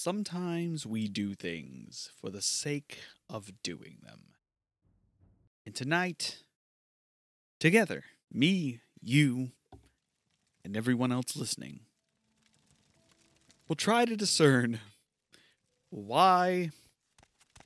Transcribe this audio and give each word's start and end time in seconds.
sometimes 0.00 0.86
we 0.86 1.06
do 1.08 1.34
things 1.34 2.10
for 2.18 2.30
the 2.30 2.40
sake 2.40 3.00
of 3.28 3.62
doing 3.62 3.98
them. 4.02 4.20
And 5.66 5.74
tonight, 5.74 6.38
together, 7.58 8.04
me, 8.32 8.80
you, 9.02 9.50
and 10.64 10.74
everyone 10.74 11.12
else 11.12 11.36
listening, 11.36 11.80
we'll 13.68 13.76
try 13.76 14.06
to 14.06 14.16
discern 14.16 14.80
why 15.90 16.70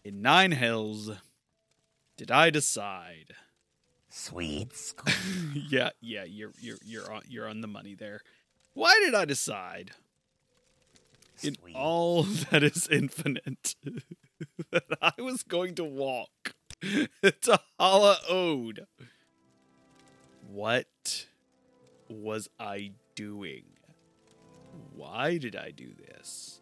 in 0.05 0.21
nine 0.21 0.51
hells 0.51 1.13
did 2.17 2.33
I 2.33 2.51
decide 2.51 3.35
Sweet 4.09 4.73
school. 4.77 5.15
yeah, 5.55 5.91
yeah, 6.01 6.25
you're 6.25 6.53
you're 6.61 6.79
you're 6.85 7.13
on 7.13 7.23
you're 7.29 7.49
on 7.49 7.61
the 7.61 7.69
money 7.69 7.95
there. 7.95 8.23
Why 8.73 9.01
did 9.05 9.15
I 9.15 9.25
decide 9.25 9.93
in 11.45 11.57
all 11.75 12.23
that 12.51 12.63
is 12.63 12.89
infinite 12.89 13.75
that 14.71 14.85
I 15.01 15.13
was 15.21 15.43
going 15.43 15.75
to 15.77 15.85
walk 15.85 16.55
to 16.81 17.61
Hla 17.79 18.17
Oad? 18.29 18.87
What 20.51 21.27
was 22.09 22.49
I 22.59 22.93
doing? 23.15 23.65
Why 24.95 25.39
did 25.39 25.57
I 25.57 25.71
do 25.71 25.93
this? 25.95 26.61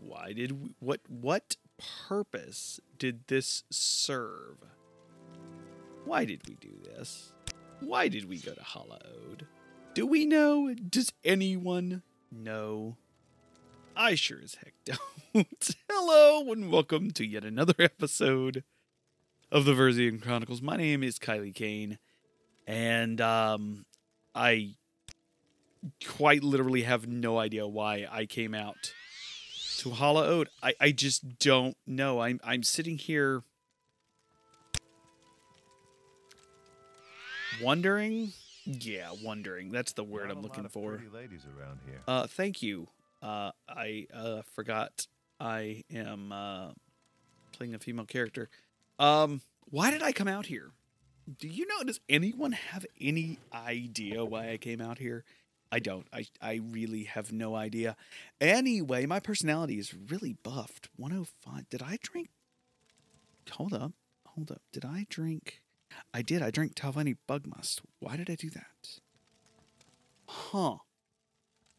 Why 0.00 0.32
did 0.32 0.52
we, 0.52 0.70
what 0.78 1.00
what 1.08 1.56
purpose 2.08 2.80
did 2.98 3.26
this 3.26 3.64
serve? 3.70 4.58
Why 6.04 6.24
did 6.24 6.42
we 6.48 6.54
do 6.54 6.70
this? 6.84 7.32
Why 7.80 8.08
did 8.08 8.28
we 8.28 8.38
go 8.38 8.52
to 8.52 8.60
Hla 8.60 8.98
Oad? 9.04 9.46
Do 9.94 10.06
we 10.06 10.24
know? 10.24 10.74
Does 10.74 11.12
anyone 11.24 12.02
know? 12.30 12.96
I 13.96 14.14
sure 14.14 14.38
as 14.42 14.56
heck 14.56 14.74
don't. 14.84 15.76
Hello 15.90 16.50
and 16.52 16.70
welcome 16.70 17.10
to 17.12 17.26
yet 17.26 17.44
another 17.44 17.74
episode 17.78 18.64
of 19.50 19.64
the 19.64 19.72
Verzian 19.72 20.22
Chronicles. 20.22 20.62
My 20.62 20.76
name 20.76 21.02
is 21.02 21.18
Kylie 21.18 21.54
Kane, 21.54 21.98
and 22.66 23.20
um, 23.20 23.84
I 24.34 24.74
quite 26.06 26.42
literally 26.42 26.82
have 26.82 27.06
no 27.06 27.38
idea 27.38 27.66
why 27.66 28.06
I 28.10 28.26
came 28.26 28.54
out 28.54 28.94
to 29.78 29.90
Hla 29.90 30.22
Oad. 30.26 30.48
I, 30.62 30.74
I 30.80 30.90
just 30.92 31.38
don't 31.38 31.76
know. 31.86 32.20
I'm 32.20 32.40
I'm 32.42 32.62
sitting 32.62 32.98
here 32.98 33.42
wondering. 37.62 38.32
Yeah, 38.64 39.10
wondering. 39.22 39.72
That's 39.72 39.92
the 39.92 40.04
word 40.04 40.28
Not 40.28 40.36
I'm 40.36 40.42
looking 40.42 40.68
for. 40.68 40.96
pretty 40.96 41.10
ladies 41.14 41.46
around 41.58 41.80
here. 41.86 42.00
Uh, 42.06 42.26
thank 42.26 42.62
you. 42.62 42.88
Uh, 43.22 43.50
I 43.68 44.06
uh, 44.14 44.42
forgot 44.54 45.06
I 45.38 45.84
am 45.92 46.32
uh, 46.32 46.70
playing 47.52 47.74
a 47.74 47.78
female 47.78 48.06
character. 48.06 48.48
Um, 48.98 49.42
why 49.70 49.90
did 49.90 50.02
I 50.02 50.12
come 50.12 50.28
out 50.28 50.46
here? 50.46 50.70
Do 51.38 51.48
you 51.48 51.66
know? 51.66 51.84
Does 51.84 52.00
anyone 52.08 52.52
have 52.52 52.84
any 53.00 53.38
idea 53.52 54.24
why 54.24 54.50
I 54.50 54.56
came 54.56 54.80
out 54.80 54.98
here? 54.98 55.24
I 55.72 55.78
don't. 55.78 56.06
I 56.12 56.26
I 56.40 56.60
really 56.70 57.04
have 57.04 57.30
no 57.32 57.54
idea. 57.54 57.96
Anyway, 58.40 59.06
my 59.06 59.20
personality 59.20 59.78
is 59.78 59.94
really 59.94 60.36
buffed. 60.42 60.88
105. 60.96 61.68
Did 61.68 61.82
I 61.82 61.98
drink? 62.02 62.30
Hold 63.52 63.72
up. 63.72 63.92
Hold 64.26 64.50
up. 64.50 64.62
Did 64.72 64.84
I 64.84 65.06
drink? 65.08 65.62
I 66.12 66.22
did. 66.22 66.42
I 66.42 66.50
drank 66.50 66.74
Talvani 66.74 67.16
Bugmust. 67.26 67.82
Why 68.00 68.16
did 68.16 68.30
I 68.30 68.34
do 68.34 68.50
that? 68.50 69.00
Huh. 70.26 70.76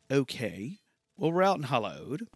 Okay. 0.09 0.79
Well, 1.17 1.31
we're 1.31 1.43
out 1.43 1.57
in 1.57 1.63
Hla 1.65 1.99
Oad. 1.99 2.27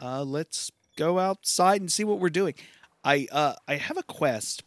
Uh, 0.00 0.22
let's 0.22 0.70
go 0.96 1.18
outside 1.18 1.80
and 1.80 1.90
see 1.90 2.04
what 2.04 2.20
we're 2.20 2.28
doing. 2.30 2.54
I 3.02 3.26
uh 3.32 3.54
I 3.66 3.76
have 3.76 3.96
a 3.96 4.02
quest. 4.02 4.62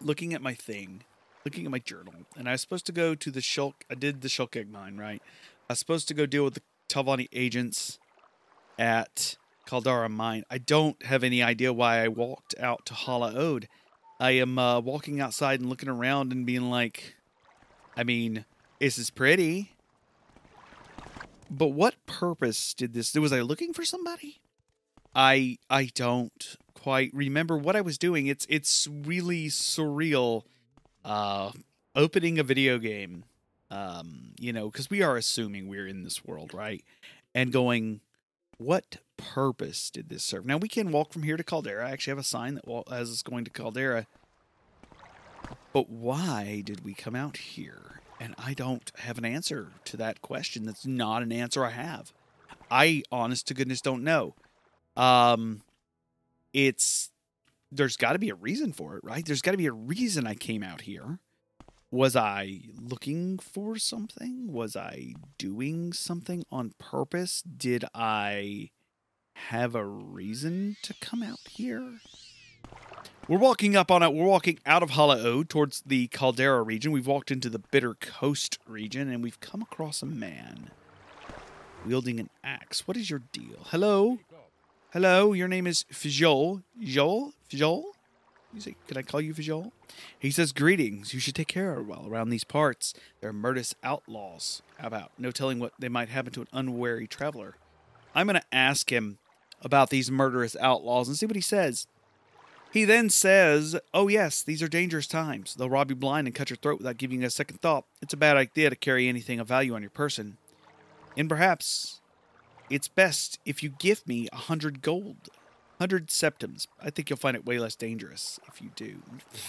Looking 0.00 0.32
at 0.32 0.40
my 0.40 0.54
thing, 0.54 1.02
looking 1.44 1.64
at 1.64 1.70
my 1.70 1.80
journal, 1.80 2.14
and 2.36 2.48
I 2.48 2.52
was 2.52 2.60
supposed 2.60 2.86
to 2.86 2.92
go 2.92 3.14
to 3.14 3.30
the 3.30 3.40
Shulk. 3.40 3.74
I 3.90 3.94
did 3.94 4.20
the 4.20 4.28
Shulk 4.28 4.56
Egg 4.56 4.70
Mine, 4.70 4.96
right? 4.96 5.20
I 5.68 5.72
was 5.72 5.80
supposed 5.80 6.08
to 6.08 6.14
go 6.14 6.24
deal 6.24 6.44
with 6.44 6.54
the 6.54 6.62
Telvanni 6.88 7.28
agents 7.32 7.98
at 8.78 9.36
Caldera 9.66 10.08
Mine. 10.08 10.44
I 10.50 10.58
don't 10.58 11.04
have 11.04 11.24
any 11.24 11.42
idea 11.42 11.72
why 11.72 12.02
I 12.02 12.08
walked 12.08 12.54
out 12.60 12.86
to 12.86 12.94
Hla 12.94 13.34
Oad. 13.34 13.68
I 14.20 14.32
am 14.32 14.58
uh, 14.58 14.80
walking 14.80 15.20
outside 15.20 15.60
and 15.60 15.68
looking 15.68 15.88
around 15.88 16.32
and 16.32 16.46
being 16.46 16.70
like, 16.70 17.16
I 17.96 18.04
mean, 18.04 18.44
this 18.80 18.98
is 18.98 19.10
pretty. 19.10 19.72
But 21.50 21.68
what 21.68 21.94
purpose 22.06 22.74
did 22.74 22.92
this? 22.92 23.14
Was 23.14 23.32
I 23.32 23.40
looking 23.40 23.72
for 23.72 23.84
somebody? 23.84 24.40
I 25.14 25.58
I 25.70 25.90
don't 25.94 26.56
quite 26.74 27.10
remember 27.14 27.56
what 27.56 27.76
I 27.76 27.80
was 27.80 27.98
doing. 27.98 28.26
It's 28.26 28.46
it's 28.48 28.86
really 28.86 29.46
surreal. 29.46 30.42
Uh, 31.04 31.52
opening 31.94 32.38
a 32.38 32.42
video 32.42 32.78
game, 32.78 33.24
um, 33.70 34.32
you 34.38 34.52
know, 34.52 34.70
because 34.70 34.90
we 34.90 35.02
are 35.02 35.16
assuming 35.16 35.68
we're 35.68 35.86
in 35.86 36.02
this 36.02 36.24
world, 36.24 36.54
right? 36.54 36.84
And 37.34 37.52
going, 37.52 38.00
what 38.58 38.98
purpose 39.16 39.90
did 39.90 40.08
this 40.08 40.22
serve? 40.22 40.46
Now 40.46 40.56
we 40.56 40.68
can 40.68 40.90
walk 40.90 41.12
from 41.12 41.22
here 41.22 41.36
to 41.36 41.44
Caldera. 41.44 41.88
I 41.88 41.92
actually 41.92 42.12
have 42.12 42.18
a 42.18 42.24
sign 42.24 42.54
that 42.54 42.64
has 42.88 43.10
us 43.10 43.22
going 43.22 43.44
to 43.44 43.50
Caldera. 43.50 44.06
But 45.72 45.90
why 45.90 46.62
did 46.64 46.84
we 46.84 46.94
come 46.94 47.14
out 47.14 47.36
here? 47.36 47.97
And 48.20 48.34
I 48.38 48.54
don't 48.54 48.90
have 48.98 49.18
an 49.18 49.24
answer 49.24 49.72
to 49.86 49.96
that 49.98 50.20
question. 50.20 50.64
That's 50.64 50.86
not 50.86 51.22
an 51.22 51.32
answer 51.32 51.64
I 51.64 51.70
have. 51.70 52.12
I, 52.70 53.02
honest 53.12 53.46
to 53.48 53.54
goodness, 53.54 53.80
don't 53.80 54.02
know. 54.02 54.34
Um, 54.96 55.62
it's 56.52 57.10
there's 57.70 57.96
got 57.96 58.14
to 58.14 58.18
be 58.18 58.30
a 58.30 58.34
reason 58.34 58.72
for 58.72 58.96
it, 58.96 59.04
right? 59.04 59.24
There's 59.24 59.42
got 59.42 59.52
to 59.52 59.58
be 59.58 59.66
a 59.66 59.72
reason 59.72 60.26
I 60.26 60.34
came 60.34 60.62
out 60.62 60.82
here. 60.82 61.18
Was 61.90 62.16
I 62.16 62.60
looking 62.78 63.38
for 63.38 63.76
something? 63.76 64.52
Was 64.52 64.76
I 64.76 65.14
doing 65.38 65.92
something 65.92 66.44
on 66.50 66.72
purpose? 66.78 67.42
Did 67.42 67.84
I 67.94 68.70
have 69.34 69.74
a 69.74 69.86
reason 69.86 70.76
to 70.82 70.94
come 71.00 71.22
out 71.22 71.40
here? 71.48 72.00
We're 73.28 73.36
walking 73.36 73.76
up 73.76 73.90
on 73.90 74.02
it. 74.02 74.14
We're 74.14 74.24
walking 74.24 74.58
out 74.64 74.82
of 74.82 74.92
Hla 74.92 75.22
Oad 75.22 75.50
towards 75.50 75.82
the 75.84 76.06
Caldera 76.06 76.62
region. 76.62 76.92
We've 76.92 77.06
walked 77.06 77.30
into 77.30 77.50
the 77.50 77.58
Bitter 77.58 77.92
Coast 77.92 78.58
region 78.66 79.12
and 79.12 79.22
we've 79.22 79.38
come 79.38 79.60
across 79.60 80.00
a 80.00 80.06
man 80.06 80.70
wielding 81.84 82.18
an 82.20 82.30
axe. 82.42 82.88
What 82.88 82.96
is 82.96 83.10
your 83.10 83.20
deal? 83.32 83.66
Hello? 83.66 84.18
Hello, 84.94 85.34
your 85.34 85.46
name 85.46 85.66
is 85.66 85.84
Fjol. 85.92 86.62
Joel? 86.80 87.34
Fjol? 87.52 87.82
You 88.54 88.62
say, 88.62 88.76
can 88.86 88.96
I 88.96 89.02
call 89.02 89.20
you 89.20 89.34
Fjol? 89.34 89.72
He 90.18 90.30
says, 90.30 90.52
Greetings. 90.52 91.12
You 91.12 91.20
should 91.20 91.34
take 91.34 91.48
care 91.48 91.82
well 91.82 92.06
around 92.08 92.30
these 92.30 92.44
parts. 92.44 92.94
There 93.20 93.28
are 93.28 93.34
murderous 93.34 93.74
outlaws 93.84 94.62
How 94.78 94.86
about. 94.86 95.12
No 95.18 95.32
telling 95.32 95.58
what 95.58 95.74
they 95.78 95.90
might 95.90 96.08
happen 96.08 96.32
to 96.32 96.40
an 96.40 96.48
unwary 96.54 97.06
traveler. 97.06 97.56
I'm 98.14 98.26
going 98.26 98.40
to 98.40 98.54
ask 98.56 98.90
him 98.90 99.18
about 99.60 99.90
these 99.90 100.10
murderous 100.10 100.56
outlaws 100.56 101.08
and 101.08 101.16
see 101.18 101.26
what 101.26 101.36
he 101.36 101.42
says. 101.42 101.86
He 102.72 102.84
then 102.84 103.08
says, 103.08 103.76
Oh, 103.94 104.08
yes, 104.08 104.42
these 104.42 104.62
are 104.62 104.68
dangerous 104.68 105.06
times. 105.06 105.54
They'll 105.54 105.70
rob 105.70 105.90
you 105.90 105.96
blind 105.96 106.26
and 106.26 106.34
cut 106.34 106.50
your 106.50 106.58
throat 106.58 106.78
without 106.78 106.98
giving 106.98 107.20
you 107.20 107.26
a 107.26 107.30
second 107.30 107.60
thought. 107.60 107.84
It's 108.02 108.12
a 108.12 108.18
bad 108.18 108.36
idea 108.36 108.70
to 108.70 108.76
carry 108.76 109.08
anything 109.08 109.40
of 109.40 109.48
value 109.48 109.74
on 109.74 109.82
your 109.82 109.90
person. 109.90 110.36
And 111.16 111.28
perhaps 111.28 112.00
it's 112.68 112.88
best 112.88 113.38
if 113.44 113.62
you 113.62 113.70
give 113.70 114.06
me 114.06 114.28
a 114.32 114.36
hundred 114.36 114.82
gold, 114.82 115.30
hundred 115.78 116.10
septims. 116.10 116.68
I 116.82 116.90
think 116.90 117.08
you'll 117.08 117.16
find 117.16 117.36
it 117.36 117.46
way 117.46 117.58
less 117.58 117.74
dangerous 117.74 118.38
if 118.46 118.60
you 118.60 118.70
do. 118.76 118.98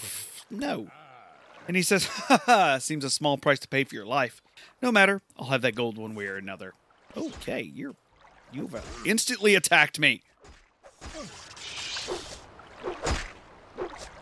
no. 0.50 0.88
And 1.68 1.76
he 1.76 1.84
says, 1.84 2.06
Ha 2.08 2.42
ha, 2.46 2.78
seems 2.80 3.04
a 3.04 3.10
small 3.10 3.38
price 3.38 3.60
to 3.60 3.68
pay 3.68 3.84
for 3.84 3.96
your 3.96 4.06
life. 4.06 4.42
No 4.82 4.92
matter, 4.92 5.22
I'll 5.38 5.48
have 5.48 5.62
that 5.64 5.76
gold 5.76 5.98
one 5.98 6.16
way 6.16 6.28
or 6.28 6.38
another. 6.38 6.74
Okay, 7.18 7.62
you're. 7.62 7.96
You've 8.52 8.76
instantly 9.06 9.54
attacked 9.54 10.00
me. 10.00 10.24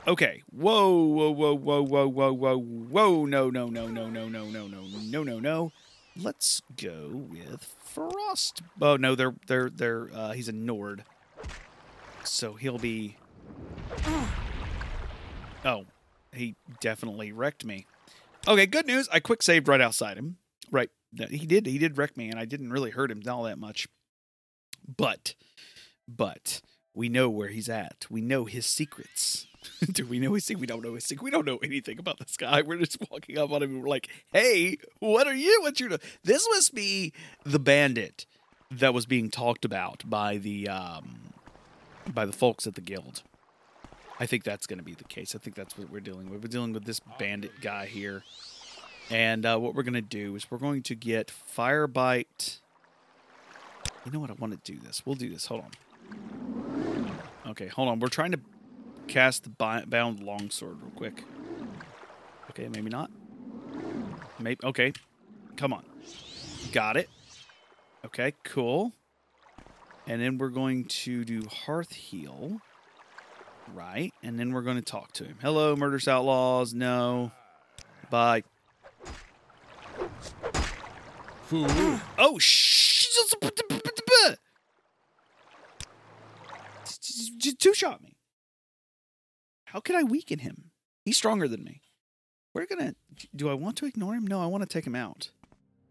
Okay. 0.07 0.41
Whoa, 0.51 1.03
whoa, 1.03 1.31
whoa, 1.31 1.53
whoa, 1.53 1.81
whoa, 1.83 2.07
whoa, 2.07 2.31
whoa, 2.31 2.57
whoa. 2.57 3.25
No, 3.25 3.49
no, 3.49 3.67
no, 3.67 3.87
no, 3.87 4.07
no, 4.07 4.29
no, 4.29 4.45
no, 4.49 4.67
no, 4.67 4.81
no, 5.03 5.23
no, 5.23 5.39
no. 5.39 5.71
Let's 6.15 6.61
go 6.75 7.27
with 7.29 7.75
Frost. 7.83 8.61
Oh 8.81 8.95
no, 8.95 9.15
they're 9.15 9.35
they're 9.47 9.69
they're 9.69 10.09
uh 10.13 10.31
he's 10.31 10.47
a 10.47 10.53
Nord. 10.53 11.03
So 12.23 12.53
he'll 12.53 12.79
be 12.79 13.17
Oh. 15.65 15.85
He 16.33 16.55
definitely 16.81 17.31
wrecked 17.31 17.65
me. 17.65 17.87
Okay, 18.47 18.65
good 18.65 18.85
news. 18.85 19.09
I 19.11 19.19
quick 19.19 19.41
saved 19.41 19.67
right 19.67 19.81
outside 19.81 20.17
him. 20.17 20.37
Right. 20.71 20.89
He 21.29 21.45
did 21.45 21.65
he 21.65 21.77
did 21.77 21.97
wreck 21.97 22.15
me 22.15 22.29
and 22.29 22.39
I 22.39 22.45
didn't 22.45 22.71
really 22.71 22.91
hurt 22.91 23.11
him 23.11 23.21
all 23.27 23.43
that 23.43 23.57
much. 23.57 23.87
But 24.87 25.35
but 26.07 26.61
we 26.93 27.09
know 27.09 27.29
where 27.29 27.49
he's 27.49 27.69
at. 27.69 28.05
We 28.09 28.21
know 28.21 28.45
his 28.45 28.65
secrets. 28.65 29.47
Do 29.91 30.05
we 30.05 30.19
know 30.19 30.33
his 30.33 30.45
secret? 30.45 30.61
We 30.61 30.67
don't 30.67 30.83
know 30.83 30.95
his 30.95 31.03
secret. 31.03 31.23
We 31.23 31.31
don't 31.31 31.45
know 31.45 31.57
anything 31.57 31.99
about 31.99 32.19
this 32.19 32.37
guy. 32.37 32.61
We're 32.61 32.77
just 32.77 32.97
walking 33.09 33.37
up 33.37 33.51
on 33.51 33.63
him 33.63 33.81
we're 33.81 33.87
like, 33.87 34.09
hey, 34.33 34.77
what 34.99 35.27
are 35.27 35.35
you? 35.35 35.59
What's 35.61 35.79
your. 35.79 35.97
This 36.23 36.47
must 36.49 36.73
be 36.73 37.13
the 37.43 37.59
bandit 37.59 38.25
that 38.71 38.93
was 38.93 39.05
being 39.05 39.29
talked 39.29 39.65
about 39.65 40.03
by 40.09 40.37
the 40.37 40.67
um, 40.67 41.33
by 42.13 42.25
the 42.25 42.33
folks 42.33 42.67
at 42.67 42.75
the 42.75 42.81
guild. 42.81 43.23
I 44.19 44.25
think 44.25 44.43
that's 44.43 44.65
going 44.65 44.79
to 44.79 44.85
be 44.85 44.93
the 44.93 45.03
case. 45.03 45.35
I 45.35 45.37
think 45.37 45.55
that's 45.55 45.77
what 45.77 45.91
we're 45.91 45.99
dealing 45.99 46.29
with. 46.29 46.41
We're 46.41 46.49
dealing 46.49 46.73
with 46.73 46.85
this 46.85 46.99
bandit 47.19 47.61
guy 47.61 47.85
here, 47.85 48.23
and 49.09 49.45
uh, 49.45 49.57
what 49.57 49.75
we're 49.75 49.83
going 49.83 49.93
to 49.93 50.01
do 50.01 50.35
is 50.35 50.49
we're 50.49 50.57
going 50.57 50.83
to 50.83 50.95
get 50.95 51.31
Firebite. 51.55 52.59
You 54.05 54.11
know 54.11 54.19
what? 54.19 54.31
I 54.31 54.33
want 54.33 54.63
to 54.63 54.71
do 54.71 54.79
this. 54.79 55.05
We'll 55.05 55.15
do 55.15 55.29
this. 55.29 55.45
Hold 55.47 55.65
on. 55.65 57.11
Okay, 57.47 57.67
hold 57.67 57.89
on. 57.89 57.99
We're 57.99 58.07
trying 58.07 58.31
to 58.31 58.39
cast 59.07 59.43
the 59.43 59.83
bound 59.87 60.21
longsword 60.21 60.81
real 60.81 60.91
quick. 60.95 61.23
Okay, 62.51 62.69
maybe 62.69 62.89
not. 62.89 63.11
Maybe 64.39 64.59
okay. 64.63 64.93
Come 65.55 65.73
on. 65.73 65.83
Got 66.71 66.97
it. 66.97 67.09
Okay, 68.05 68.33
cool. 68.43 68.93
And 70.05 70.21
then 70.21 70.37
we're 70.37 70.49
going 70.49 70.85
to 70.85 71.25
do 71.25 71.43
Hearth 71.65 71.93
Heal. 71.93 72.61
Right. 73.73 74.13
And 74.23 74.39
then 74.39 74.53
we're 74.53 74.61
going 74.61 74.77
to 74.77 74.83
talk 74.83 75.11
to 75.13 75.25
him. 75.25 75.37
Hello, 75.41 75.75
Murderous 75.75 76.07
Outlaws. 76.07 76.73
No. 76.73 77.31
Bye. 78.09 78.43
oh, 81.51 82.37
shh. 82.39 83.07
Two 87.59 87.73
shot 87.73 88.03
me. 88.03 88.16
How 89.77 89.81
could 89.81 89.95
I 89.95 90.01
weaken 90.01 90.39
him? 90.39 90.71
He's 91.05 91.17
stronger 91.17 91.47
than 91.47 91.63
me. 91.63 91.81
We're 92.55 92.65
gonna. 92.65 92.95
Do 93.35 93.47
I 93.47 93.53
want 93.53 93.77
to 93.77 93.85
ignore 93.85 94.15
him? 94.15 94.25
No, 94.25 94.41
I 94.41 94.47
want 94.47 94.63
to 94.63 94.67
take 94.67 94.87
him 94.87 94.95
out. 94.95 95.29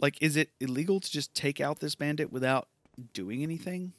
Like, 0.00 0.20
is 0.20 0.36
it 0.36 0.50
illegal 0.58 0.98
to 0.98 1.08
just 1.08 1.36
take 1.36 1.60
out 1.60 1.78
this 1.78 1.94
bandit 1.94 2.32
without 2.32 2.66
doing 3.12 3.44
anything? 3.44 3.92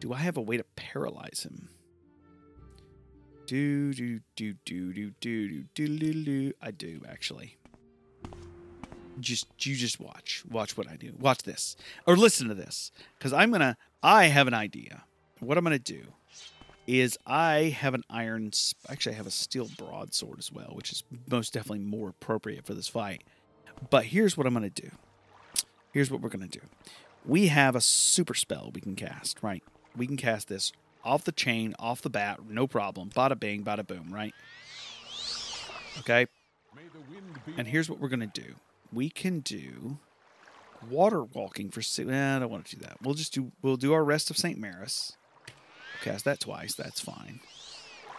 Do 0.00 0.12
I 0.12 0.16
have 0.16 0.36
a 0.36 0.40
way 0.40 0.56
to 0.56 0.64
paralyze 0.74 1.46
him? 1.48 1.68
Do 3.46 3.94
do 3.94 4.18
do 4.34 4.54
do 4.64 4.92
do 4.92 5.12
do 5.20 5.62
do 5.72 5.88
do 5.96 6.24
do. 6.24 6.52
I 6.60 6.72
do 6.72 7.02
actually. 7.08 7.58
Just 9.20 9.46
you 9.64 9.76
just 9.76 10.00
watch. 10.00 10.42
Watch 10.50 10.76
what 10.76 10.88
I 10.88 10.96
do. 10.96 11.12
Watch 11.16 11.44
this. 11.44 11.76
Or 12.08 12.16
listen 12.16 12.48
to 12.48 12.54
this. 12.54 12.90
Because 13.16 13.32
I'm 13.32 13.52
gonna 13.52 13.76
I 14.02 14.24
have 14.24 14.48
an 14.48 14.54
idea. 14.54 15.04
What 15.38 15.56
I'm 15.56 15.62
gonna 15.62 15.78
do 15.78 16.12
is 16.90 17.18
I 17.26 17.76
have 17.78 17.94
an 17.94 18.04
iron 18.10 18.50
actually 18.88 19.14
I 19.14 19.16
have 19.18 19.26
a 19.26 19.30
steel 19.30 19.68
broadsword 19.78 20.38
as 20.38 20.50
well, 20.50 20.72
which 20.74 20.92
is 20.92 21.04
most 21.30 21.52
definitely 21.52 21.84
more 21.84 22.08
appropriate 22.08 22.66
for 22.66 22.74
this 22.74 22.88
fight. 22.88 23.22
But 23.90 24.06
here's 24.06 24.36
what 24.36 24.46
I'm 24.46 24.54
gonna 24.54 24.70
do. 24.70 24.90
Here's 25.92 26.10
what 26.10 26.20
we're 26.20 26.28
gonna 26.28 26.48
do. 26.48 26.60
We 27.24 27.48
have 27.48 27.76
a 27.76 27.80
super 27.80 28.34
spell 28.34 28.70
we 28.74 28.80
can 28.80 28.96
cast, 28.96 29.42
right? 29.42 29.62
We 29.96 30.06
can 30.06 30.16
cast 30.16 30.48
this 30.48 30.72
off 31.04 31.24
the 31.24 31.32
chain, 31.32 31.74
off 31.78 32.02
the 32.02 32.10
bat, 32.10 32.40
no 32.48 32.66
problem. 32.66 33.10
Bada 33.10 33.38
bing, 33.38 33.64
bada 33.64 33.86
boom, 33.86 34.12
right? 34.12 34.34
Okay. 35.98 36.26
And 37.56 37.66
here's 37.66 37.88
what 37.88 38.00
we're 38.00 38.08
gonna 38.08 38.26
do. 38.26 38.54
We 38.92 39.10
can 39.10 39.40
do 39.40 39.98
water 40.88 41.22
walking 41.22 41.70
for. 41.70 41.80
Eh, 41.80 42.36
I 42.36 42.38
don't 42.38 42.50
want 42.50 42.66
to 42.66 42.76
do 42.76 42.82
that. 42.82 42.98
We'll 43.02 43.14
just 43.14 43.32
do. 43.32 43.52
We'll 43.62 43.76
do 43.76 43.92
our 43.92 44.04
rest 44.04 44.30
of 44.30 44.38
Saint 44.38 44.60
Merris. 44.60 45.12
Cast 46.02 46.24
that 46.24 46.40
twice. 46.40 46.74
That's 46.74 47.00
fine. 47.00 47.40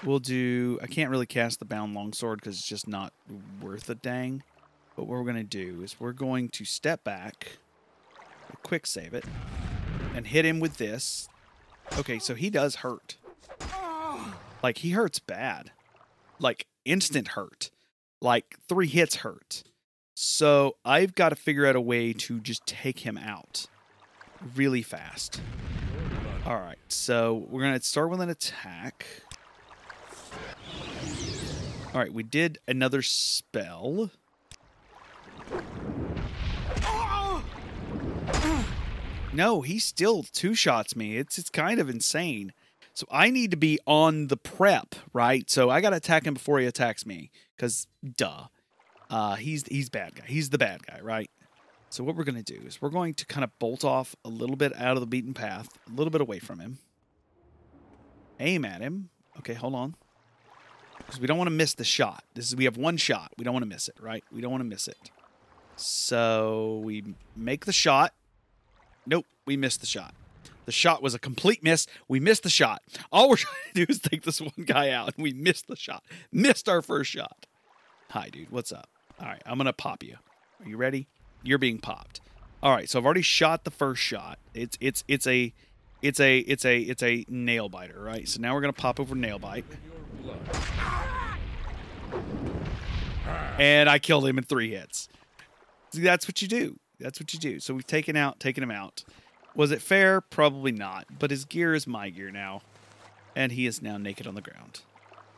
We'll 0.04 0.20
do. 0.20 0.80
I 0.82 0.88
can't 0.88 1.10
really 1.10 1.26
cast 1.26 1.60
the 1.60 1.66
bound 1.66 1.94
longsword 1.94 2.40
because 2.40 2.58
it's 2.58 2.68
just 2.68 2.88
not 2.88 3.14
worth 3.62 3.90
a 3.90 3.96
dang. 3.96 4.44
But 4.96 5.04
what 5.04 5.20
we're 5.20 5.26
gonna 5.26 5.44
do 5.44 5.82
is 5.84 6.00
we're 6.00 6.12
going 6.12 6.50
to 6.50 6.66
step 6.66 7.04
back, 7.04 7.58
quick 8.64 8.86
save 8.86 9.14
it, 9.14 9.26
and 10.16 10.28
hit 10.28 10.46
him 10.46 10.60
with 10.60 10.78
this. 10.78 11.28
Okay, 11.98 12.20
so 12.20 12.36
he 12.36 12.50
does 12.50 12.76
hurt. 12.76 13.18
Like 14.64 14.80
he 14.80 14.92
hurts 14.92 15.20
bad. 15.20 15.72
Like 16.40 16.68
instant 16.86 17.30
hurt. 17.30 17.72
Like 18.22 18.56
three 18.68 18.88
hits 18.88 19.18
hurt. 19.18 19.64
So 20.14 20.76
I've 20.86 21.16
got 21.16 21.30
to 21.30 21.36
figure 21.36 21.66
out 21.66 21.76
a 21.76 21.82
way 21.82 22.14
to 22.14 22.40
just 22.40 22.66
take 22.66 23.00
him 23.00 23.18
out 23.18 23.66
really 24.56 24.82
fast. 24.82 25.42
All 26.44 26.60
right, 26.60 26.80
so 26.88 27.46
we're 27.50 27.62
going 27.62 27.78
to 27.78 27.86
start 27.86 28.10
with 28.10 28.20
an 28.20 28.30
attack. 28.30 29.06
All 31.94 32.00
right, 32.00 32.12
we 32.12 32.24
did 32.24 32.58
another 32.68 33.04
spell. 33.04 34.10
No, 39.34 39.62
he 39.62 39.78
still 39.78 40.24
two 40.24 40.56
shots 40.56 40.96
me. 40.96 41.18
It's 41.18 41.38
it's 41.38 41.50
kind 41.50 41.80
of 41.80 41.90
insane. 41.90 42.54
So 42.94 43.06
I 43.12 43.30
need 43.30 43.52
to 43.52 43.58
be 43.58 43.80
on 43.86 44.28
the 44.28 44.36
prep, 44.36 44.96
right? 45.14 45.50
So 45.50 45.70
I 45.70 45.80
got 45.80 45.92
to 45.92 45.98
attack 45.98 46.26
him 46.26 46.34
before 46.34 46.60
he 46.60 46.66
attacks 46.66 47.06
me, 47.06 47.30
because 47.56 47.88
duh, 48.18 48.48
uh, 49.10 49.36
he's 49.36 49.66
he's 49.68 49.90
bad 49.90 50.16
guy. 50.16 50.26
He's 50.28 50.50
the 50.50 50.58
bad 50.58 50.86
guy, 50.86 51.00
right? 51.02 51.30
So 51.92 52.06
what 52.06 52.16
we're 52.16 52.24
gonna 52.24 52.42
do 52.42 52.58
is 52.66 52.82
we're 52.82 52.90
going 52.90 53.14
to 53.16 53.26
kind 53.26 53.44
of 53.44 53.52
bolt 53.60 53.84
off 53.84 54.16
a 54.24 54.30
little 54.30 54.56
bit 54.56 54.74
out 54.78 54.96
of 54.96 55.02
the 55.02 55.06
beaten 55.06 55.34
path, 55.34 55.68
a 55.90 55.94
little 55.94 56.10
bit 56.10 56.22
away 56.22 56.40
from 56.40 56.60
him. 56.60 56.78
Aim 58.40 58.64
at 58.64 58.80
him. 58.80 59.10
Okay, 59.40 59.54
hold 59.54 59.76
on, 59.76 59.96
because 60.98 61.20
we 61.20 61.28
don't 61.28 61.38
want 61.38 61.50
to 61.50 61.56
miss 61.56 61.74
the 61.74 61.84
shot. 61.84 62.24
This 62.34 62.48
is 62.48 62.56
we 62.56 62.64
have 62.64 62.78
one 62.78 62.96
shot. 62.96 63.34
We 63.38 63.44
don't 63.44 63.54
want 63.54 63.64
to 63.64 63.70
miss 63.70 63.90
it, 63.90 63.96
right? 64.00 64.24
We 64.32 64.40
don't 64.40 64.52
want 64.52 64.62
to 64.62 64.70
miss 64.70 64.88
it. 64.88 65.12
So 65.76 66.82
we 66.86 67.04
make 67.36 67.66
the 67.66 67.74
shot. 67.74 68.14
Nope, 69.06 69.26
we 69.46 69.58
missed 69.58 69.82
the 69.82 69.88
shot. 69.88 70.16
The 70.66 70.72
shot 70.72 71.04
was 71.04 71.14
a 71.14 71.20
complete 71.20 71.62
miss. 71.62 71.88
We 72.08 72.22
missed 72.22 72.44
the 72.44 72.50
shot. 72.50 72.84
All 73.12 73.30
we're 73.30 73.36
trying 73.38 73.56
to 73.74 73.86
do 73.86 73.92
is 73.92 74.00
take 74.00 74.24
this 74.24 74.40
one 74.40 74.66
guy 74.66 74.92
out, 74.92 75.14
and 75.18 75.24
we 75.24 75.34
missed 75.34 75.68
the 75.68 75.76
shot. 75.76 76.06
Missed 76.32 76.70
our 76.70 76.82
first 76.82 77.12
shot. 77.12 77.48
Hi, 78.12 78.30
dude. 78.30 78.50
What's 78.50 78.72
up? 78.72 78.88
All 79.20 79.28
right, 79.28 79.42
I'm 79.46 79.58
gonna 79.58 79.74
pop 79.74 80.04
you. 80.04 80.16
Are 80.64 80.70
you 80.70 80.78
ready? 80.78 81.10
You're 81.44 81.58
being 81.58 81.80
popped. 81.80 82.22
All 82.64 82.74
right, 82.74 82.90
so 82.90 83.00
I've 83.00 83.06
already 83.06 83.24
shot 83.24 83.64
the 83.64 83.72
first 83.72 84.02
shot. 84.02 84.38
It's 84.54 84.78
it's 84.80 85.04
it's 85.08 85.26
a 85.26 85.54
it's 86.02 86.20
a 86.20 86.40
it's 86.40 86.66
a 86.66 86.80
it's 86.80 87.02
a 87.02 87.26
nail 87.28 87.70
biter, 87.70 88.00
right? 88.00 88.28
So 88.28 88.40
now 88.40 88.54
we're 88.54 88.62
gonna 88.62 88.74
pop 88.74 89.00
over 89.00 89.16
nail 89.16 89.40
bite. 89.40 89.66
And 93.58 93.90
I 93.90 94.00
killed 94.00 94.28
him 94.28 94.38
in 94.38 94.44
three 94.44 94.72
hits. 94.72 95.08
See, 95.94 96.02
that's 96.02 96.28
what 96.28 96.42
you 96.42 96.48
do. 96.48 96.80
That's 97.00 97.20
what 97.20 97.34
you 97.34 97.40
do. 97.40 97.60
So 97.60 97.74
we've 97.74 97.88
taken 97.88 98.16
out, 98.16 98.40
taken 98.40 98.64
him 98.64 98.72
out. 98.72 99.04
Was 99.56 99.72
it 99.72 99.82
fair? 99.82 100.22
Probably 100.22 100.72
not. 100.72 101.06
But 101.20 101.32
his 101.32 101.46
gear 101.46 101.74
is 101.74 101.86
my 101.86 102.10
gear 102.10 102.32
now, 102.32 102.62
and 103.36 103.52
he 103.52 103.66
is 103.66 103.82
now 103.82 103.98
naked 103.98 104.28
on 104.28 104.36
the 104.36 104.42
ground. 104.42 104.82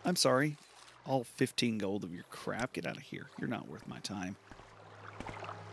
I'm 0.06 0.16
sorry. 0.16 0.58
All 1.06 1.24
15 1.24 1.78
gold 1.78 2.04
of 2.04 2.14
your 2.14 2.24
crap. 2.30 2.74
Get 2.74 2.86
out 2.86 2.98
of 2.98 3.04
here. 3.04 3.28
You're 3.40 3.50
not 3.50 3.68
worth 3.68 3.88
my 3.88 4.00
time. 4.00 4.36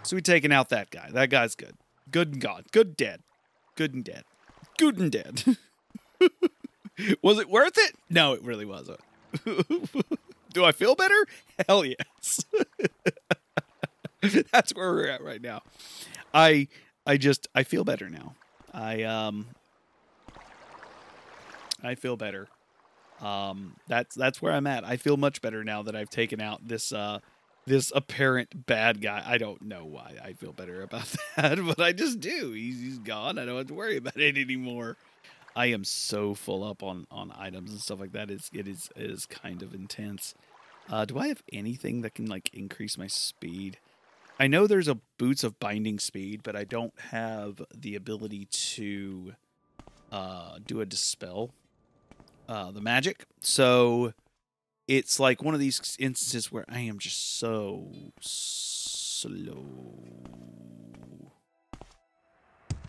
So 0.02 0.16
we 0.16 0.22
taken 0.22 0.50
out 0.52 0.70
that 0.70 0.90
guy. 0.90 1.10
That 1.12 1.30
guy's 1.30 1.54
good. 1.54 1.76
Good 2.10 2.32
and 2.32 2.40
gone. 2.40 2.64
Good 2.72 2.96
dead. 2.96 3.22
Good 3.76 3.94
and 3.94 4.04
dead. 4.04 4.24
Good 4.78 4.98
and 4.98 5.12
dead. 5.12 5.44
was 7.22 7.38
it 7.38 7.48
worth 7.48 7.76
it? 7.76 7.94
No, 8.08 8.32
it 8.32 8.42
really 8.42 8.64
wasn't. 8.64 9.00
Do 10.52 10.64
I 10.64 10.72
feel 10.72 10.94
better? 10.94 11.26
Hell 11.68 11.84
yes. 11.84 12.44
That's 14.52 14.74
where 14.74 14.90
we're 14.90 15.08
at 15.08 15.22
right 15.22 15.40
now. 15.40 15.62
I 16.34 16.68
I 17.06 17.16
just 17.16 17.48
I 17.54 17.62
feel 17.62 17.84
better 17.84 18.08
now. 18.10 18.34
I 18.74 19.02
um 19.04 19.46
I 21.82 21.94
feel 21.94 22.16
better. 22.16 22.48
Um 23.20 23.76
that's 23.88 24.14
that's 24.14 24.42
where 24.42 24.52
I'm 24.52 24.66
at. 24.66 24.84
I 24.84 24.96
feel 24.96 25.16
much 25.16 25.40
better 25.40 25.64
now 25.64 25.82
that 25.82 25.94
I've 25.96 26.10
taken 26.10 26.40
out 26.40 26.66
this 26.66 26.92
uh 26.92 27.20
this 27.66 27.92
apparent 27.94 28.66
bad 28.66 29.00
guy. 29.00 29.22
I 29.24 29.38
don't 29.38 29.62
know 29.62 29.84
why 29.84 30.16
I 30.22 30.32
feel 30.32 30.52
better 30.52 30.82
about 30.82 31.14
that, 31.36 31.58
but 31.64 31.80
I 31.80 31.92
just 31.92 32.20
do. 32.20 32.52
He's 32.52 32.80
he's 32.80 32.98
gone. 32.98 33.38
I 33.38 33.44
don't 33.44 33.56
have 33.56 33.66
to 33.68 33.74
worry 33.74 33.96
about 33.96 34.16
it 34.16 34.36
anymore. 34.38 34.96
I 35.54 35.66
am 35.66 35.84
so 35.84 36.34
full 36.34 36.64
up 36.64 36.82
on 36.82 37.06
on 37.10 37.32
items 37.36 37.70
and 37.70 37.80
stuff 37.80 38.00
like 38.00 38.12
that. 38.12 38.30
It's 38.30 38.50
it 38.52 38.68
is 38.68 38.90
it 38.96 39.10
is 39.10 39.26
kind 39.26 39.62
of 39.62 39.74
intense. 39.74 40.34
Uh, 40.88 41.04
do 41.04 41.18
I 41.18 41.28
have 41.28 41.42
anything 41.52 42.02
that 42.02 42.14
can 42.14 42.26
like 42.26 42.50
increase 42.52 42.98
my 42.98 43.06
speed? 43.06 43.78
I 44.38 44.46
know 44.46 44.66
there's 44.66 44.88
a 44.88 44.98
boots 45.18 45.44
of 45.44 45.60
blinding 45.60 45.98
speed, 45.98 46.42
but 46.42 46.56
I 46.56 46.64
don't 46.64 46.98
have 47.10 47.60
the 47.74 47.94
ability 47.94 48.46
to 48.46 49.34
uh, 50.10 50.58
do 50.66 50.80
a 50.80 50.86
dispel 50.86 51.52
uh, 52.50 52.72
the 52.72 52.80
magic. 52.80 53.24
So 53.40 54.12
it's 54.90 55.20
like 55.20 55.40
one 55.40 55.54
of 55.54 55.60
these 55.60 55.96
instances 56.00 56.50
where 56.50 56.64
I 56.68 56.80
am 56.80 56.98
just 56.98 57.38
so 57.38 57.92
slow. 58.20 59.64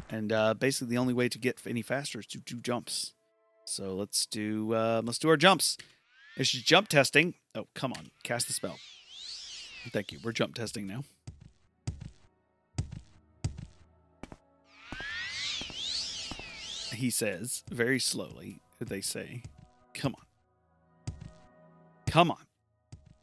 And 0.10 0.34
uh, 0.34 0.56
basically, 0.56 0.88
the 0.90 0.98
only 0.98 1.14
way 1.14 1.30
to 1.30 1.38
get 1.38 1.62
any 1.68 1.84
faster 1.84 2.20
is 2.20 2.26
to 2.28 2.40
do 2.40 2.60
jumps. 2.60 3.14
So 3.66 3.94
let's 3.94 4.26
do 4.26 4.74
uh, 4.74 5.04
let's 5.06 5.20
do 5.20 5.30
our 5.30 5.38
jumps. 5.38 5.78
It's 6.36 6.50
just 6.50 6.66
jump 6.66 6.88
testing. 6.88 7.36
Oh, 7.54 7.68
come 7.76 7.94
on, 7.94 8.10
cast 8.24 8.48
the 8.48 8.54
spell. 8.54 8.80
Thank 9.92 10.12
you. 10.12 10.18
We're 10.24 10.32
jump 10.32 10.56
testing 10.56 10.88
now. 10.88 11.04
he 16.94 17.10
says, 17.10 17.64
very 17.72 18.00
slowly, 18.00 18.62
they 18.80 19.02
say, 19.02 19.42
Come 19.94 20.14
on. 20.16 20.31
Come 22.12 22.30
on. 22.30 22.44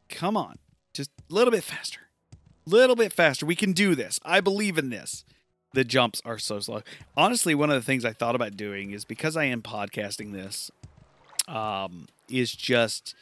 Come 0.09 0.35
on. 0.35 0.57
Just 0.95 1.11
a 1.30 1.35
little 1.35 1.50
bit 1.50 1.62
faster. 1.62 2.00
Little 2.64 2.97
bit 2.97 3.12
faster. 3.12 3.45
We 3.45 3.54
can 3.54 3.73
do 3.73 3.95
this. 3.95 4.18
I 4.25 4.40
believe 4.40 4.78
in 4.78 4.88
this. 4.88 5.26
The 5.75 5.85
jumps 5.85 6.23
are 6.25 6.38
so 6.38 6.59
slow. 6.61 6.80
Honestly, 7.14 7.54
one 7.54 7.68
of 7.68 7.76
the 7.76 7.85
things 7.85 8.07
I 8.07 8.14
thought 8.14 8.35
about 8.35 8.57
doing 8.57 8.92
is 8.92 9.04
because 9.04 9.37
I 9.37 9.45
am 9.45 9.61
podcasting 9.61 10.33
this, 10.33 10.71
um, 11.47 12.09
is 12.30 12.50
just 12.50 13.14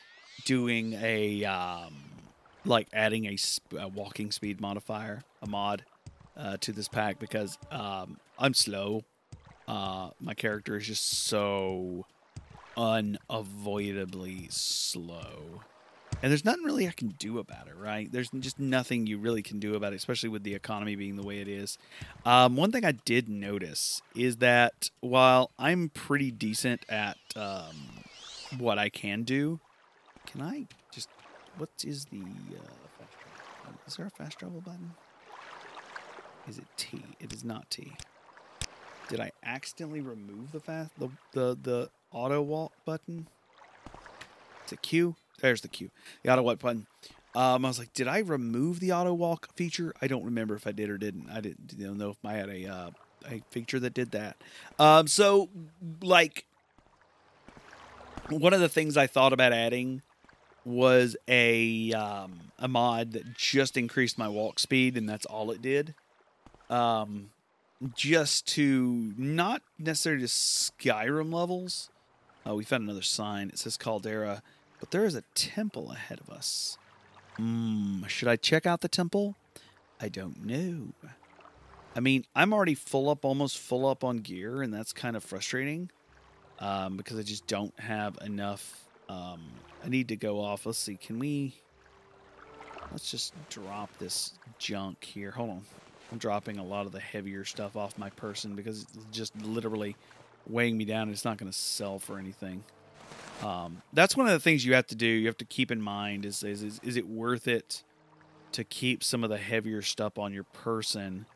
doing 0.45 0.93
a 0.93 1.45
um, 1.45 1.95
like 2.65 2.87
adding 2.93 3.27
a, 3.27 3.37
a 3.77 3.89
walking 3.89 4.31
speed 4.31 4.61
modifier, 4.61 5.25
a 5.43 5.49
mod, 5.49 5.85
uh, 6.37 6.59
to 6.61 6.71
this 6.71 6.87
pack 6.87 7.19
because 7.19 7.59
um, 7.73 8.19
I'm 8.39 8.55
slow. 8.55 9.03
Uh, 9.67 10.11
my 10.21 10.35
character 10.35 10.77
is 10.77 10.87
just 10.87 11.27
so 11.27 12.07
unavoidably 12.77 14.49
slow. 14.51 15.63
And 16.23 16.31
there's 16.31 16.45
nothing 16.45 16.65
really 16.65 16.89
I 16.89 16.93
can 16.93 17.09
do 17.09 17.39
about 17.39 17.69
it, 17.69 17.77
right? 17.77 18.11
There's 18.11 18.31
just 18.31 18.59
nothing 18.59 19.07
you 19.07 19.19
really 19.19 19.43
can 19.43 19.59
do 19.59 19.75
about 19.75 19.93
it, 19.93 19.97
especially 19.97 20.31
with 20.31 20.45
the 20.45 20.55
economy 20.55 20.97
being 20.97 21.17
the 21.17 21.23
way 21.23 21.41
it 21.41 21.49
is. 21.49 21.77
Um, 22.25 22.57
one 22.57 22.73
thing 22.73 22.85
I 22.85 22.93
did 22.93 23.29
notice 23.29 24.01
is 24.15 24.39
that 24.39 24.91
while 25.01 25.51
I'm 25.59 25.91
pretty 25.91 26.31
decent 26.31 26.87
at 26.89 27.19
um, 27.35 27.77
what 28.59 28.79
I 28.79 28.89
can 28.89 29.25
do, 29.25 29.61
can 30.27 30.41
I 30.41 30.67
just. 30.91 31.09
What 31.59 31.71
is 31.85 32.07
the. 32.07 32.23
Uh. 32.23 33.05
Is 33.87 33.97
there 33.97 34.07
a 34.07 34.11
fast 34.11 34.39
travel 34.39 34.61
button? 34.61 34.93
Is 36.49 36.59
it 36.59 36.67
T? 36.77 37.03
It 37.21 37.33
is 37.33 37.45
not 37.45 37.71
T. 37.71 37.93
Did 39.09 39.21
I 39.21 39.31
accidentally 39.45 40.01
remove 40.01 40.51
the 40.53 40.61
fast 40.61 40.91
the 40.99 41.09
the 41.33 41.57
the 41.63 41.91
auto 42.17 42.41
walk 42.41 42.73
button? 42.85 43.29
It's 44.65 44.73
it 44.73 44.83
Q? 44.83 45.15
There's 45.41 45.61
the 45.61 45.69
Q. 45.69 45.91
The 46.23 46.33
auto 46.33 46.43
walk 46.43 46.59
button. 46.59 46.87
Um, 47.35 47.67
I 47.67 47.69
was 47.69 47.79
like, 47.79 47.93
did 47.93 48.09
I 48.09 48.19
remove 48.21 48.81
the 48.81 48.93
auto 48.93 49.13
walk 49.13 49.55
feature? 49.55 49.93
I 50.01 50.07
don't 50.07 50.25
remember 50.25 50.55
if 50.55 50.67
I 50.67 50.73
did 50.73 50.89
or 50.89 50.97
didn't. 50.97 51.29
I 51.31 51.41
didn't 51.41 51.75
you 51.77 51.95
know 51.95 52.11
if 52.11 52.25
I 52.25 52.33
had 52.33 52.49
a 52.49 52.67
uh, 52.67 52.91
a 53.31 53.43
feature 53.51 53.79
that 53.81 53.93
did 53.93 54.13
that. 54.13 54.37
Um, 54.79 55.07
so 55.07 55.51
like 56.01 56.47
one 58.31 58.55
of 58.55 58.61
the 58.61 58.69
things 58.69 58.97
I 58.97 59.07
thought 59.07 59.35
about 59.35 59.53
adding 59.53 60.01
was 60.65 61.17
a 61.29 61.93
um, 61.93 62.41
a 62.59 62.69
mod 62.69 63.13
that 63.13 63.35
just 63.37 63.77
increased 63.77 64.17
my 64.17 64.29
walk 64.29 64.59
speed, 64.59 64.97
and 64.97 65.07
that's 65.07 65.27
all 65.27 65.51
it 65.51 65.61
did. 65.61 65.95
Um, 66.71 67.31
just 67.95 68.47
to 68.55 69.13
not 69.19 69.61
necessarily 69.79 70.23
to 70.23 70.29
Skyrim 70.29 71.33
levels. 71.33 71.91
Uh, 72.47 72.55
we 72.55 72.65
found 72.65 72.85
another 72.85 73.03
sign. 73.03 73.49
It 73.49 73.59
says 73.59 73.77
Caldera, 73.77 74.43
but 74.81 74.91
there 74.91 75.05
is 75.05 75.15
a 75.15 75.23
temple 75.35 75.91
ahead 75.91 76.21
of 76.21 76.31
us. 76.31 76.79
Hmm, 77.37 78.05
should 78.07 78.29
I 78.29 78.37
check 78.37 78.67
out 78.67 78.81
the 78.81 78.89
temple? 78.89 79.35
I 80.01 80.09
don't 80.09 80.45
know. 80.45 80.93
I 81.95 82.01
mean, 82.01 82.25
I'm 82.35 82.53
already 82.53 82.75
full 82.75 83.09
up, 83.09 83.25
almost 83.25 83.59
full 83.59 83.87
up 83.87 84.05
on 84.05 84.19
gear, 84.19 84.63
and 84.63 84.73
that's 84.73 84.93
kind 84.93 85.17
of 85.17 85.25
frustrating 85.25 85.91
um, 86.59 86.97
because 86.97 87.19
I 87.19 87.23
just 87.23 87.47
don't 87.47 87.79
have 87.81 88.19
enough. 88.25 88.85
Um, 89.09 89.41
I 89.85 89.89
need 89.89 90.09
to 90.09 90.17
go 90.17 90.41
off. 90.41 90.67
Let's 90.67 90.79
see. 90.79 90.97
Can 90.97 91.19
we? 91.19 91.55
Let's 92.93 93.11
just 93.11 93.35
drop 93.49 93.91
this 93.99 94.35
junk 94.59 95.03
here. 95.03 95.31
Hold 95.31 95.51
on. 95.51 95.63
I'm 96.13 96.19
dropping 96.19 96.59
a 96.59 96.65
lot 96.65 96.87
of 96.87 96.93
the 96.93 97.01
heavier 97.01 97.45
stuff 97.45 97.77
off 97.77 97.99
my 97.99 98.11
person 98.11 98.55
because 98.55 98.83
it's 98.83 99.07
just 99.11 99.35
literally 99.43 99.97
weighing 100.49 100.77
me 100.77 100.85
down. 100.85 101.03
And 101.03 101.13
it's 101.13 101.25
not 101.25 101.39
going 101.39 101.51
to 101.51 101.57
sell 101.57 101.99
for 101.99 102.19
anything. 102.19 102.65
Um, 103.43 103.83
that's 103.93 104.17
one 104.17 104.27
of 104.27 104.33
the 104.33 104.41
things 104.41 104.65
you 104.65 104.75
have 104.75 104.87
to 104.89 104.95
do. 104.95 105.07
You 105.07 105.27
have 105.27 105.37
to 105.39 105.45
keep 105.45 105.71
in 105.71 105.81
mind 105.81 106.25
is, 106.25 106.43
is 106.43 106.63
is 106.63 106.81
is 106.83 106.97
it 106.97 107.07
worth 107.07 107.47
it 107.47 107.83
to 108.53 108.65
keep 108.65 109.05
some 109.05 109.23
of 109.23 109.31
the 109.31 109.37
heavier 109.37 109.83
stuff 109.83 110.19
on 110.19 110.33
your 110.33 110.45
person? 110.45 111.27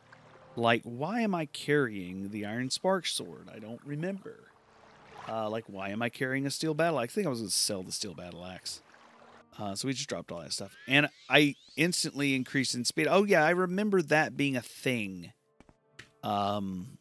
Like, 0.57 0.83
why 0.85 1.21
am 1.21 1.35
I 1.35 1.47
carrying 1.47 2.31
the 2.31 2.47
Iron 2.47 2.71
Spark 2.71 3.07
sword? 3.07 3.49
I 3.55 3.59
don't 3.59 3.81
remember. 3.85 4.51
Uh, 5.29 5.49
like, 5.49 5.65
why 5.67 5.91
am 5.91 6.03
I 6.03 6.09
carrying 6.09 6.47
a 6.47 6.51
steel 6.51 6.75
battle 6.75 6.99
axe? 6.99 7.13
I 7.13 7.15
think 7.17 7.27
I 7.27 7.31
was 7.31 7.41
going 7.41 7.51
to 7.51 7.55
sell 7.55 7.83
the 7.83 7.93
steel 7.93 8.15
battle 8.15 8.45
axe. 8.45 8.83
Uh, 9.59 9.75
so 9.75 9.87
we 9.87 9.93
just 9.93 10.09
dropped 10.09 10.33
all 10.33 10.41
that 10.41 10.53
stuff, 10.53 10.75
and 10.89 11.09
I 11.29 11.55
instantly 11.77 12.35
increased 12.35 12.75
in 12.75 12.85
speed. 12.85 13.09
Oh 13.11 13.25
yeah, 13.25 13.45
I 13.45 13.51
remember 13.51 14.01
that 14.01 14.37
being 14.37 14.57
a 14.57 14.63
thing. 14.63 15.33
Um, 16.23 16.99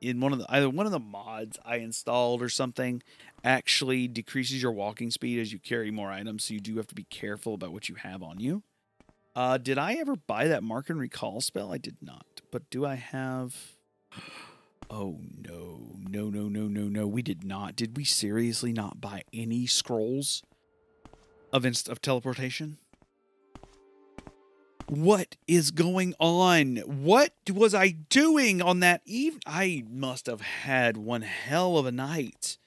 in 0.00 0.20
one 0.20 0.32
of 0.32 0.38
the 0.38 0.46
either 0.48 0.68
one 0.70 0.86
of 0.86 0.92
the 0.92 0.98
mods 0.98 1.58
I 1.64 1.76
installed 1.76 2.42
or 2.42 2.48
something 2.48 3.02
actually 3.44 4.08
decreases 4.08 4.62
your 4.62 4.72
walking 4.72 5.10
speed 5.10 5.38
as 5.38 5.52
you 5.52 5.58
carry 5.58 5.90
more 5.90 6.10
items, 6.10 6.44
so 6.44 6.54
you 6.54 6.60
do 6.60 6.76
have 6.76 6.86
to 6.88 6.94
be 6.94 7.04
careful 7.04 7.54
about 7.54 7.72
what 7.72 7.88
you 7.88 7.94
have 7.96 8.22
on 8.22 8.40
you. 8.40 8.62
Uh, 9.34 9.58
did 9.58 9.78
I 9.78 9.94
ever 9.94 10.16
buy 10.16 10.48
that 10.48 10.62
mark 10.62 10.90
and 10.90 10.98
recall 10.98 11.40
spell? 11.40 11.72
I 11.72 11.78
did 11.78 11.96
not. 12.02 12.26
But 12.50 12.68
do 12.70 12.84
I 12.84 12.94
have? 12.96 13.54
Oh 14.92 15.20
no, 15.46 15.92
no, 16.08 16.30
no, 16.30 16.48
no, 16.48 16.62
no, 16.62 16.88
no. 16.88 17.06
We 17.06 17.22
did 17.22 17.44
not. 17.44 17.76
Did 17.76 17.96
we 17.96 18.02
seriously 18.02 18.72
not 18.72 19.00
buy 19.00 19.22
any 19.32 19.64
scrolls 19.66 20.42
of 21.52 21.64
inst- 21.64 21.88
of 21.88 22.02
teleportation? 22.02 22.78
What 24.90 25.36
is 25.46 25.70
going 25.70 26.14
on? 26.18 26.78
What 26.78 27.32
was 27.48 27.76
I 27.76 27.90
doing 27.90 28.60
on 28.60 28.80
that 28.80 29.02
eve? 29.04 29.38
I 29.46 29.84
must 29.88 30.26
have 30.26 30.40
had 30.40 30.96
one 30.96 31.22
hell 31.22 31.78
of 31.78 31.86
a 31.86 31.92
night. 31.92 32.58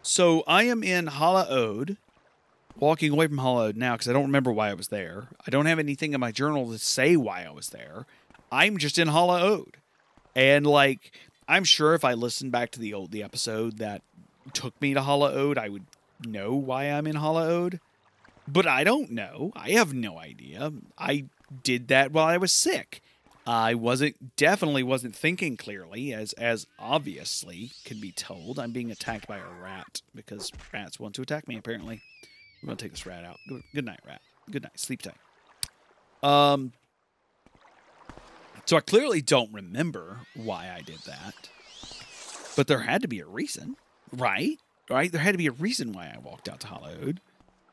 So 0.00 0.44
I 0.46 0.62
am 0.62 0.84
in 0.84 1.06
Hla 1.06 1.50
Oad, 1.50 1.96
walking 2.78 3.10
away 3.10 3.26
from 3.26 3.38
Hla 3.38 3.70
Oad 3.70 3.76
now 3.76 3.94
because 3.94 4.06
I 4.08 4.12
don't 4.12 4.26
remember 4.26 4.52
why 4.52 4.70
I 4.70 4.74
was 4.74 4.86
there. 4.86 5.30
I 5.44 5.50
don't 5.50 5.66
have 5.66 5.80
anything 5.80 6.14
in 6.14 6.20
my 6.20 6.30
journal 6.30 6.70
to 6.70 6.78
say 6.78 7.16
why 7.16 7.42
I 7.42 7.50
was 7.50 7.70
there. 7.70 8.06
I'm 8.52 8.78
just 8.78 8.96
in 8.96 9.08
Hla 9.08 9.42
Oad. 9.42 9.78
And 10.36 10.64
like 10.64 11.10
I'm 11.48 11.64
sure 11.64 11.92
if 11.94 12.04
I 12.04 12.14
listened 12.14 12.52
back 12.52 12.70
to 12.70 12.78
the 12.78 12.94
old 12.94 13.10
the 13.10 13.24
episode 13.24 13.78
that 13.78 14.02
took 14.52 14.80
me 14.80 14.94
to 14.94 15.00
Hla 15.00 15.32
Oad, 15.32 15.58
I 15.58 15.70
would 15.70 15.86
know 16.24 16.54
why 16.54 16.84
I'm 16.84 17.08
in 17.08 17.16
Hla 17.16 17.48
Oad. 17.48 17.80
But 18.46 18.68
I 18.68 18.84
don't 18.84 19.10
know. 19.10 19.50
I 19.56 19.70
have 19.70 19.92
no 19.92 20.20
idea. 20.20 20.72
I 20.96 21.24
did 21.62 21.88
that 21.88 22.12
while 22.12 22.26
I 22.26 22.36
was 22.36 22.52
sick. 22.52 23.00
I 23.46 23.74
wasn't 23.74 24.36
definitely 24.36 24.82
wasn't 24.82 25.16
thinking 25.16 25.56
clearly, 25.56 26.12
as 26.12 26.34
as 26.34 26.66
obviously 26.78 27.70
can 27.84 27.98
be 27.98 28.12
told. 28.12 28.58
I'm 28.58 28.72
being 28.72 28.90
attacked 28.90 29.26
by 29.26 29.38
a 29.38 29.62
rat 29.62 30.02
because 30.14 30.52
rats 30.70 31.00
want 31.00 31.14
to 31.14 31.22
attack 31.22 31.48
me. 31.48 31.56
Apparently, 31.56 32.02
I'm 32.62 32.66
gonna 32.66 32.76
take 32.76 32.90
this 32.90 33.06
rat 33.06 33.24
out. 33.24 33.38
Good, 33.48 33.62
good 33.74 33.86
night, 33.86 34.00
rat. 34.06 34.20
Good 34.50 34.64
night. 34.64 34.78
Sleep 34.78 35.00
tight. 35.00 35.14
Um. 36.22 36.72
So 38.66 38.76
I 38.76 38.80
clearly 38.80 39.22
don't 39.22 39.50
remember 39.50 40.18
why 40.36 40.70
I 40.70 40.82
did 40.82 40.98
that, 41.06 41.48
but 42.54 42.66
there 42.66 42.80
had 42.80 43.00
to 43.00 43.08
be 43.08 43.20
a 43.20 43.26
reason, 43.26 43.76
right? 44.12 44.58
Right? 44.90 45.10
There 45.10 45.22
had 45.22 45.32
to 45.32 45.38
be 45.38 45.46
a 45.46 45.52
reason 45.52 45.94
why 45.94 46.12
I 46.14 46.18
walked 46.18 46.50
out 46.50 46.60
to 46.60 46.68
Oad. 46.68 47.22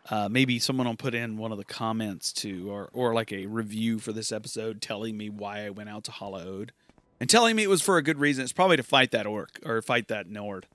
Uh, 0.09 0.29
maybe 0.29 0.59
someone 0.59 0.87
will 0.87 0.95
put 0.95 1.15
in 1.15 1.37
one 1.37 1.51
of 1.51 1.57
the 1.57 1.65
comments 1.65 2.31
to, 2.31 2.69
or 2.69 2.89
or 2.93 3.13
like 3.13 3.31
a 3.31 3.47
review 3.47 3.99
for 3.99 4.11
this 4.13 4.31
episode, 4.31 4.81
telling 4.81 5.17
me 5.17 5.29
why 5.29 5.65
I 5.65 5.71
went 5.71 5.89
out 5.89 6.03
to 6.05 6.13
Oad, 6.21 6.71
and 7.19 7.29
telling 7.29 7.55
me 7.55 7.63
it 7.63 7.69
was 7.69 7.81
for 7.81 7.97
a 7.97 8.03
good 8.03 8.19
reason. 8.19 8.43
It's 8.43 8.53
probably 8.53 8.77
to 8.77 8.83
fight 8.83 9.11
that 9.11 9.25
orc 9.25 9.59
or 9.65 9.81
fight 9.81 10.07
that 10.09 10.27
Nord. 10.27 10.67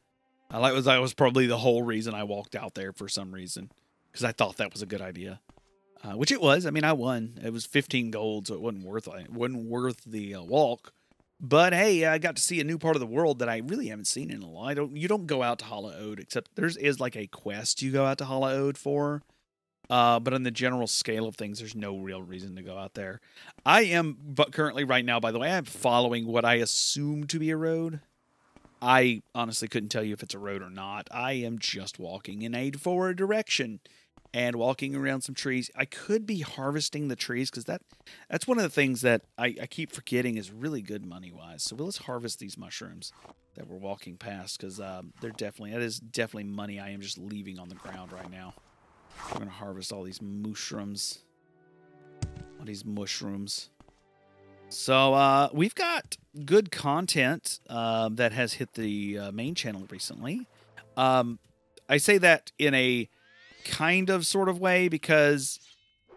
I 0.50 0.58
like 0.58 0.74
was 0.74 0.86
that 0.86 1.00
was 1.00 1.14
probably 1.14 1.46
the 1.46 1.58
whole 1.58 1.82
reason 1.82 2.12
I 2.12 2.24
walked 2.24 2.56
out 2.56 2.74
there 2.74 2.92
for 2.92 3.08
some 3.08 3.32
reason 3.32 3.70
because 4.10 4.24
I 4.24 4.32
thought 4.32 4.56
that 4.56 4.72
was 4.72 4.82
a 4.82 4.86
good 4.86 5.00
idea, 5.00 5.40
uh, 6.02 6.12
which 6.12 6.32
it 6.32 6.40
was. 6.40 6.66
I 6.66 6.70
mean, 6.70 6.82
I 6.82 6.92
won. 6.92 7.38
It 7.42 7.52
was 7.52 7.64
15 7.66 8.10
gold, 8.10 8.48
so 8.48 8.54
it 8.54 8.60
wasn't 8.60 8.84
worth 8.84 9.06
it 9.06 9.30
wasn't 9.30 9.66
worth 9.66 10.02
the 10.04 10.34
uh, 10.34 10.42
walk. 10.42 10.92
But 11.40 11.72
hey, 11.72 12.04
I 12.04 12.18
got 12.18 12.36
to 12.36 12.42
see 12.42 12.60
a 12.60 12.64
new 12.64 12.76
part 12.76 12.96
of 12.96 13.00
the 13.00 13.06
world 13.06 13.38
that 13.38 13.48
I 13.48 13.58
really 13.58 13.88
haven't 13.88 14.06
seen 14.06 14.30
in 14.30 14.42
a 14.42 14.48
while. 14.48 14.68
I 14.68 14.74
don't. 14.74 14.94
You 14.96 15.08
don't 15.08 15.26
go 15.26 15.42
out 15.42 15.58
to 15.60 15.64
Hla 15.64 15.98
Oad 15.98 16.20
except 16.20 16.54
there's 16.54 16.76
is 16.76 17.00
like 17.00 17.16
a 17.16 17.26
quest 17.26 17.80
you 17.80 17.90
go 17.90 18.04
out 18.04 18.18
to 18.18 18.24
Hla 18.24 18.52
Oad 18.52 18.76
for. 18.76 19.22
Uh, 19.88 20.20
but 20.20 20.32
on 20.32 20.44
the 20.44 20.52
general 20.52 20.86
scale 20.86 21.26
of 21.26 21.34
things, 21.34 21.58
there's 21.58 21.74
no 21.74 21.98
real 21.98 22.22
reason 22.22 22.54
to 22.54 22.62
go 22.62 22.78
out 22.78 22.94
there. 22.94 23.20
I 23.66 23.82
am, 23.82 24.16
but 24.22 24.52
currently 24.52 24.84
right 24.84 25.04
now, 25.04 25.18
by 25.18 25.32
the 25.32 25.40
way, 25.40 25.50
I'm 25.50 25.64
following 25.64 26.26
what 26.26 26.44
I 26.44 26.54
assume 26.54 27.26
to 27.26 27.40
be 27.40 27.50
a 27.50 27.56
road. 27.56 27.98
I 28.80 29.22
honestly 29.34 29.66
couldn't 29.66 29.88
tell 29.88 30.04
you 30.04 30.12
if 30.12 30.22
it's 30.22 30.34
a 30.34 30.38
road 30.38 30.62
or 30.62 30.70
not. 30.70 31.08
I 31.10 31.32
am 31.32 31.58
just 31.58 31.98
walking 31.98 32.42
in 32.42 32.54
a 32.54 32.70
forward 32.70 33.16
direction 33.16 33.80
and 34.32 34.56
walking 34.56 34.94
around 34.94 35.22
some 35.22 35.34
trees. 35.34 35.70
I 35.74 35.84
could 35.84 36.26
be 36.26 36.40
harvesting 36.40 37.08
the 37.08 37.16
trees 37.16 37.50
because 37.50 37.64
that 37.64 37.82
that's 38.28 38.46
one 38.46 38.58
of 38.58 38.62
the 38.62 38.70
things 38.70 39.00
that 39.02 39.22
I, 39.36 39.56
I 39.60 39.66
keep 39.66 39.90
forgetting 39.90 40.36
is 40.36 40.50
really 40.50 40.82
good 40.82 41.04
money 41.04 41.32
wise. 41.32 41.62
So 41.62 41.76
let's 41.76 41.98
harvest 41.98 42.38
these 42.38 42.56
mushrooms 42.56 43.12
that 43.56 43.66
we're 43.66 43.76
walking 43.76 44.16
past 44.16 44.58
because 44.58 44.80
um, 44.80 45.12
they're 45.20 45.30
definitely 45.30 45.72
that 45.72 45.82
is 45.82 45.98
definitely 45.98 46.44
money 46.44 46.78
I 46.78 46.90
am 46.90 47.00
just 47.00 47.18
leaving 47.18 47.58
on 47.58 47.68
the 47.68 47.74
ground 47.74 48.12
right 48.12 48.30
now. 48.30 48.54
We're 49.32 49.40
gonna 49.40 49.50
harvest 49.50 49.92
all 49.92 50.04
these 50.04 50.22
mushrooms. 50.22 51.20
All 52.58 52.66
these 52.66 52.84
mushrooms. 52.84 53.70
So 54.68 55.14
uh, 55.14 55.48
we've 55.52 55.74
got 55.74 56.16
good 56.44 56.70
content 56.70 57.58
um, 57.68 58.14
that 58.16 58.32
has 58.32 58.54
hit 58.54 58.74
the 58.74 59.18
uh, 59.18 59.32
main 59.32 59.56
channel 59.56 59.84
recently. 59.90 60.46
Um, 60.96 61.40
I 61.88 61.96
say 61.96 62.18
that 62.18 62.52
in 62.56 62.72
a 62.74 63.08
kind 63.64 64.10
of 64.10 64.26
sort 64.26 64.48
of 64.48 64.58
way 64.58 64.88
because 64.88 65.60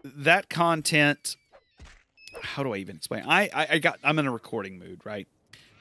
that 0.04 0.50
content. 0.50 1.36
How 2.42 2.64
do 2.64 2.74
I 2.74 2.78
even 2.78 2.96
explain? 2.96 3.24
I, 3.28 3.50
I 3.54 3.68
I 3.72 3.78
got 3.80 4.00
I'm 4.04 4.18
in 4.20 4.26
a 4.26 4.32
recording 4.32 4.80
mood, 4.80 5.02
right? 5.06 5.28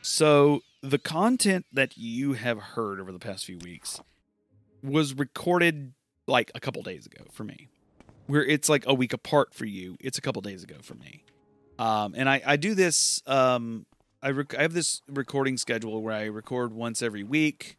So 0.02 0.60
the 0.82 0.98
content 0.98 1.64
that 1.72 1.96
you 1.96 2.34
have 2.34 2.58
heard 2.58 3.00
over 3.00 3.12
the 3.12 3.18
past 3.18 3.44
few 3.44 3.58
weeks 3.58 4.00
was 4.82 5.14
recorded 5.14 5.94
like 6.26 6.50
a 6.54 6.60
couple 6.60 6.82
days 6.82 7.06
ago 7.06 7.24
for 7.32 7.44
me. 7.44 7.68
Where 8.26 8.44
it's 8.44 8.68
like 8.68 8.84
a 8.86 8.94
week 8.94 9.12
apart 9.12 9.54
for 9.54 9.64
you, 9.64 9.96
it's 10.00 10.18
a 10.18 10.20
couple 10.20 10.42
days 10.42 10.62
ago 10.62 10.76
for 10.82 10.94
me. 10.94 11.24
Um, 11.78 12.14
and 12.16 12.28
I, 12.28 12.40
I 12.44 12.56
do 12.56 12.74
this. 12.74 13.22
Um, 13.26 13.86
I, 14.22 14.30
rec- 14.30 14.56
I 14.56 14.62
have 14.62 14.72
this 14.72 15.02
recording 15.08 15.56
schedule 15.56 16.00
where 16.02 16.14
I 16.14 16.26
record 16.26 16.72
once 16.72 17.02
every 17.02 17.24
week. 17.24 17.76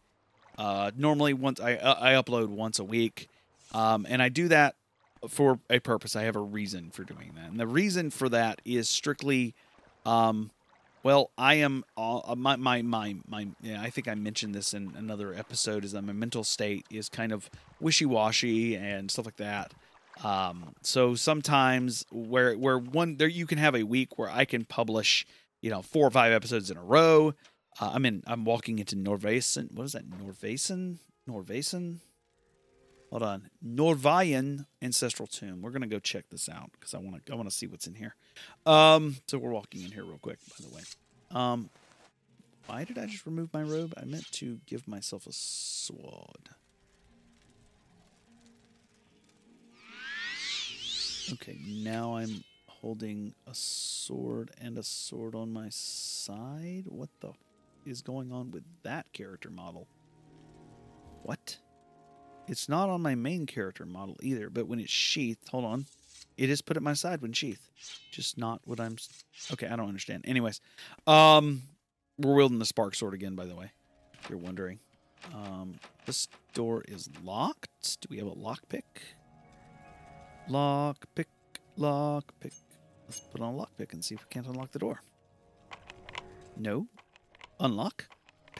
Uh, 0.58 0.92
normally, 0.96 1.34
once 1.34 1.60
I 1.60 1.74
I 1.78 2.14
upload 2.14 2.50
once 2.50 2.78
a 2.78 2.84
week, 2.84 3.28
um, 3.74 4.06
and 4.10 4.22
I 4.22 4.30
do 4.30 4.48
that 4.50 4.76
for 5.30 5.60
a 5.70 5.80
purpose. 5.80 6.16
I 6.16 6.24
have 6.24 6.36
a 6.36 6.42
reason 6.42 6.92
for 6.92 7.04
doing 7.04 7.32
that, 7.36 7.50
and 7.50 7.60
the 7.60 7.68
reason 7.68 8.10
for 8.10 8.30
that 8.30 8.62
is 8.66 8.90
strictly, 8.90 9.56
um, 10.06 10.52
well, 11.04 11.32
I 11.38 11.56
am 11.56 11.84
uh, 11.98 12.36
my 12.38 12.56
my 12.56 12.82
my 12.82 13.16
my. 13.28 13.48
Yeah, 13.62 13.82
I 13.82 13.90
think 13.90 14.08
I 14.08 14.16
mentioned 14.16 14.56
this 14.56 14.74
in 14.74 14.94
another 14.98 15.34
episode. 15.34 15.84
Is 15.86 15.92
that 15.94 16.04
my 16.04 16.14
mental 16.14 16.44
state 16.44 16.86
is 16.90 17.10
kind 17.10 17.32
of 17.32 17.50
wishy 17.80 18.06
washy 18.06 18.76
and 18.76 19.10
stuff 19.12 19.26
like 19.26 19.38
that. 19.38 19.74
Um, 20.24 20.76
so 20.82 21.16
sometimes 21.16 22.06
where 22.12 22.54
where 22.56 22.78
one 22.78 23.18
there 23.18 23.28
you 23.28 23.46
can 23.46 23.58
have 23.58 23.76
a 23.76 23.84
week 23.84 24.18
where 24.18 24.30
I 24.30 24.46
can 24.46 24.66
publish, 24.66 25.26
you 25.62 25.70
know, 25.70 25.82
four 25.82 26.06
or 26.06 26.12
five 26.12 26.32
episodes 26.32 26.70
in 26.70 26.78
a 26.78 26.84
row. 26.84 27.34
Uh, 27.80 27.92
I'm 27.94 28.06
in. 28.06 28.24
I'm 28.28 28.46
walking 28.46 28.80
into 28.80 28.96
Norvason. 28.96 29.72
What 29.74 29.86
is 29.86 29.94
that? 29.94 30.10
Norvason. 30.10 30.98
Norvason. 31.28 31.98
Hold 33.14 33.22
on. 33.22 33.50
Norvayn 33.64 34.66
ancestral 34.82 35.28
tomb. 35.28 35.62
We're 35.62 35.70
gonna 35.70 35.86
go 35.86 36.00
check 36.00 36.32
this 36.32 36.50
out 36.50 36.72
because 36.72 36.96
I 36.96 36.98
want 36.98 37.24
to. 37.24 37.32
I 37.32 37.36
want 37.36 37.48
to 37.48 37.56
see 37.56 37.68
what's 37.68 37.86
in 37.86 37.94
here. 37.94 38.16
Um. 38.66 39.18
So 39.28 39.38
we're 39.38 39.52
walking 39.52 39.84
in 39.84 39.92
here 39.92 40.04
real 40.04 40.18
quick. 40.18 40.40
By 40.50 40.68
the 40.68 40.76
way. 40.76 40.82
Um. 41.30 41.70
Why 42.66 42.86
did 42.86 42.98
I 42.98 43.06
just 43.06 43.28
remove 43.28 43.54
my 43.54 43.62
robe? 43.62 43.94
I 43.98 44.06
meant 44.06 44.32
to 44.32 44.60
give 44.66 44.88
myself 44.88 45.28
a 45.28 45.32
sword. 45.32 46.50
Okay, 51.34 51.60
now 51.68 52.16
I'm 52.16 52.44
holding 52.66 53.36
a 53.46 53.54
sword 53.54 54.50
and 54.60 54.76
a 54.80 54.84
sword 54.84 55.36
on 55.36 55.54
my 55.54 55.68
side. 55.70 56.86
What 56.88 57.10
the 57.20 57.34
is 57.86 58.02
going 58.02 58.32
on 58.32 58.50
with 58.50 58.64
that 58.82 59.06
character 59.14 59.52
model? 59.52 59.88
What? 61.22 61.58
It's 62.48 62.68
not 62.68 62.90
on 62.90 63.02
my 63.02 63.16
main 63.16 63.46
character 63.46 63.86
model 63.86 64.18
either, 64.22 64.50
but 64.50 64.68
when 64.68 64.80
it's 64.80 64.92
sheathed, 64.92 65.48
hold 65.50 65.66
on. 65.66 65.86
It 66.38 66.50
is 66.50 66.62
put 66.62 66.78
at 66.78 66.84
my 66.84 66.94
side 66.94 67.22
when 67.22 67.32
sheathed. 67.32 67.62
Just 68.12 68.38
not 68.38 68.62
what 68.66 68.80
I'm 68.80 68.98
Okay, 69.52 69.68
I 69.68 69.76
don't 69.76 69.88
understand. 69.88 70.26
Anyways, 70.28 70.60
um 71.08 71.64
we're 72.18 72.36
wielding 72.36 72.60
the 72.60 72.66
spark 72.66 72.96
sword 72.96 73.14
again, 73.14 73.36
by 73.36 73.46
the 73.46 73.56
way. 73.56 73.72
If 74.22 74.30
you're 74.30 74.40
wondering. 74.40 74.80
Um 75.34 75.76
this 76.06 76.28
door 76.54 76.84
is 76.88 77.10
locked. 77.24 78.02
Do 78.02 78.08
we 78.10 78.18
have 78.18 78.28
a 78.28 78.36
lockpick? 78.36 78.84
Lock 80.50 81.06
pick, 81.16 81.30
lock 81.78 82.34
pick. 82.40 82.54
Let's 83.08 83.20
put 83.22 83.42
on 83.42 83.54
a 83.54 83.56
lock 83.56 83.72
pick 83.78 83.94
and 83.94 84.04
see 84.04 84.16
if 84.16 84.22
we 84.22 84.28
can't 84.30 84.48
unlock 84.48 84.72
the 84.72 84.80
door. 84.80 85.02
No. 86.58 86.88
Unlock. 87.60 88.08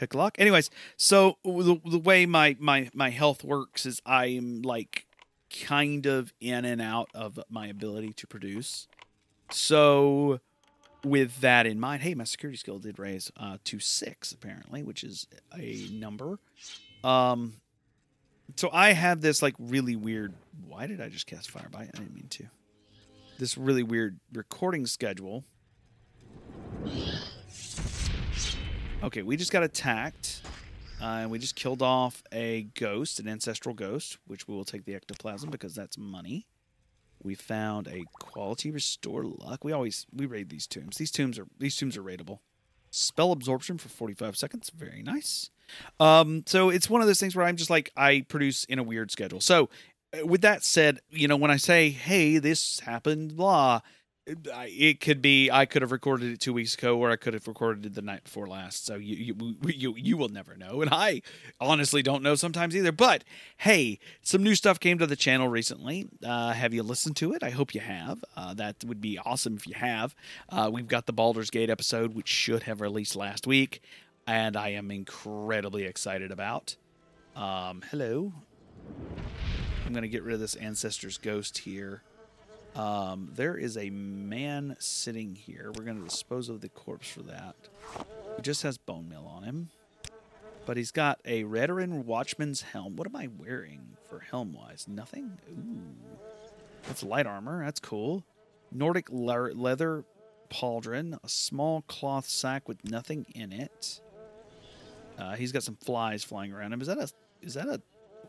Pick 0.04 0.14
lock. 0.14 0.36
Anyways, 0.38 0.68
so 0.98 1.38
the, 1.44 1.80
the 1.82 1.98
way 1.98 2.26
my, 2.26 2.58
my, 2.60 2.90
my 2.92 3.08
health 3.08 3.42
works 3.42 3.86
is 3.86 4.02
I'm 4.04 4.60
like 4.60 5.06
kind 5.66 6.04
of 6.04 6.34
in 6.42 6.66
and 6.66 6.82
out 6.82 7.08
of 7.14 7.40
my 7.48 7.68
ability 7.68 8.12
to 8.12 8.26
produce. 8.26 8.86
So 9.50 10.40
with 11.02 11.40
that 11.40 11.66
in 11.66 11.80
mind, 11.80 12.02
hey, 12.02 12.14
my 12.14 12.24
security 12.24 12.58
skill 12.58 12.78
did 12.78 12.98
raise 12.98 13.32
uh, 13.38 13.56
to 13.64 13.80
six 13.80 14.30
apparently, 14.30 14.82
which 14.82 15.02
is 15.02 15.26
a 15.56 15.88
number. 15.90 16.38
Um, 17.02 17.54
so 18.56 18.68
I 18.74 18.92
have 18.92 19.22
this 19.22 19.40
like 19.40 19.54
really 19.58 19.96
weird. 19.96 20.34
Why 20.68 20.86
did 20.86 21.00
I 21.00 21.08
just 21.08 21.26
cast 21.26 21.50
firebite? 21.50 21.88
I 21.94 21.96
didn't 21.96 22.14
mean 22.14 22.28
to. 22.28 22.44
This 23.38 23.56
really 23.56 23.82
weird 23.82 24.20
recording 24.34 24.84
schedule. 24.84 25.44
Okay, 29.04 29.20
we 29.22 29.36
just 29.36 29.52
got 29.52 29.62
attacked. 29.62 30.40
Uh, 30.98 31.18
and 31.20 31.30
we 31.30 31.38
just 31.38 31.54
killed 31.56 31.82
off 31.82 32.22
a 32.32 32.62
ghost, 32.74 33.20
an 33.20 33.28
ancestral 33.28 33.74
ghost, 33.74 34.16
which 34.26 34.48
we 34.48 34.54
will 34.54 34.64
take 34.64 34.86
the 34.86 34.94
ectoplasm 34.94 35.50
because 35.50 35.74
that's 35.74 35.98
money. 35.98 36.46
We 37.22 37.34
found 37.34 37.86
a 37.86 38.04
quality 38.18 38.70
restore 38.70 39.24
luck. 39.24 39.62
We 39.62 39.72
always 39.72 40.06
we 40.14 40.24
raid 40.24 40.48
these 40.48 40.66
tombs. 40.66 40.96
These 40.96 41.10
tombs 41.10 41.38
are 41.38 41.46
these 41.58 41.76
tombs 41.76 41.98
are 41.98 42.02
raidable. 42.02 42.38
Spell 42.90 43.32
absorption 43.32 43.76
for 43.76 43.90
45 43.90 44.36
seconds. 44.36 44.70
Very 44.70 45.02
nice. 45.02 45.50
Um, 46.00 46.44
so 46.46 46.70
it's 46.70 46.88
one 46.88 47.02
of 47.02 47.06
those 47.06 47.20
things 47.20 47.36
where 47.36 47.44
I'm 47.44 47.56
just 47.56 47.70
like 47.70 47.92
I 47.98 48.24
produce 48.28 48.64
in 48.64 48.78
a 48.78 48.82
weird 48.82 49.10
schedule. 49.10 49.40
So 49.40 49.68
uh, 50.18 50.24
with 50.24 50.40
that 50.40 50.64
said, 50.64 51.00
you 51.10 51.28
know, 51.28 51.36
when 51.36 51.50
I 51.50 51.56
say, 51.58 51.90
"Hey, 51.90 52.38
this 52.38 52.80
happened," 52.80 53.36
blah, 53.36 53.80
it 54.26 55.00
could 55.00 55.20
be 55.20 55.50
I 55.50 55.66
could 55.66 55.82
have 55.82 55.92
recorded 55.92 56.32
it 56.32 56.40
two 56.40 56.52
weeks 56.52 56.74
ago, 56.74 56.98
or 56.98 57.10
I 57.10 57.16
could 57.16 57.34
have 57.34 57.46
recorded 57.46 57.84
it 57.84 57.94
the 57.94 58.02
night 58.02 58.24
before 58.24 58.46
last. 58.46 58.86
So 58.86 58.96
you 58.96 59.16
you 59.16 59.56
you 59.66 59.94
you 59.96 60.16
will 60.16 60.28
never 60.28 60.56
know, 60.56 60.80
and 60.80 60.90
I 60.92 61.22
honestly 61.60 62.02
don't 62.02 62.22
know 62.22 62.34
sometimes 62.34 62.74
either. 62.74 62.92
But 62.92 63.24
hey, 63.58 63.98
some 64.22 64.42
new 64.42 64.54
stuff 64.54 64.80
came 64.80 64.98
to 64.98 65.06
the 65.06 65.16
channel 65.16 65.48
recently. 65.48 66.08
Uh, 66.24 66.52
have 66.52 66.72
you 66.72 66.82
listened 66.82 67.16
to 67.16 67.32
it? 67.34 67.42
I 67.42 67.50
hope 67.50 67.74
you 67.74 67.80
have. 67.80 68.24
Uh, 68.36 68.54
that 68.54 68.82
would 68.84 69.00
be 69.00 69.18
awesome 69.18 69.56
if 69.56 69.66
you 69.66 69.74
have. 69.74 70.14
Uh, 70.48 70.70
we've 70.72 70.88
got 70.88 71.06
the 71.06 71.12
Baldur's 71.12 71.50
Gate 71.50 71.70
episode, 71.70 72.14
which 72.14 72.28
should 72.28 72.62
have 72.62 72.80
released 72.80 73.16
last 73.16 73.46
week, 73.46 73.82
and 74.26 74.56
I 74.56 74.70
am 74.70 74.90
incredibly 74.90 75.84
excited 75.84 76.30
about. 76.32 76.76
Um, 77.36 77.82
hello. 77.90 78.32
I'm 79.86 79.92
gonna 79.92 80.08
get 80.08 80.22
rid 80.22 80.34
of 80.34 80.40
this 80.40 80.54
ancestor's 80.54 81.18
ghost 81.18 81.58
here. 81.58 82.02
Um, 82.74 83.30
there 83.34 83.56
is 83.56 83.76
a 83.76 83.90
man 83.90 84.76
sitting 84.80 85.36
here. 85.36 85.70
We're 85.76 85.84
going 85.84 85.98
to 85.98 86.04
dispose 86.04 86.48
of 86.48 86.60
the 86.60 86.68
corpse 86.68 87.08
for 87.08 87.22
that. 87.22 87.54
He 88.36 88.42
just 88.42 88.62
has 88.62 88.78
bone 88.78 89.08
meal 89.08 89.30
on 89.32 89.44
him. 89.44 89.70
But 90.66 90.76
he's 90.76 90.90
got 90.90 91.20
a 91.24 91.44
Redoran 91.44 92.04
Watchman's 92.04 92.62
helm. 92.62 92.96
What 92.96 93.06
am 93.06 93.14
I 93.14 93.28
wearing 93.38 93.96
for 94.08 94.20
helm 94.20 94.54
wise? 94.54 94.86
Nothing? 94.88 95.38
Ooh. 95.50 96.16
That's 96.86 97.02
light 97.02 97.26
armor. 97.26 97.64
That's 97.64 97.80
cool. 97.80 98.24
Nordic 98.72 99.08
le- 99.10 99.52
leather 99.52 100.04
pauldron. 100.50 101.18
A 101.22 101.28
small 101.28 101.82
cloth 101.82 102.28
sack 102.28 102.66
with 102.66 102.84
nothing 102.84 103.26
in 103.34 103.52
it. 103.52 104.00
Uh, 105.18 105.34
he's 105.34 105.52
got 105.52 105.62
some 105.62 105.76
flies 105.76 106.24
flying 106.24 106.52
around 106.52 106.72
him. 106.72 106.80
Is 106.80 106.88
that 106.88 106.98
a. 106.98 107.08
Is 107.40 107.54
that 107.54 107.66
a. 107.66 107.80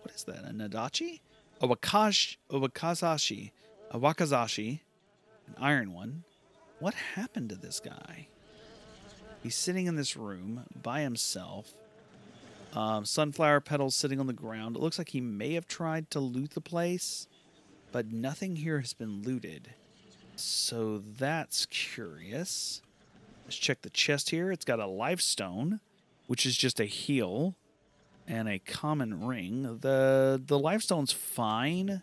What 0.02 0.14
is 0.14 0.24
that? 0.26 0.46
A 0.46 0.54
Nadachi? 0.54 1.22
A 1.62 1.68
Wakash, 1.68 2.36
a 2.50 2.60
Wakizashi 2.60 3.52
a 3.92 4.00
Wakizashi, 4.00 4.82
an 5.48 5.56
iron 5.60 5.94
one. 5.94 6.24
What 6.80 6.94
happened 6.94 7.50
to 7.50 7.56
this 7.56 7.80
guy? 7.80 8.28
He's 9.42 9.56
sitting 9.56 9.86
in 9.86 9.96
this 9.96 10.18
room 10.18 10.64
by 10.82 11.02
himself. 11.02 11.72
Um, 12.74 13.06
sunflower 13.06 13.62
petals 13.62 13.96
sitting 13.96 14.20
on 14.20 14.28
the 14.28 14.34
ground. 14.34 14.76
It 14.76 14.82
looks 14.82 14.98
like 14.98 15.10
he 15.10 15.22
may 15.22 15.54
have 15.54 15.68
tried 15.68 16.12
to 16.12 16.20
loot 16.20 16.52
the 16.52 16.62
place, 16.62 17.28
but 17.92 18.12
nothing 18.12 18.58
here 18.58 18.82
has 18.82 18.94
been 18.94 19.22
looted. 19.22 19.76
So 20.36 20.98
that's 21.18 21.66
curious. 21.68 22.82
Let's 23.46 23.56
check 23.56 23.82
the 23.82 23.90
chest 23.90 24.32
here. 24.32 24.52
It's 24.52 24.66
got 24.66 24.80
a 24.80 24.88
life 24.88 25.22
stone, 25.22 25.80
which 26.28 26.46
is 26.46 26.58
just 26.58 26.80
a 26.80 26.86
heal, 26.86 27.56
and 28.28 28.50
a 28.50 28.60
common 28.60 29.26
ring. 29.26 29.78
the 29.82 30.42
The 30.44 30.60
life 30.60 30.82
stone's 30.82 31.12
fine. 31.14 32.02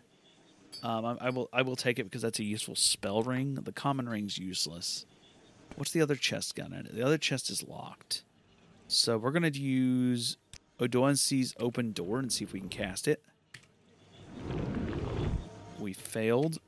Um, 0.83 1.05
I, 1.05 1.15
I 1.21 1.29
will 1.29 1.49
I 1.53 1.61
will 1.61 1.77
take 1.77 1.97
it 1.97 2.03
because 2.03 2.21
that's 2.21 2.39
a 2.39 2.43
useful 2.43 2.75
spell 2.75 3.23
ring. 3.23 3.55
The 3.55 3.71
common 3.71 4.07
ring's 4.07 4.37
useless. 4.37 5.05
What's 5.75 5.91
the 5.91 6.01
other 6.01 6.15
chest 6.15 6.55
got 6.55 6.67
in 6.67 6.73
it? 6.73 6.93
The 6.93 7.03
other 7.03 7.17
chest 7.17 7.49
is 7.49 7.63
locked. 7.63 8.23
So 8.87 9.17
we're 9.17 9.31
gonna 9.31 9.49
use 9.49 10.37
Ondusi's 10.79 11.55
open 11.59 11.93
door 11.93 12.19
and 12.19 12.31
see 12.31 12.43
if 12.43 12.51
we 12.51 12.59
can 12.59 12.69
cast 12.69 13.07
it. 13.07 13.23
We 15.79 15.93
failed. 15.93 16.59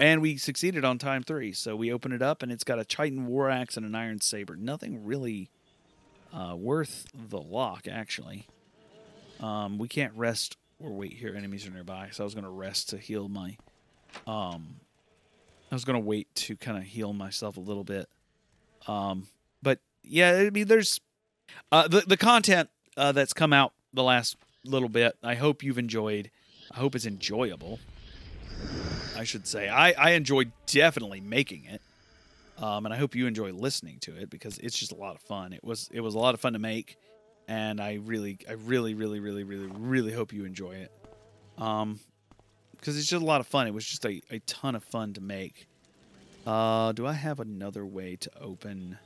And 0.00 0.22
we 0.22 0.38
succeeded 0.38 0.82
on 0.82 0.96
time 0.96 1.22
three. 1.22 1.52
So 1.52 1.76
we 1.76 1.92
open 1.92 2.12
it 2.12 2.22
up 2.22 2.42
and 2.42 2.50
it's 2.50 2.64
got 2.64 2.78
a 2.78 2.84
Chitin 2.86 3.26
War 3.26 3.50
Axe 3.50 3.76
and 3.76 3.84
an 3.84 3.94
Iron 3.94 4.22
Saber. 4.22 4.56
Nothing 4.56 5.04
really 5.04 5.50
uh, 6.32 6.54
worth 6.56 7.06
the 7.14 7.40
lock, 7.40 7.86
actually. 7.86 8.46
Um, 9.40 9.76
we 9.76 9.88
can't 9.88 10.14
rest 10.14 10.56
or 10.80 10.90
wait 10.90 11.12
here. 11.12 11.34
Enemies 11.36 11.66
are 11.66 11.70
nearby. 11.70 12.08
So 12.12 12.22
I 12.22 12.24
was 12.24 12.34
going 12.34 12.44
to 12.44 12.50
rest 12.50 12.90
to 12.90 12.98
heal 12.98 13.28
my 13.28 13.56
um, 14.26 14.76
I 15.70 15.74
was 15.74 15.84
gonna 15.84 16.00
wait 16.00 16.32
to 16.34 16.56
kind 16.56 16.76
of 16.76 16.84
heal 16.84 17.12
myself 17.12 17.56
a 17.56 17.60
little 17.60 17.84
bit. 17.84 18.08
Um, 18.88 19.28
but 19.62 19.78
yeah, 20.02 20.32
I 20.32 20.50
mean, 20.50 20.66
there's 20.66 21.00
uh, 21.70 21.88
the 21.88 22.00
the 22.00 22.16
content 22.16 22.70
uh, 22.96 23.12
that's 23.12 23.32
come 23.32 23.52
out 23.52 23.72
the 23.92 24.02
last 24.02 24.36
little 24.64 24.88
bit. 24.88 25.16
I 25.22 25.34
hope 25.34 25.62
you've 25.62 25.78
enjoyed. 25.78 26.30
I 26.72 26.78
hope 26.78 26.94
it's 26.94 27.06
enjoyable. 27.06 27.78
I 29.16 29.24
should 29.24 29.46
say 29.46 29.68
I 29.68 29.92
I 29.92 30.10
enjoyed 30.12 30.52
definitely 30.66 31.20
making 31.20 31.66
it, 31.66 31.82
um, 32.62 32.84
and 32.84 32.92
I 32.92 32.96
hope 32.96 33.14
you 33.14 33.26
enjoy 33.26 33.52
listening 33.52 33.98
to 34.00 34.16
it 34.16 34.28
because 34.28 34.58
it's 34.58 34.78
just 34.78 34.92
a 34.92 34.96
lot 34.96 35.14
of 35.14 35.20
fun. 35.22 35.52
It 35.52 35.62
was 35.62 35.88
it 35.92 36.00
was 36.00 36.14
a 36.14 36.18
lot 36.18 36.34
of 36.34 36.40
fun 36.40 36.54
to 36.54 36.58
make, 36.58 36.96
and 37.50 37.80
I 37.80 37.98
really 38.04 38.38
I 38.48 38.52
really 38.52 38.94
really 38.94 39.18
really 39.18 39.42
really 39.42 39.66
really 39.66 40.12
hope 40.12 40.32
you 40.32 40.44
enjoy 40.44 40.76
it. 40.76 40.92
Um, 41.58 41.98
because 42.76 42.96
it's 42.96 43.08
just 43.08 43.20
a 43.20 43.26
lot 43.26 43.40
of 43.40 43.46
fun. 43.46 43.66
It 43.66 43.74
was 43.74 43.84
just 43.84 44.06
a, 44.06 44.22
a 44.30 44.38
ton 44.46 44.74
of 44.74 44.82
fun 44.82 45.12
to 45.14 45.20
make. 45.20 45.66
Uh, 46.46 46.92
do 46.92 47.06
I 47.06 47.12
have 47.12 47.40
another 47.40 47.84
way 47.84 48.16
to 48.16 48.30
open? 48.40 48.96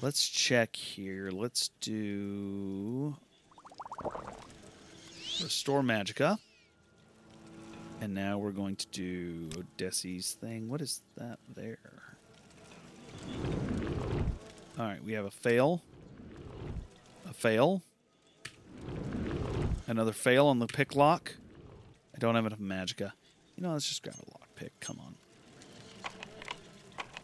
Let's 0.00 0.26
check 0.26 0.74
here. 0.74 1.30
Let's 1.30 1.70
do 1.80 3.14
restore 5.40 5.82
magicka. 5.82 6.38
And 8.00 8.14
now 8.14 8.38
we're 8.38 8.50
going 8.50 8.74
to 8.76 8.86
do 8.88 9.48
Odessi's 9.50 10.32
thing. 10.32 10.68
What 10.68 10.80
is 10.80 11.02
that 11.16 11.38
there? 11.54 11.78
All 14.76 14.86
right, 14.86 15.04
we 15.04 15.12
have 15.12 15.26
a 15.26 15.30
fail. 15.30 15.82
Fail. 17.36 17.82
Another 19.86 20.12
fail 20.12 20.46
on 20.46 20.58
the 20.58 20.66
pick 20.66 20.94
lock. 20.94 21.34
I 22.14 22.18
don't 22.18 22.34
have 22.34 22.46
enough 22.46 22.58
magicka. 22.58 23.12
You 23.56 23.62
know, 23.62 23.72
let's 23.72 23.88
just 23.88 24.02
grab 24.02 24.16
a 24.16 24.62
lockpick. 24.62 24.70
Come 24.80 24.98
on. 25.00 25.14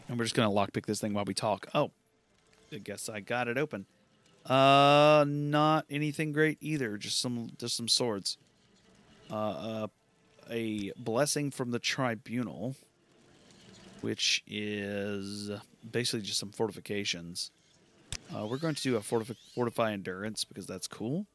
And 0.07 0.19
we're 0.19 0.25
just 0.25 0.35
gonna 0.35 0.51
lockpick 0.51 0.85
this 0.85 0.99
thing 0.99 1.13
while 1.13 1.25
we 1.25 1.33
talk. 1.33 1.67
Oh, 1.73 1.91
I 2.71 2.77
guess 2.77 3.09
I 3.09 3.19
got 3.19 3.47
it 3.47 3.57
open. 3.57 3.85
Uh, 4.45 5.25
not 5.27 5.85
anything 5.89 6.31
great 6.31 6.57
either. 6.61 6.97
Just 6.97 7.19
some, 7.19 7.51
just 7.57 7.75
some 7.75 7.87
swords. 7.87 8.37
Uh, 9.29 9.35
uh 9.35 9.87
a 10.49 10.91
blessing 10.97 11.49
from 11.49 11.71
the 11.71 11.79
tribunal, 11.79 12.75
which 14.01 14.43
is 14.45 15.49
basically 15.89 16.21
just 16.21 16.39
some 16.39 16.51
fortifications. 16.51 17.51
Uh, 18.33 18.45
we're 18.45 18.57
going 18.57 18.75
to 18.75 18.83
do 18.83 18.95
a 18.95 19.01
fortify, 19.01 19.33
fortify 19.53 19.91
endurance 19.91 20.43
because 20.43 20.65
that's 20.65 20.87
cool. 20.87 21.25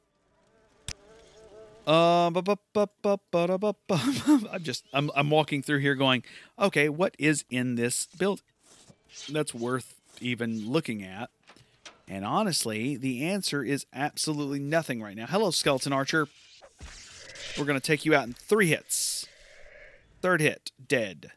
I'm 4.53 4.63
just 4.63 4.85
I'm 4.93 5.11
I'm 5.15 5.31
walking 5.31 5.63
through 5.63 5.79
here 5.79 5.95
going, 5.95 6.25
okay, 6.59 6.89
what 6.89 7.15
is 7.19 7.45
in 7.49 7.77
this 7.77 8.07
build 8.19 8.43
that's 9.31 9.55
worth 9.55 9.95
even 10.21 10.69
looking 10.69 11.05
at? 11.05 11.31
And 12.09 12.25
honestly, 12.25 12.97
the 12.97 13.25
answer 13.25 13.63
is 13.63 13.87
absolutely 13.93 14.59
nothing 14.59 15.01
right 15.01 15.17
now. 15.17 15.27
Hello, 15.27 15.51
skeleton 15.51 15.93
archer. 15.93 16.27
We're 17.57 17.65
gonna 17.67 17.79
take 17.79 18.05
you 18.05 18.15
out 18.17 18.27
in 18.27 18.33
three 18.33 18.67
hits. 18.69 19.27
Third 20.23 20.41
hit, 20.41 20.73
dead. 20.89 21.33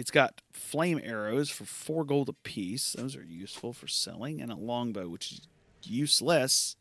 It's 0.00 0.10
got 0.10 0.40
flame 0.50 0.98
arrows 1.04 1.50
for 1.50 1.66
four 1.66 2.06
gold 2.06 2.30
apiece. 2.30 2.94
Those 2.94 3.14
are 3.16 3.22
useful 3.22 3.74
for 3.74 3.86
selling, 3.86 4.40
and 4.40 4.50
a 4.50 4.56
longbow, 4.56 5.10
which 5.10 5.30
is 5.30 5.42
useless 5.82 6.76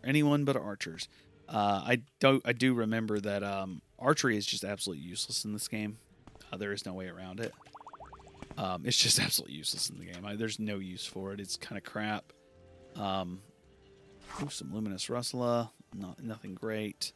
for 0.00 0.08
anyone 0.08 0.46
but 0.46 0.56
archers. 0.56 1.08
Uh, 1.46 1.82
I 1.84 2.00
don't. 2.20 2.40
I 2.46 2.54
do 2.54 2.72
remember 2.72 3.20
that 3.20 3.42
um, 3.42 3.82
archery 3.98 4.38
is 4.38 4.46
just 4.46 4.64
absolutely 4.64 5.04
useless 5.04 5.44
in 5.44 5.52
this 5.52 5.68
game. 5.68 5.98
Uh, 6.50 6.56
there 6.56 6.72
is 6.72 6.86
no 6.86 6.94
way 6.94 7.08
around 7.08 7.40
it. 7.40 7.52
Um, 8.56 8.84
it's 8.86 8.96
just 8.96 9.20
absolutely 9.20 9.54
useless 9.54 9.90
in 9.90 9.98
the 9.98 10.06
game. 10.06 10.24
I, 10.24 10.34
there's 10.34 10.58
no 10.58 10.78
use 10.78 11.04
for 11.04 11.34
it. 11.34 11.40
It's 11.40 11.58
kind 11.58 11.76
of 11.76 11.84
crap. 11.84 12.32
Um, 12.96 13.42
ooh, 14.42 14.48
some 14.48 14.74
luminous 14.74 15.08
russula. 15.08 15.68
Not 15.94 16.24
nothing 16.24 16.54
great. 16.54 17.12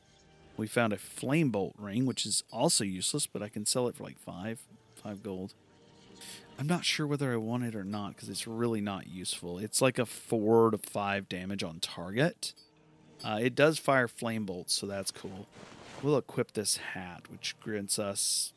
We 0.58 0.66
found 0.66 0.92
a 0.92 0.98
flame 0.98 1.48
bolt 1.48 1.74
ring, 1.78 2.04
which 2.04 2.26
is 2.26 2.44
also 2.52 2.84
useless, 2.84 3.26
but 3.26 3.42
I 3.42 3.48
can 3.48 3.64
sell 3.64 3.88
it 3.88 3.96
for 3.96 4.04
like 4.04 4.18
five, 4.18 4.60
five 5.02 5.22
gold. 5.22 5.54
I'm 6.58 6.66
not 6.66 6.84
sure 6.84 7.06
whether 7.06 7.32
I 7.32 7.36
want 7.36 7.64
it 7.64 7.74
or 7.74 7.84
not 7.84 8.14
because 8.14 8.28
it's 8.28 8.46
really 8.46 8.80
not 8.80 9.08
useful. 9.08 9.58
It's 9.58 9.82
like 9.82 9.98
a 9.98 10.06
four 10.06 10.70
to 10.70 10.78
five 10.78 11.28
damage 11.28 11.62
on 11.62 11.80
target. 11.80 12.52
Uh, 13.24 13.38
it 13.40 13.54
does 13.54 13.78
fire 13.78 14.08
flame 14.08 14.44
bolts, 14.44 14.74
so 14.74 14.86
that's 14.86 15.10
cool. 15.10 15.46
We'll 16.02 16.18
equip 16.18 16.52
this 16.52 16.76
hat, 16.76 17.22
which 17.30 17.56
grants 17.60 17.98
us 17.98 18.52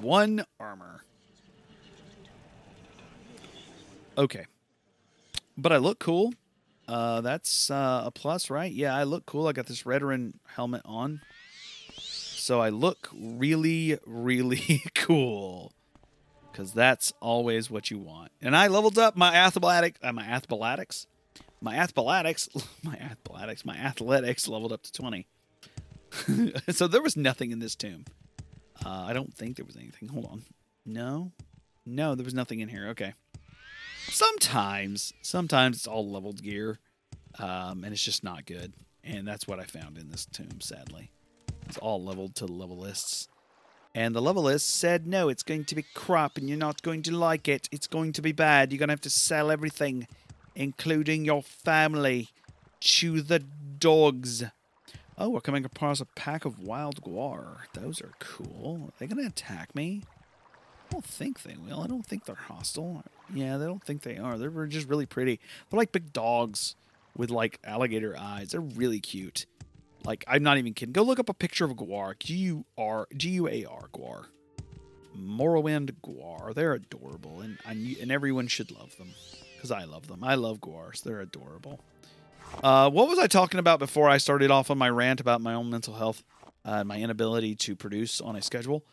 one 0.00 0.44
armor. 0.60 1.04
Okay. 4.16 4.46
But 5.56 5.72
I 5.72 5.78
look 5.78 5.98
cool. 5.98 6.32
Uh, 6.86 7.20
that's 7.20 7.70
uh, 7.70 8.02
a 8.06 8.10
plus, 8.10 8.50
right? 8.50 8.72
Yeah, 8.72 8.94
I 8.94 9.04
look 9.04 9.26
cool. 9.26 9.46
I 9.46 9.52
got 9.52 9.66
this 9.66 9.82
Redoran 9.82 10.34
helmet 10.54 10.82
on. 10.84 11.20
So 12.48 12.62
I 12.62 12.70
look 12.70 13.10
really, 13.14 13.98
really 14.06 14.82
cool. 14.94 15.74
Because 16.50 16.72
that's 16.72 17.12
always 17.20 17.70
what 17.70 17.90
you 17.90 17.98
want. 17.98 18.32
And 18.40 18.56
I 18.56 18.68
leveled 18.68 18.98
up 18.98 19.18
my 19.18 19.34
athletics. 19.34 20.00
Uh, 20.02 20.14
my 20.14 20.24
athletics 20.24 21.06
my 21.60 21.76
athletics, 21.76 22.48
my 22.82 22.94
athletics, 22.94 23.66
my 23.66 23.76
athletics 23.76 24.48
leveled 24.48 24.72
up 24.72 24.82
to 24.84 24.92
20. 24.92 25.26
so 26.70 26.86
there 26.86 27.02
was 27.02 27.18
nothing 27.18 27.50
in 27.50 27.58
this 27.58 27.74
tomb. 27.74 28.06
Uh, 28.82 29.04
I 29.06 29.12
don't 29.12 29.34
think 29.34 29.56
there 29.56 29.66
was 29.66 29.76
anything. 29.76 30.08
Hold 30.08 30.24
on. 30.24 30.42
No, 30.86 31.32
no, 31.84 32.14
there 32.14 32.24
was 32.24 32.32
nothing 32.32 32.60
in 32.60 32.70
here. 32.70 32.88
Okay. 32.88 33.12
Sometimes, 34.08 35.12
sometimes 35.20 35.76
it's 35.76 35.86
all 35.86 36.10
leveled 36.10 36.42
gear, 36.42 36.78
um, 37.38 37.84
and 37.84 37.92
it's 37.92 38.02
just 38.02 38.24
not 38.24 38.46
good. 38.46 38.72
And 39.04 39.28
that's 39.28 39.46
what 39.46 39.60
I 39.60 39.64
found 39.64 39.98
in 39.98 40.08
this 40.08 40.24
tomb. 40.24 40.62
Sadly, 40.62 41.10
it's 41.68 41.78
all 41.78 42.02
leveled 42.02 42.34
to 42.36 42.46
level 42.46 42.78
lists. 42.78 43.28
And 43.94 44.14
the 44.14 44.22
level 44.22 44.44
list 44.44 44.68
said, 44.70 45.06
no, 45.06 45.28
it's 45.28 45.42
going 45.42 45.64
to 45.66 45.74
be 45.74 45.84
crap 45.94 46.38
and 46.38 46.48
you're 46.48 46.58
not 46.58 46.82
going 46.82 47.02
to 47.02 47.16
like 47.16 47.48
it. 47.48 47.68
It's 47.70 47.86
going 47.86 48.12
to 48.12 48.22
be 48.22 48.32
bad. 48.32 48.72
You're 48.72 48.78
going 48.78 48.88
to 48.88 48.92
have 48.92 49.00
to 49.02 49.10
sell 49.10 49.50
everything 49.50 50.06
including 50.54 51.24
your 51.24 51.42
family. 51.42 52.28
to 52.80 53.22
the 53.22 53.40
dogs. 53.40 54.44
Oh, 55.16 55.30
we're 55.30 55.40
coming 55.40 55.64
across 55.64 56.00
a 56.00 56.04
pack 56.04 56.44
of 56.44 56.60
wild 56.60 57.02
guar. 57.02 57.58
Those 57.74 58.00
are 58.00 58.12
cool. 58.20 58.84
Are 58.88 58.92
they 58.98 59.06
going 59.06 59.22
to 59.22 59.28
attack 59.28 59.74
me? 59.74 60.02
I 60.88 60.92
don't 60.92 61.04
think 61.04 61.42
they 61.42 61.56
will. 61.56 61.80
I 61.80 61.86
don't 61.86 62.06
think 62.06 62.24
they're 62.24 62.34
hostile. 62.34 63.02
Yeah, 63.32 63.56
they 63.56 63.66
don't 63.66 63.82
think 63.82 64.02
they 64.02 64.16
are. 64.16 64.38
They're 64.38 64.66
just 64.66 64.88
really 64.88 65.06
pretty. 65.06 65.40
They're 65.70 65.78
like 65.78 65.92
big 65.92 66.12
dogs 66.12 66.76
with 67.16 67.30
like 67.30 67.58
alligator 67.64 68.16
eyes. 68.16 68.50
They're 68.52 68.60
really 68.60 69.00
cute. 69.00 69.46
Like, 70.04 70.24
I'm 70.26 70.42
not 70.42 70.58
even 70.58 70.74
kidding. 70.74 70.92
Go 70.92 71.02
look 71.02 71.18
up 71.18 71.28
a 71.28 71.34
picture 71.34 71.64
of 71.64 71.72
a 71.72 71.74
guar. 71.74 72.18
G-U-R, 72.18 73.08
G-U-A-R, 73.16 73.88
guar. 73.92 74.26
Morrowind 75.18 75.92
guar. 76.02 76.54
They're 76.54 76.74
adorable, 76.74 77.40
and, 77.40 77.58
and 77.66 78.10
everyone 78.10 78.46
should 78.46 78.70
love 78.70 78.96
them 78.96 79.08
because 79.58 79.70
I 79.72 79.84
love 79.84 80.06
them. 80.06 80.22
I 80.22 80.36
love 80.36 80.60
guars. 80.60 81.00
They're 81.00 81.20
adorable. 81.20 81.80
Uh, 82.62 82.88
what 82.90 83.08
was 83.08 83.18
I 83.18 83.26
talking 83.26 83.60
about 83.60 83.78
before 83.78 84.08
I 84.08 84.18
started 84.18 84.50
off 84.50 84.70
on 84.70 84.78
my 84.78 84.88
rant 84.88 85.20
about 85.20 85.40
my 85.40 85.54
own 85.54 85.68
mental 85.68 85.94
health 85.94 86.22
uh, 86.64 86.76
and 86.78 86.88
my 86.88 86.98
inability 86.98 87.56
to 87.56 87.76
produce 87.76 88.20
on 88.20 88.36
a 88.36 88.42
schedule? 88.42 88.84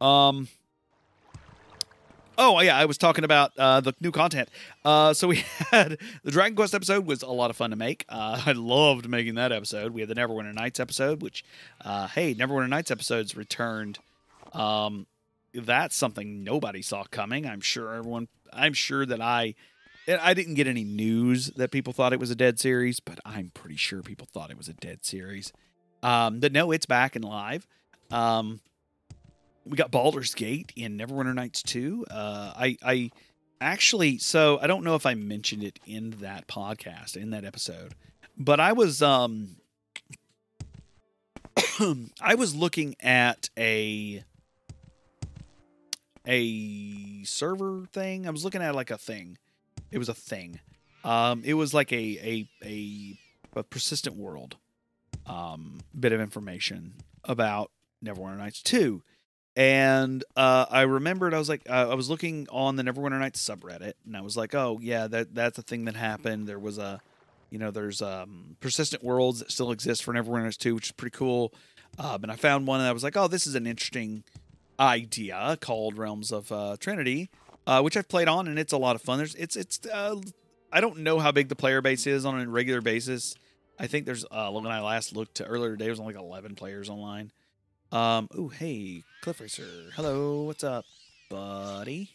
Um, 0.00 0.48
oh 2.38 2.60
yeah, 2.60 2.76
I 2.76 2.84
was 2.84 2.98
talking 2.98 3.24
about 3.24 3.52
uh, 3.58 3.80
the 3.80 3.94
new 4.00 4.10
content. 4.10 4.48
Uh, 4.84 5.14
so 5.14 5.28
we 5.28 5.36
had 5.70 5.98
the 6.22 6.30
Dragon 6.30 6.56
Quest 6.56 6.74
episode 6.74 7.06
was 7.06 7.22
a 7.22 7.28
lot 7.28 7.50
of 7.50 7.56
fun 7.56 7.70
to 7.70 7.76
make. 7.76 8.04
Uh, 8.08 8.40
I 8.46 8.52
loved 8.52 9.08
making 9.08 9.34
that 9.36 9.52
episode. 9.52 9.92
We 9.92 10.00
had 10.00 10.08
the 10.08 10.14
Neverwinter 10.14 10.54
Nights 10.54 10.80
episode, 10.80 11.22
which 11.22 11.44
uh, 11.84 12.08
hey, 12.08 12.34
Neverwinter 12.34 12.68
Nights 12.68 12.90
episodes 12.90 13.36
returned. 13.36 13.98
Um, 14.52 15.06
that's 15.52 15.96
something 15.96 16.42
nobody 16.44 16.82
saw 16.82 17.04
coming. 17.04 17.46
I'm 17.46 17.60
sure 17.60 17.94
everyone. 17.94 18.28
I'm 18.52 18.72
sure 18.72 19.04
that 19.06 19.20
I 19.20 19.54
I 20.08 20.34
didn't 20.34 20.54
get 20.54 20.66
any 20.66 20.84
news 20.84 21.48
that 21.52 21.70
people 21.70 21.92
thought 21.92 22.12
it 22.12 22.20
was 22.20 22.30
a 22.30 22.34
dead 22.34 22.60
series, 22.60 23.00
but 23.00 23.20
I'm 23.24 23.50
pretty 23.54 23.76
sure 23.76 24.02
people 24.02 24.28
thought 24.32 24.50
it 24.50 24.58
was 24.58 24.68
a 24.68 24.74
dead 24.74 25.04
series. 25.04 25.52
Um, 26.02 26.40
but 26.40 26.52
no, 26.52 26.70
it's 26.72 26.86
back 26.86 27.16
and 27.16 27.24
live. 27.24 27.66
Um, 28.10 28.60
we 29.64 29.76
got 29.76 29.90
Baldur's 29.90 30.34
Gate 30.34 30.72
in 30.76 30.98
Neverwinter 30.98 31.34
Nights 31.34 31.62
2. 31.62 32.06
Uh, 32.10 32.52
I, 32.56 32.76
I 32.82 33.10
actually, 33.60 34.18
so 34.18 34.58
I 34.60 34.66
don't 34.66 34.84
know 34.84 34.94
if 34.94 35.06
I 35.06 35.14
mentioned 35.14 35.62
it 35.62 35.78
in 35.86 36.10
that 36.20 36.46
podcast, 36.46 37.16
in 37.16 37.30
that 37.30 37.44
episode, 37.44 37.94
but 38.36 38.60
I 38.60 38.72
was, 38.72 39.02
um, 39.02 39.56
I 42.20 42.34
was 42.34 42.54
looking 42.54 42.96
at 43.00 43.48
a, 43.58 44.22
a 46.26 47.24
server 47.24 47.86
thing. 47.92 48.26
I 48.26 48.30
was 48.30 48.44
looking 48.44 48.62
at 48.62 48.74
like 48.74 48.90
a 48.90 48.98
thing 48.98 49.38
it 49.94 49.98
was 49.98 50.08
a 50.08 50.14
thing. 50.14 50.58
Um, 51.04 51.42
it 51.44 51.54
was 51.54 51.72
like 51.72 51.92
a 51.92 51.96
a 51.96 52.48
a, 52.64 53.18
a 53.56 53.62
persistent 53.62 54.16
world 54.16 54.56
um, 55.24 55.78
bit 55.98 56.12
of 56.12 56.20
information 56.20 56.94
about 57.22 57.70
Neverwinter 58.04 58.36
Nights 58.36 58.60
2. 58.62 59.02
And 59.56 60.24
uh, 60.36 60.66
I 60.68 60.82
remembered 60.82 61.32
I 61.34 61.38
was 61.38 61.48
like 61.48 61.62
uh, 61.68 61.88
I 61.90 61.94
was 61.94 62.10
looking 62.10 62.46
on 62.50 62.76
the 62.76 62.82
Neverwinter 62.82 63.18
Nights 63.18 63.46
subreddit, 63.46 63.94
and 64.04 64.16
I 64.16 64.20
was 64.20 64.36
like, 64.36 64.54
oh 64.54 64.78
yeah, 64.82 65.06
that 65.06 65.34
that's 65.34 65.58
a 65.58 65.62
thing 65.62 65.84
that 65.84 65.96
happened. 65.96 66.48
There 66.48 66.58
was 66.58 66.78
a, 66.78 67.00
you 67.50 67.58
know, 67.58 67.70
there's 67.70 68.02
um, 68.02 68.56
persistent 68.60 69.04
worlds 69.04 69.38
that 69.38 69.52
still 69.52 69.70
exist 69.70 70.02
for 70.02 70.12
Neverwinter 70.12 70.44
Nights 70.44 70.56
2, 70.56 70.74
which 70.74 70.86
is 70.86 70.92
pretty 70.92 71.16
cool. 71.16 71.52
Um, 71.98 72.24
and 72.24 72.32
I 72.32 72.36
found 72.36 72.66
one, 72.66 72.80
and 72.80 72.88
I 72.88 72.92
was 72.92 73.04
like, 73.04 73.16
oh, 73.16 73.28
this 73.28 73.46
is 73.46 73.54
an 73.54 73.66
interesting 73.66 74.24
idea 74.80 75.56
called 75.60 75.96
Realms 75.96 76.32
of 76.32 76.50
uh, 76.50 76.76
Trinity, 76.80 77.30
uh, 77.66 77.80
which 77.82 77.96
I've 77.96 78.08
played 78.08 78.26
on, 78.26 78.48
and 78.48 78.58
it's 78.58 78.72
a 78.72 78.78
lot 78.78 78.96
of 78.96 79.02
fun. 79.02 79.18
There's 79.18 79.36
it's 79.36 79.56
it's 79.56 79.80
uh, 79.86 80.16
I 80.72 80.80
don't 80.80 80.98
know 80.98 81.20
how 81.20 81.30
big 81.30 81.48
the 81.48 81.56
player 81.56 81.80
base 81.80 82.06
is 82.08 82.24
on 82.24 82.40
a 82.40 82.48
regular 82.48 82.80
basis. 82.80 83.36
I 83.78 83.86
think 83.86 84.06
there's 84.06 84.24
uh, 84.30 84.50
when 84.50 84.66
I 84.66 84.80
last 84.80 85.14
looked 85.14 85.36
to 85.36 85.44
earlier 85.44 85.72
today, 85.72 85.86
it 85.86 85.90
was 85.90 86.00
only 86.00 86.14
like 86.14 86.22
11 86.22 86.56
players 86.56 86.88
online. 86.90 87.30
Um, 87.94 88.28
oh, 88.36 88.48
hey, 88.48 89.04
Cliff 89.22 89.40
Racer. 89.40 89.92
Hello, 89.94 90.42
what's 90.42 90.64
up, 90.64 90.84
buddy? 91.30 92.10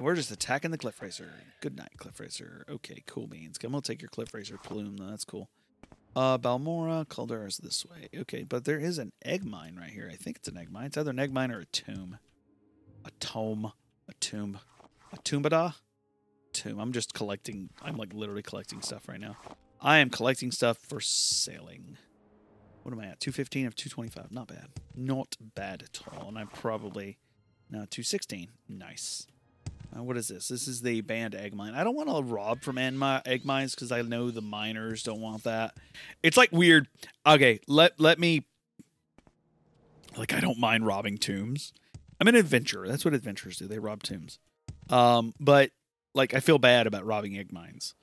We're 0.00 0.16
just 0.16 0.32
attacking 0.32 0.72
the 0.72 0.78
Cliff 0.78 1.00
Racer. 1.00 1.30
Good 1.60 1.76
night, 1.76 1.92
Cliff 1.98 2.18
Racer. 2.18 2.64
Okay, 2.68 3.04
cool 3.06 3.28
beans. 3.28 3.58
Come 3.58 3.76
on, 3.76 3.82
take 3.82 4.02
your 4.02 4.08
Cliff 4.08 4.34
Racer 4.34 4.58
plume. 4.58 4.96
Though. 4.96 5.06
That's 5.06 5.24
cool. 5.24 5.50
Uh, 6.16 6.36
Balmora, 6.36 7.06
Caldera's 7.06 7.58
this 7.58 7.86
way. 7.86 8.08
Okay, 8.22 8.42
but 8.42 8.64
there 8.64 8.80
is 8.80 8.98
an 8.98 9.12
egg 9.24 9.44
mine 9.44 9.76
right 9.80 9.90
here. 9.90 10.10
I 10.12 10.16
think 10.16 10.38
it's 10.38 10.48
an 10.48 10.56
egg 10.56 10.72
mine. 10.72 10.86
It's 10.86 10.98
either 10.98 11.12
an 11.12 11.20
egg 11.20 11.32
mine 11.32 11.52
or 11.52 11.60
a 11.60 11.66
tomb. 11.66 12.18
A 13.04 13.12
tome. 13.20 13.70
A 14.08 14.14
tomb. 14.14 14.58
A 15.12 15.16
tumbada? 15.18 15.74
Tomb. 16.56 16.78
I'm 16.80 16.92
just 16.92 17.14
collecting. 17.14 17.70
I'm 17.82 17.96
like 17.96 18.12
literally 18.12 18.42
collecting 18.42 18.80
stuff 18.82 19.08
right 19.08 19.20
now. 19.20 19.36
I 19.80 19.98
am 19.98 20.10
collecting 20.10 20.50
stuff 20.50 20.78
for 20.78 21.00
sailing. 21.00 21.98
What 22.82 22.92
am 22.92 23.00
I 23.00 23.06
at? 23.06 23.20
215 23.20 23.66
of 23.66 23.74
225. 23.74 24.32
Not 24.32 24.48
bad. 24.48 24.68
Not 24.94 25.36
bad 25.40 25.82
at 25.82 26.00
all. 26.12 26.28
And 26.28 26.38
I'm 26.38 26.48
probably. 26.48 27.18
now 27.70 27.86
216. 27.90 28.48
Nice. 28.68 29.26
Uh, 29.96 30.02
what 30.02 30.16
is 30.16 30.28
this? 30.28 30.48
This 30.48 30.66
is 30.66 30.82
the 30.82 31.00
banned 31.00 31.34
egg 31.34 31.54
mine. 31.54 31.74
I 31.74 31.84
don't 31.84 31.94
want 31.94 32.08
to 32.08 32.22
rob 32.22 32.62
from 32.62 32.78
egg 32.78 33.44
mines 33.44 33.74
because 33.74 33.92
I 33.92 34.02
know 34.02 34.30
the 34.30 34.42
miners 34.42 35.02
don't 35.02 35.20
want 35.20 35.44
that. 35.44 35.76
It's 36.22 36.36
like 36.36 36.50
weird. 36.52 36.88
Okay, 37.26 37.60
let 37.66 37.98
let 38.00 38.18
me. 38.18 38.46
Like 40.16 40.32
I 40.32 40.40
don't 40.40 40.58
mind 40.58 40.86
robbing 40.86 41.18
tombs. 41.18 41.72
I'm 42.20 42.28
an 42.28 42.34
adventurer. 42.34 42.88
That's 42.88 43.04
what 43.04 43.14
adventurers 43.14 43.58
do. 43.58 43.66
They 43.66 43.78
rob 43.78 44.02
tombs. 44.02 44.38
Um, 44.88 45.34
but 45.38 45.70
like 46.16 46.34
I 46.34 46.40
feel 46.40 46.58
bad 46.58 46.86
about 46.86 47.04
robbing 47.04 47.38
egg 47.38 47.52
mines. 47.52 47.94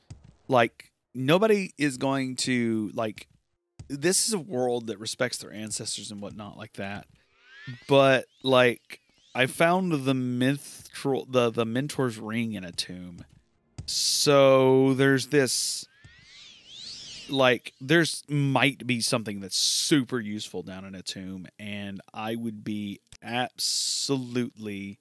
Like 0.48 0.92
nobody 1.14 1.74
is 1.78 1.98
going 1.98 2.36
to 2.38 2.92
like. 2.94 3.28
This 3.90 4.28
is 4.28 4.34
a 4.34 4.40
world 4.40 4.88
that 4.88 5.00
respects 5.00 5.40
their 5.40 5.52
ancestors 5.52 6.10
and 6.12 6.22
whatnot 6.22 6.58
like 6.58 6.74
that. 6.74 7.08
But 7.88 8.26
like 8.44 9.00
I 9.36 9.48
found 9.48 9.92
the 9.92 10.14
mithril, 10.14 11.30
the 11.30 11.50
the 11.50 11.66
mentor's 11.66 12.18
ring 12.18 12.54
in 12.54 12.64
a 12.64 12.72
tomb. 12.72 13.26
So 13.86 14.94
there's 14.94 15.28
this 15.28 15.86
like 17.30 17.74
there's 17.82 18.24
might 18.28 18.86
be 18.86 19.02
something 19.02 19.40
that's 19.40 19.58
super 19.58 20.20
useful 20.20 20.62
down 20.62 20.86
in 20.86 20.94
a 20.94 21.02
tomb 21.02 21.48
and 21.58 22.02
I 22.14 22.36
would 22.36 22.64
be 22.64 23.00
absolutely 23.24 25.00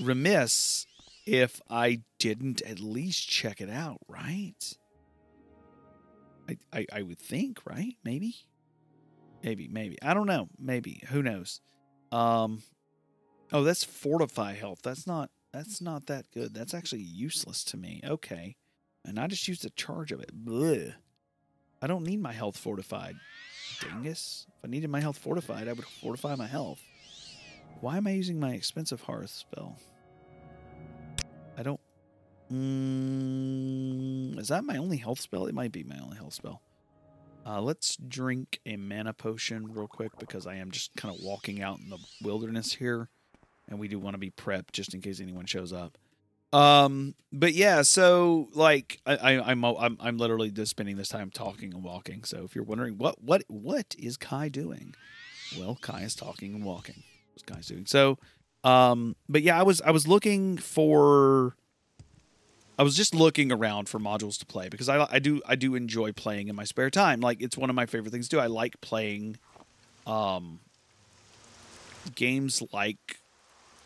remiss 0.00 0.86
if 1.26 1.60
I 1.70 2.02
didn't 2.18 2.62
at 2.62 2.80
least 2.80 3.28
check 3.28 3.60
it 3.60 3.70
out, 3.70 3.98
right? 4.08 4.76
I, 6.48 6.56
I, 6.72 6.86
I 6.92 7.02
would 7.02 7.18
think, 7.18 7.60
right? 7.64 7.94
Maybe. 8.04 8.34
Maybe, 9.42 9.68
maybe. 9.68 9.96
I 10.02 10.14
don't 10.14 10.26
know. 10.26 10.48
Maybe. 10.58 11.02
Who 11.10 11.22
knows? 11.22 11.60
Um 12.12 12.62
Oh, 13.52 13.64
that's 13.64 13.82
fortify 13.82 14.54
health. 14.54 14.80
That's 14.82 15.06
not 15.06 15.30
that's 15.52 15.80
not 15.80 16.06
that 16.06 16.26
good. 16.32 16.54
That's 16.54 16.74
actually 16.74 17.02
useless 17.02 17.64
to 17.64 17.76
me. 17.76 18.00
Okay. 18.04 18.56
And 19.04 19.18
I 19.18 19.26
just 19.26 19.48
used 19.48 19.64
a 19.64 19.70
charge 19.70 20.12
of 20.12 20.20
it. 20.20 20.44
Blech. 20.44 20.94
I 21.82 21.86
don't 21.86 22.04
need 22.04 22.20
my 22.20 22.32
health 22.32 22.56
fortified. 22.56 23.16
Dingus. 23.80 24.46
If 24.58 24.64
I 24.64 24.68
needed 24.68 24.90
my 24.90 25.00
health 25.00 25.18
fortified, 25.18 25.66
I 25.66 25.72
would 25.72 25.84
fortify 25.84 26.34
my 26.36 26.46
health. 26.46 26.82
Why 27.80 27.96
am 27.96 28.06
I 28.06 28.10
using 28.10 28.38
my 28.38 28.52
expensive 28.52 29.00
hearth 29.00 29.30
spell? 29.30 29.78
Mm, 32.52 34.38
is 34.38 34.48
that 34.48 34.64
my 34.64 34.76
only 34.76 34.96
health 34.96 35.20
spell? 35.20 35.46
It 35.46 35.54
might 35.54 35.72
be 35.72 35.84
my 35.84 35.98
only 36.02 36.16
health 36.16 36.34
spell. 36.34 36.62
Uh, 37.46 37.60
let's 37.60 37.96
drink 37.96 38.60
a 38.66 38.76
mana 38.76 39.12
potion 39.12 39.72
real 39.72 39.88
quick 39.88 40.12
because 40.18 40.46
I 40.46 40.56
am 40.56 40.70
just 40.70 40.94
kind 40.96 41.14
of 41.14 41.20
walking 41.22 41.62
out 41.62 41.78
in 41.78 41.88
the 41.88 41.98
wilderness 42.22 42.74
here 42.74 43.08
and 43.68 43.78
we 43.78 43.88
do 43.88 43.98
want 43.98 44.14
to 44.14 44.18
be 44.18 44.30
prepped 44.30 44.72
just 44.72 44.92
in 44.94 45.00
case 45.00 45.20
anyone 45.20 45.46
shows 45.46 45.72
up. 45.72 45.96
Um, 46.52 47.14
but 47.32 47.54
yeah, 47.54 47.82
so 47.82 48.48
like 48.52 48.98
I, 49.06 49.16
I 49.16 49.50
I'm 49.50 49.64
I'm 49.64 49.96
I'm 50.00 50.18
literally 50.18 50.50
just 50.50 50.70
spending 50.70 50.96
this 50.96 51.08
time 51.08 51.30
talking 51.30 51.72
and 51.72 51.84
walking. 51.84 52.24
So 52.24 52.42
if 52.44 52.54
you're 52.56 52.64
wondering 52.64 52.98
what 52.98 53.22
what 53.22 53.44
what 53.46 53.94
is 53.96 54.16
Kai 54.16 54.48
doing, 54.48 54.94
well, 55.58 55.78
Kai 55.80 56.02
is 56.02 56.16
talking 56.16 56.54
and 56.54 56.64
walking. 56.64 57.04
What's 57.32 57.44
Kai's 57.44 57.68
doing? 57.68 57.86
So, 57.86 58.18
um, 58.64 59.14
but 59.28 59.42
yeah, 59.42 59.58
I 59.58 59.62
was 59.62 59.80
I 59.82 59.92
was 59.92 60.08
looking 60.08 60.58
for. 60.58 61.54
I 62.80 62.82
was 62.82 62.96
just 62.96 63.14
looking 63.14 63.52
around 63.52 63.90
for 63.90 63.98
modules 63.98 64.38
to 64.38 64.46
play 64.46 64.70
because 64.70 64.88
I, 64.88 65.06
I 65.10 65.18
do 65.18 65.42
I 65.46 65.54
do 65.54 65.74
enjoy 65.74 66.12
playing 66.12 66.48
in 66.48 66.56
my 66.56 66.64
spare 66.64 66.88
time. 66.88 67.20
Like 67.20 67.42
it's 67.42 67.54
one 67.54 67.68
of 67.68 67.76
my 67.76 67.84
favorite 67.84 68.10
things 68.10 68.26
to 68.30 68.36
do. 68.36 68.40
I 68.40 68.46
like 68.46 68.80
playing 68.80 69.36
um 70.06 70.60
games 72.14 72.62
like 72.72 73.18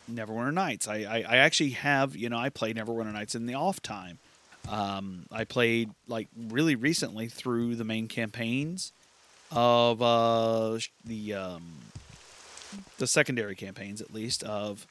Neverwinter 0.09 0.53
Nights. 0.53 0.87
I, 0.87 0.99
I, 0.99 1.25
I 1.27 1.37
actually 1.39 1.71
have, 1.71 2.15
you 2.15 2.29
know, 2.29 2.37
I 2.37 2.47
play 2.47 2.73
Neverwinter 2.73 3.11
Nights 3.11 3.35
in 3.35 3.47
the 3.47 3.55
off 3.55 3.81
time. 3.81 4.17
Um, 4.69 5.25
I 5.29 5.43
played 5.43 5.89
like 6.07 6.29
really 6.47 6.75
recently 6.75 7.27
through 7.27 7.75
the 7.75 7.83
main 7.83 8.07
campaigns 8.07 8.93
of 9.51 10.01
uh, 10.01 10.79
the 11.03 11.33
um, 11.33 11.73
the 12.97 13.07
secondary 13.07 13.55
campaigns, 13.55 13.99
at 13.99 14.13
least 14.13 14.41
of 14.43 14.87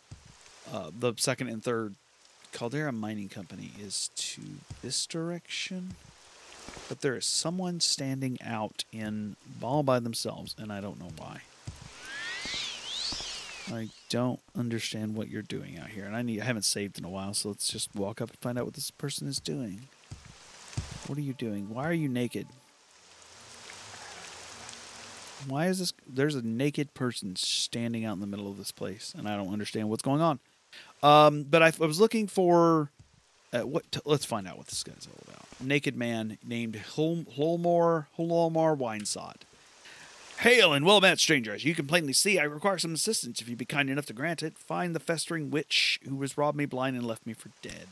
uh, 0.70 0.90
the 0.94 1.14
second 1.16 1.48
and 1.48 1.64
third. 1.64 1.94
Caldera 2.54 2.92
Mining 2.92 3.28
Company 3.28 3.72
is 3.82 4.10
to 4.14 4.40
this 4.80 5.06
direction, 5.06 5.96
but 6.88 7.00
there 7.00 7.16
is 7.16 7.26
someone 7.26 7.80
standing 7.80 8.38
out 8.40 8.84
in 8.92 9.34
all 9.60 9.82
by 9.82 9.98
themselves, 9.98 10.54
and 10.56 10.72
I 10.72 10.80
don't 10.80 11.00
know 11.00 11.10
why. 11.18 11.40
I 13.76 13.88
don't 14.08 14.38
understand 14.56 15.16
what 15.16 15.28
you're 15.28 15.42
doing 15.42 15.78
out 15.78 15.88
here, 15.88 16.04
and 16.04 16.14
I 16.14 16.22
need 16.22 16.40
I 16.40 16.44
haven't 16.44 16.62
saved 16.62 16.96
in 16.96 17.04
a 17.04 17.08
while, 17.08 17.34
so 17.34 17.48
let's 17.48 17.68
just 17.68 17.92
walk 17.92 18.20
up 18.20 18.30
and 18.30 18.38
find 18.38 18.56
out 18.56 18.66
what 18.66 18.74
this 18.74 18.92
person 18.92 19.26
is 19.26 19.40
doing. 19.40 19.88
What 21.08 21.18
are 21.18 21.22
you 21.22 21.32
doing? 21.32 21.74
Why 21.74 21.88
are 21.88 21.92
you 21.92 22.08
naked? 22.08 22.46
Why 25.48 25.66
is 25.66 25.80
this? 25.80 25.92
There's 26.06 26.36
a 26.36 26.46
naked 26.46 26.94
person 26.94 27.34
standing 27.34 28.04
out 28.04 28.12
in 28.12 28.20
the 28.20 28.28
middle 28.28 28.48
of 28.48 28.58
this 28.58 28.70
place, 28.70 29.12
and 29.18 29.28
I 29.28 29.36
don't 29.36 29.52
understand 29.52 29.88
what's 29.88 30.02
going 30.02 30.20
on. 30.20 30.38
Um, 31.02 31.42
but 31.44 31.62
I, 31.62 31.66
I 31.66 31.86
was 31.86 32.00
looking 32.00 32.26
for 32.26 32.90
uh, 33.52 33.60
what? 33.66 33.90
T- 33.92 34.00
let's 34.04 34.24
find 34.24 34.48
out 34.48 34.56
what 34.56 34.66
this 34.66 34.82
guy's 34.82 35.06
all 35.06 35.22
about. 35.28 35.44
Naked 35.60 35.96
man 35.96 36.38
named 36.44 36.76
Hol- 36.76 37.24
Holmore 37.36 38.06
Hlormar 38.18 38.76
Wine-Sot. 38.76 39.44
Hail 40.40 40.72
and 40.72 40.84
well 40.84 41.00
met, 41.00 41.20
stranger. 41.20 41.54
As 41.54 41.64
you 41.64 41.74
can 41.74 41.86
plainly 41.86 42.12
see, 42.12 42.38
I 42.38 42.44
require 42.44 42.78
some 42.78 42.94
assistance. 42.94 43.40
If 43.40 43.48
you'd 43.48 43.58
be 43.58 43.64
kind 43.64 43.88
enough 43.88 44.06
to 44.06 44.12
grant 44.12 44.42
it, 44.42 44.58
find 44.58 44.94
the 44.94 45.00
festering 45.00 45.50
witch 45.50 46.00
who 46.08 46.20
has 46.22 46.36
robbed 46.36 46.58
me 46.58 46.66
blind 46.66 46.96
and 46.96 47.06
left 47.06 47.26
me 47.26 47.34
for 47.34 47.50
dead. 47.62 47.86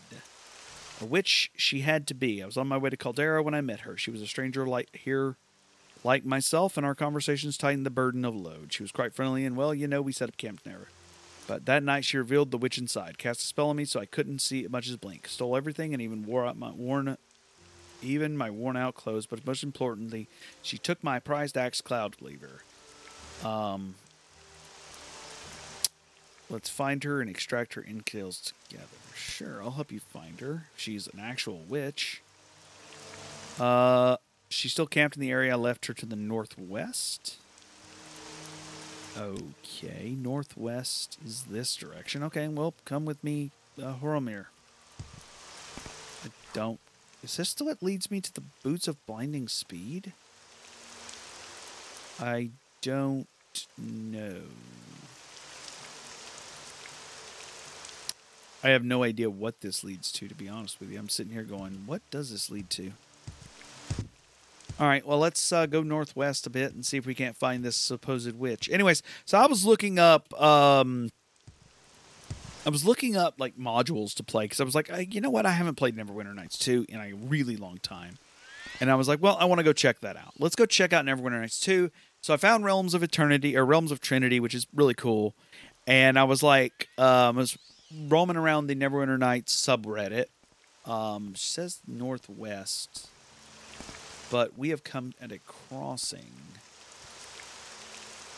A 1.00 1.04
witch 1.04 1.52
she 1.56 1.80
had 1.80 2.06
to 2.08 2.14
be. 2.14 2.42
I 2.42 2.46
was 2.46 2.56
on 2.56 2.66
my 2.66 2.76
way 2.76 2.90
to 2.90 2.96
Caldera 2.96 3.42
when 3.42 3.54
I 3.54 3.60
met 3.60 3.80
her. 3.80 3.96
She 3.96 4.10
was 4.10 4.20
a 4.20 4.26
stranger 4.26 4.66
like 4.66 4.94
here, 4.96 5.36
like 6.02 6.24
myself, 6.24 6.76
and 6.76 6.84
our 6.84 6.96
conversations 6.96 7.56
tightened 7.56 7.86
the 7.86 7.90
burden 7.90 8.24
of 8.24 8.34
load. 8.34 8.72
She 8.72 8.82
was 8.82 8.92
quite 8.92 9.14
friendly, 9.14 9.44
and 9.44 9.56
well, 9.56 9.72
you 9.72 9.86
know, 9.86 10.02
we 10.02 10.12
set 10.12 10.28
up 10.28 10.36
camp 10.36 10.60
near. 10.66 10.88
But 11.46 11.66
that 11.66 11.82
night 11.82 12.04
she 12.04 12.16
revealed 12.16 12.50
the 12.50 12.58
witch 12.58 12.78
inside, 12.78 13.18
cast 13.18 13.40
a 13.40 13.44
spell 13.44 13.70
on 13.70 13.76
me 13.76 13.84
so 13.84 14.00
I 14.00 14.06
couldn't 14.06 14.40
see 14.40 14.66
much 14.68 14.88
as 14.88 14.96
blink, 14.96 15.26
stole 15.26 15.56
everything, 15.56 15.92
and 15.92 16.00
even 16.00 16.24
wore 16.24 16.46
out 16.46 16.56
my 16.56 16.70
worn 16.70 17.16
even 18.02 18.36
my 18.36 18.50
worn 18.50 18.76
out 18.76 18.94
clothes, 18.94 19.26
but 19.26 19.46
most 19.46 19.62
importantly, 19.62 20.28
she 20.62 20.76
took 20.76 21.02
my 21.02 21.20
prized 21.20 21.56
axe 21.56 21.80
Cloud 21.80 22.18
Cleaver. 22.18 22.62
Um, 23.44 23.94
let's 26.50 26.68
find 26.68 27.02
her 27.04 27.20
and 27.20 27.30
extract 27.30 27.74
her 27.74 27.84
entrails 27.86 28.52
together. 28.68 28.86
Sure, 29.14 29.62
I'll 29.62 29.72
help 29.72 29.92
you 29.92 30.00
find 30.00 30.40
her. 30.40 30.66
She's 30.76 31.06
an 31.06 31.20
actual 31.20 31.62
witch. 31.68 32.22
Uh, 33.58 34.16
she 34.48 34.68
still 34.68 34.86
camped 34.86 35.16
in 35.16 35.20
the 35.20 35.30
area 35.30 35.52
I 35.52 35.56
left 35.56 35.86
her 35.86 35.94
to 35.94 36.06
the 36.06 36.16
northwest. 36.16 37.36
Okay, 39.18 40.16
northwest 40.18 41.18
is 41.24 41.44
this 41.44 41.76
direction. 41.76 42.22
Okay, 42.22 42.48
well, 42.48 42.72
come 42.84 43.04
with 43.04 43.22
me, 43.22 43.50
uh, 43.78 43.94
Horomir. 44.02 44.46
I 46.24 46.28
don't 46.54 46.80
Is 47.22 47.36
this 47.36 47.52
the 47.52 47.64
what 47.64 47.82
leads 47.82 48.10
me 48.10 48.20
to 48.20 48.32
the 48.32 48.42
boots 48.62 48.88
of 48.88 49.04
blinding 49.06 49.48
speed? 49.48 50.12
I 52.18 52.50
don't 52.80 53.26
know. 53.76 54.42
I 58.64 58.68
have 58.68 58.84
no 58.84 59.02
idea 59.02 59.28
what 59.28 59.60
this 59.60 59.82
leads 59.82 60.12
to, 60.12 60.28
to 60.28 60.34
be 60.34 60.48
honest 60.48 60.78
with 60.80 60.90
you. 60.90 60.98
I'm 60.98 61.08
sitting 61.08 61.32
here 61.32 61.42
going, 61.42 61.82
what 61.84 62.00
does 62.10 62.30
this 62.30 62.50
lead 62.50 62.70
to? 62.70 62.92
All 64.82 64.88
right, 64.88 65.06
well, 65.06 65.20
let's 65.20 65.52
uh, 65.52 65.66
go 65.66 65.84
northwest 65.84 66.44
a 66.44 66.50
bit 66.50 66.74
and 66.74 66.84
see 66.84 66.96
if 66.96 67.06
we 67.06 67.14
can't 67.14 67.36
find 67.36 67.62
this 67.62 67.76
supposed 67.76 68.36
witch. 68.36 68.68
Anyways, 68.68 69.00
so 69.24 69.38
I 69.38 69.46
was 69.46 69.64
looking 69.64 70.00
up, 70.00 70.34
um, 70.42 71.08
I 72.66 72.70
was 72.70 72.84
looking 72.84 73.16
up 73.16 73.36
like 73.38 73.56
modules 73.56 74.12
to 74.14 74.24
play 74.24 74.46
because 74.46 74.60
I 74.60 74.64
was 74.64 74.74
like, 74.74 74.90
I, 74.90 75.06
you 75.08 75.20
know 75.20 75.30
what, 75.30 75.46
I 75.46 75.52
haven't 75.52 75.76
played 75.76 75.96
Neverwinter 75.96 76.34
Nights 76.34 76.58
2 76.58 76.86
in 76.88 76.98
a 76.98 77.12
really 77.12 77.56
long 77.56 77.78
time, 77.78 78.14
and 78.80 78.90
I 78.90 78.96
was 78.96 79.06
like, 79.06 79.22
well, 79.22 79.36
I 79.38 79.44
want 79.44 79.60
to 79.60 79.62
go 79.62 79.72
check 79.72 80.00
that 80.00 80.16
out. 80.16 80.34
Let's 80.40 80.56
go 80.56 80.66
check 80.66 80.92
out 80.92 81.04
Neverwinter 81.04 81.40
Nights 81.40 81.60
2. 81.60 81.88
So 82.20 82.34
I 82.34 82.36
found 82.36 82.64
Realms 82.64 82.92
of 82.92 83.04
Eternity 83.04 83.56
or 83.56 83.64
Realms 83.64 83.92
of 83.92 84.00
Trinity, 84.00 84.40
which 84.40 84.52
is 84.52 84.66
really 84.74 84.94
cool, 84.94 85.36
and 85.86 86.18
I 86.18 86.24
was 86.24 86.42
like, 86.42 86.88
um, 86.98 87.06
I 87.06 87.42
was 87.42 87.56
roaming 88.08 88.36
around 88.36 88.66
the 88.66 88.74
Neverwinter 88.74 89.16
Nights 89.16 89.54
subreddit. 89.64 90.24
Um, 90.84 91.34
she 91.34 91.46
says 91.46 91.82
northwest 91.86 93.11
but 94.32 94.58
we 94.58 94.70
have 94.70 94.82
come 94.82 95.12
at 95.20 95.30
a 95.30 95.38
crossing. 95.40 96.32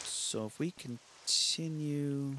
So 0.03 0.45
if 0.45 0.59
we 0.59 0.73
continue, 0.73 2.35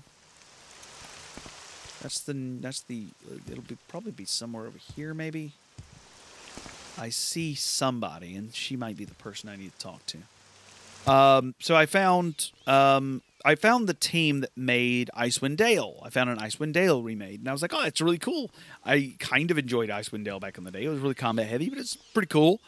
that's 2.01 2.19
the 2.19 2.33
that's 2.59 2.81
the 2.81 3.05
it'll 3.49 3.63
be 3.63 3.77
probably 3.87 4.11
be 4.11 4.25
somewhere 4.25 4.65
over 4.65 4.77
here 4.77 5.13
maybe. 5.13 5.53
I 6.97 7.09
see 7.09 7.55
somebody, 7.55 8.35
and 8.35 8.53
she 8.53 8.75
might 8.75 8.97
be 8.97 9.05
the 9.05 9.15
person 9.15 9.49
I 9.49 9.55
need 9.55 9.71
to 9.71 9.79
talk 9.79 10.01
to. 10.07 11.11
Um, 11.11 11.55
so 11.59 11.77
I 11.77 11.85
found 11.85 12.51
um, 12.67 13.21
I 13.45 13.55
found 13.55 13.87
the 13.87 13.93
team 13.93 14.41
that 14.41 14.51
made 14.57 15.09
Icewind 15.15 15.55
Dale. 15.55 16.01
I 16.03 16.09
found 16.09 16.29
an 16.29 16.39
Icewind 16.39 16.73
Dale 16.73 17.01
remade, 17.01 17.39
and 17.39 17.47
I 17.47 17.53
was 17.53 17.61
like, 17.61 17.73
oh, 17.73 17.85
it's 17.85 18.01
really 18.01 18.17
cool. 18.17 18.51
I 18.83 19.13
kind 19.19 19.49
of 19.49 19.57
enjoyed 19.57 19.89
Icewind 19.89 20.25
Dale 20.25 20.41
back 20.41 20.57
in 20.57 20.65
the 20.65 20.71
day. 20.71 20.83
It 20.83 20.89
was 20.89 20.99
really 20.99 21.15
combat 21.15 21.47
heavy, 21.47 21.69
but 21.69 21.79
it's 21.79 21.95
pretty 21.95 22.27
cool. 22.27 22.59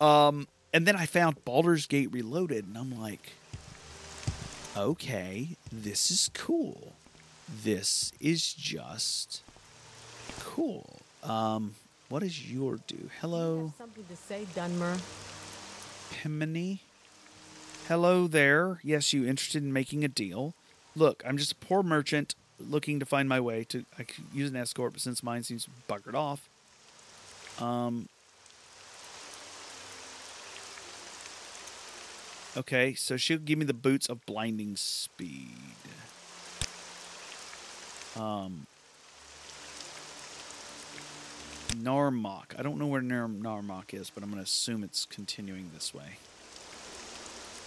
Um, 0.00 0.48
and 0.72 0.86
then 0.86 0.96
I 0.96 1.06
found 1.06 1.44
Baldur's 1.44 1.86
Gate 1.86 2.12
Reloaded, 2.12 2.66
and 2.66 2.76
I'm 2.76 3.00
like, 3.00 3.32
okay, 4.76 5.56
this 5.70 6.10
is 6.10 6.30
cool. 6.34 6.94
This 7.62 8.12
is 8.20 8.52
just 8.52 9.42
cool. 10.40 11.00
Um, 11.22 11.74
what 12.08 12.22
does 12.22 12.50
your 12.50 12.78
do? 12.86 13.10
Hello, 13.20 13.72
something 13.78 14.04
to 14.08 14.16
say, 14.16 14.46
Dunmer. 14.54 15.00
Pimini. 16.12 16.80
Hello 17.88 18.26
there. 18.26 18.80
Yes, 18.82 19.12
you 19.12 19.26
interested 19.26 19.62
in 19.62 19.72
making 19.72 20.04
a 20.04 20.08
deal? 20.08 20.54
Look, 20.96 21.22
I'm 21.26 21.36
just 21.36 21.52
a 21.52 21.56
poor 21.56 21.82
merchant 21.82 22.34
looking 22.58 22.98
to 23.00 23.06
find 23.06 23.28
my 23.28 23.40
way 23.40 23.64
to. 23.64 23.84
I 23.98 24.04
could 24.04 24.24
use 24.32 24.50
an 24.50 24.56
escort, 24.56 24.92
but 24.92 25.02
since 25.02 25.22
mine 25.22 25.42
seems 25.42 25.68
buggered 25.88 26.14
off, 26.14 26.48
um, 27.60 28.08
Okay, 32.56 32.94
so 32.94 33.16
she'll 33.16 33.38
give 33.38 33.58
me 33.58 33.64
the 33.64 33.74
boots 33.74 34.08
of 34.08 34.24
blinding 34.26 34.76
speed. 34.76 35.50
Um, 38.16 38.66
Narmok. 41.76 42.56
I 42.56 42.62
don't 42.62 42.78
know 42.78 42.86
where 42.86 43.02
Nar- 43.02 43.26
Narmok 43.26 43.92
is, 43.92 44.08
but 44.10 44.22
I'm 44.22 44.30
going 44.30 44.38
to 44.40 44.44
assume 44.44 44.84
it's 44.84 45.04
continuing 45.04 45.70
this 45.74 45.92
way. 45.92 46.18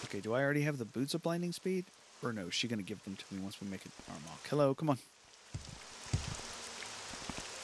Okay, 0.05 0.21
do 0.21 0.33
I 0.33 0.41
already 0.41 0.61
have 0.61 0.77
the 0.77 0.85
boots 0.85 1.13
of 1.13 1.21
blinding 1.21 1.51
speed? 1.51 1.83
Or 2.23 2.31
no, 2.31 2.47
is 2.47 2.53
she 2.53 2.69
going 2.69 2.79
to 2.79 2.85
give 2.85 3.03
them 3.03 3.17
to 3.17 3.35
me 3.35 3.41
once 3.41 3.59
we 3.59 3.67
make 3.67 3.85
it 3.85 3.91
Narmok? 4.09 4.47
Hello, 4.49 4.73
come 4.73 4.89
on. 4.89 4.97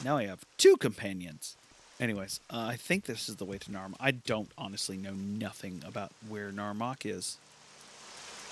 Now 0.03 0.17
I 0.17 0.25
have 0.25 0.43
two 0.57 0.75
companions. 0.75 1.55
Anyways, 1.99 2.39
uh, 2.49 2.67
I 2.69 2.75
think 2.75 3.05
this 3.05 3.29
is 3.29 3.35
the 3.35 3.45
way 3.45 3.57
to 3.59 3.71
Narmok. 3.71 3.95
I 3.99 4.11
don't 4.11 4.49
honestly 4.57 4.97
know 4.97 5.13
nothing 5.13 5.83
about 5.85 6.11
where 6.27 6.51
Narmok 6.51 7.05
is. 7.05 7.37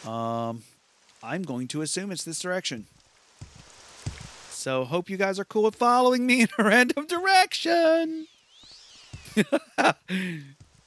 Um, 0.07 0.63
I'm 1.23 1.43
going 1.43 1.67
to 1.69 1.81
assume 1.81 2.11
it's 2.11 2.23
this 2.23 2.39
direction. 2.39 2.85
So 4.49 4.85
hope 4.85 5.09
you 5.09 5.17
guys 5.17 5.39
are 5.39 5.45
cool 5.45 5.63
with 5.63 5.75
following 5.75 6.25
me 6.25 6.41
in 6.43 6.49
a 6.57 6.63
random 6.63 7.07
direction. 7.07 8.27
uh, 9.77 9.93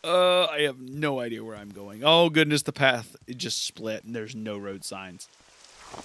I 0.05 0.61
have 0.61 0.79
no 0.79 1.19
idea 1.19 1.43
where 1.43 1.57
I'm 1.57 1.71
going. 1.71 2.03
Oh 2.05 2.31
goodness, 2.31 2.63
the 2.63 2.73
path 2.73 3.17
it 3.27 3.37
just 3.37 3.67
split 3.67 4.05
and 4.05 4.15
there's 4.15 4.35
no 4.35 4.59
road 4.59 4.85
signs. 4.85 5.29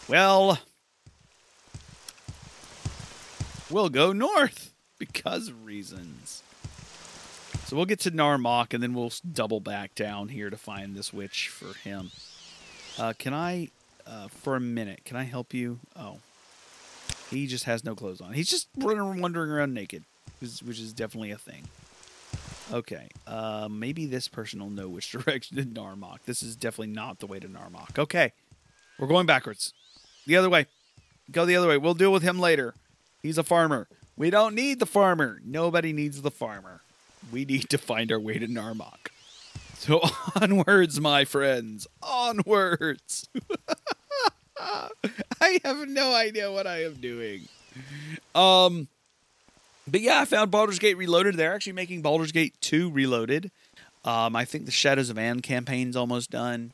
Well, 0.08 0.60
we'll 3.70 3.90
go 3.90 4.14
north 4.14 4.74
because 5.00 5.52
reasons. 5.52 6.44
So 7.66 7.76
we'll 7.76 7.86
get 7.86 8.00
to 8.02 8.12
Narmok, 8.12 8.74
and 8.74 8.84
then 8.84 8.94
we'll 8.94 9.14
double 9.32 9.60
back 9.60 9.96
down 9.96 10.30
here 10.30 10.50
to 10.50 10.58
find 10.58 10.96
this 10.96 11.12
witch 11.12 11.48
for 11.48 11.78
him. 11.78 12.12
Uh, 12.98 13.14
can 13.18 13.34
I, 13.34 13.70
uh, 14.06 14.28
for 14.28 14.56
a 14.56 14.60
minute, 14.60 15.02
can 15.06 15.18
I 15.18 15.24
help 15.24 15.54
you? 15.54 15.80
Oh. 15.96 16.20
He 17.30 17.48
just 17.48 17.66
has 17.66 17.84
no 17.84 17.96
clothes 17.96 18.22
on. 18.22 18.34
He's 18.34 18.50
just 18.50 18.68
running, 18.78 19.22
wandering 19.22 19.52
around 19.52 19.74
naked, 19.74 20.04
which 20.40 20.80
is 20.80 20.94
definitely 20.94 21.32
a 21.32 21.38
thing. 21.38 21.68
Okay, 22.72 23.08
uh, 23.26 23.68
maybe 23.70 24.06
this 24.06 24.28
person 24.28 24.60
will 24.60 24.70
know 24.70 24.90
which 24.90 25.12
direction 25.12 25.58
to 25.58 25.64
Narmok. 25.64 26.20
This 26.26 26.44
is 26.44 26.56
definitely 26.56 26.94
not 26.94 27.20
the 27.20 27.28
way 27.28 27.40
to 27.40 27.48
Narmok. 27.48 27.98
Okay, 27.98 28.34
we're 28.98 29.08
going 29.08 29.26
backwards. 29.26 29.74
The 30.26 30.36
other 30.36 30.50
way. 30.50 30.68
Go 31.32 31.46
the 31.46 31.56
other 31.56 31.68
way. 31.68 31.78
We'll 31.78 31.94
deal 31.94 32.12
with 32.12 32.24
him 32.24 32.40
later. 32.40 32.74
He's 33.22 33.38
a 33.38 33.44
farmer. 33.44 33.88
We 34.20 34.30
don't 34.30 34.54
need 34.54 34.80
the 34.80 34.86
farmer. 34.86 35.42
Nobody 35.44 35.94
needs 35.94 36.22
the 36.22 36.30
farmer 36.30 36.82
we 37.32 37.46
need 37.46 37.70
to 37.70 37.78
find 37.78 38.12
our 38.12 38.20
way 38.20 38.40
to 38.40 38.48
Narmok. 38.48 39.10
So 39.76 40.02
onwards, 40.42 41.00
my 41.00 41.26
friends, 41.26 41.88
onwards. 42.02 43.30
I 44.60 45.60
have 45.64 45.88
no 45.88 46.14
idea 46.14 46.52
what 46.52 46.68
I 46.68 46.84
am 46.84 46.96
doing. 46.96 47.48
Um, 48.36 48.88
but 49.88 50.02
yeah, 50.02 50.22
I 50.22 50.26
found 50.26 50.52
Baldur's 50.52 50.80
Gate 50.80 50.98
Reloaded. 50.98 51.36
They're 51.36 51.54
actually 51.54 51.74
making 51.74 52.02
Baldur's 52.02 52.32
Gate 52.32 52.54
2 52.62 52.92
Reloaded. 52.92 53.52
Um, 54.04 54.36
I 54.36 54.46
think 54.46 54.66
the 54.66 54.72
Shadows 54.72 55.10
of 55.10 55.18
Amn 55.18 55.42
campaign's 55.42 55.96
almost 55.96 56.30
done. 56.30 56.72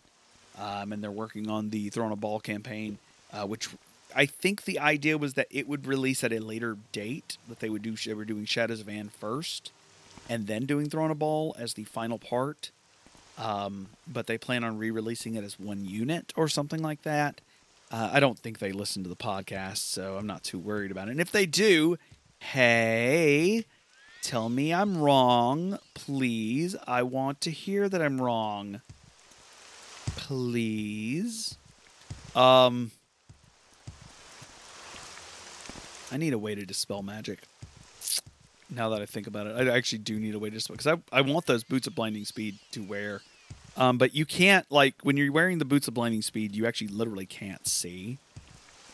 Um, 0.58 0.94
and 0.94 1.04
they're 1.04 1.12
working 1.12 1.50
on 1.50 1.70
the 1.70 1.90
Throne 1.90 2.12
of 2.12 2.20
Bhaal 2.20 2.42
campaign, 2.42 2.98
uh, 3.34 3.46
which 3.46 3.70
I 4.16 4.26
think 4.26 4.64
the 4.64 4.80
idea 4.80 5.18
was 5.18 5.34
that 5.34 5.48
it 5.52 5.68
would 5.68 5.86
release 5.86 6.24
at 6.24 6.32
a 6.32 6.40
later 6.40 6.78
date. 6.92 7.38
That 7.50 7.60
they 7.60 7.70
would 7.70 7.82
do 7.82 7.96
they 7.96 8.14
were 8.14 8.26
doing 8.26 8.46
Shadows 8.46 8.80
of 8.80 8.88
Amn 8.88 9.12
first, 9.12 9.72
and 10.30 10.48
then 10.48 10.66
doing 10.66 10.90
Throne 10.90 11.12
a 11.12 11.16
Bhaal 11.16 11.60
as 11.60 11.74
the 11.74 11.84
final 11.84 12.18
part. 12.18 12.72
Um, 13.38 13.88
but 14.08 14.28
they 14.28 14.38
plan 14.38 14.64
on 14.64 14.78
re-releasing 14.78 15.36
it 15.36 15.44
as 15.44 15.60
one 15.60 15.84
unit 15.84 16.32
or 16.38 16.48
something 16.48 16.82
like 16.82 17.02
that. 17.02 17.42
Uh, 17.92 18.10
I 18.14 18.20
don't 18.20 18.40
think 18.40 18.60
they 18.60 18.72
listen 18.72 19.04
to 19.04 19.10
the 19.10 19.16
podcast, 19.16 19.78
so 19.78 20.18
I'm 20.18 20.26
not 20.26 20.44
too 20.44 20.58
worried 20.58 20.92
about 20.92 21.10
it. 21.10 21.12
And 21.12 21.20
if 21.20 21.32
they 21.32 21.46
do, 21.46 21.98
hey, 22.40 23.66
tell 24.22 24.48
me 24.48 24.74
I'm 24.74 24.98
wrong, 24.98 25.80
please. 25.94 26.76
I 26.88 27.04
want 27.04 27.42
to 27.42 27.52
hear 27.52 27.90
that 27.90 28.02
I'm 28.02 28.22
wrong, 28.22 28.82
please. 30.16 31.58
Um, 32.36 32.92
I 36.16 36.18
need 36.18 36.32
a 36.32 36.38
way 36.38 36.56
to 36.56 36.66
dispel 36.66 37.04
magic 37.04 37.40
now 38.70 38.88
that 38.88 39.02
I 39.02 39.06
think 39.06 39.28
about 39.28 39.48
it. 39.48 39.68
I 39.68 39.76
actually 39.76 40.00
do 40.00 40.18
need 40.18 40.34
a 40.34 40.40
way 40.40 40.50
to 40.50 40.54
dispel 40.56 40.78
because 40.78 40.88
I 40.88 41.18
I 41.18 41.20
want 41.20 41.46
those 41.46 41.66
boots 41.66 41.88
of 41.88 41.96
blinding 41.96 42.24
speed 42.24 42.58
to 42.72 42.82
wear. 42.82 43.20
Um, 43.76 43.98
but 43.98 44.16
you 44.16 44.26
can't 44.26 44.66
like 44.72 44.96
when 45.04 45.18
you're 45.18 45.34
wearing 45.34 45.58
the 45.58 45.66
boots 45.66 45.90
of 45.90 45.94
blinding 45.94 46.22
speed, 46.22 46.56
you 46.56 46.66
actually 46.66 46.88
literally 46.88 47.26
can't 47.26 47.68
see. 47.68 48.18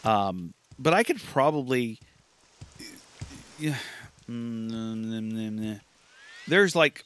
Um, 0.03 0.55
but 0.80 0.95
I 0.95 1.03
could 1.03 1.22
probably 1.22 1.99
yeah. 3.59 3.76
There's 6.47 6.76
like 6.76 7.03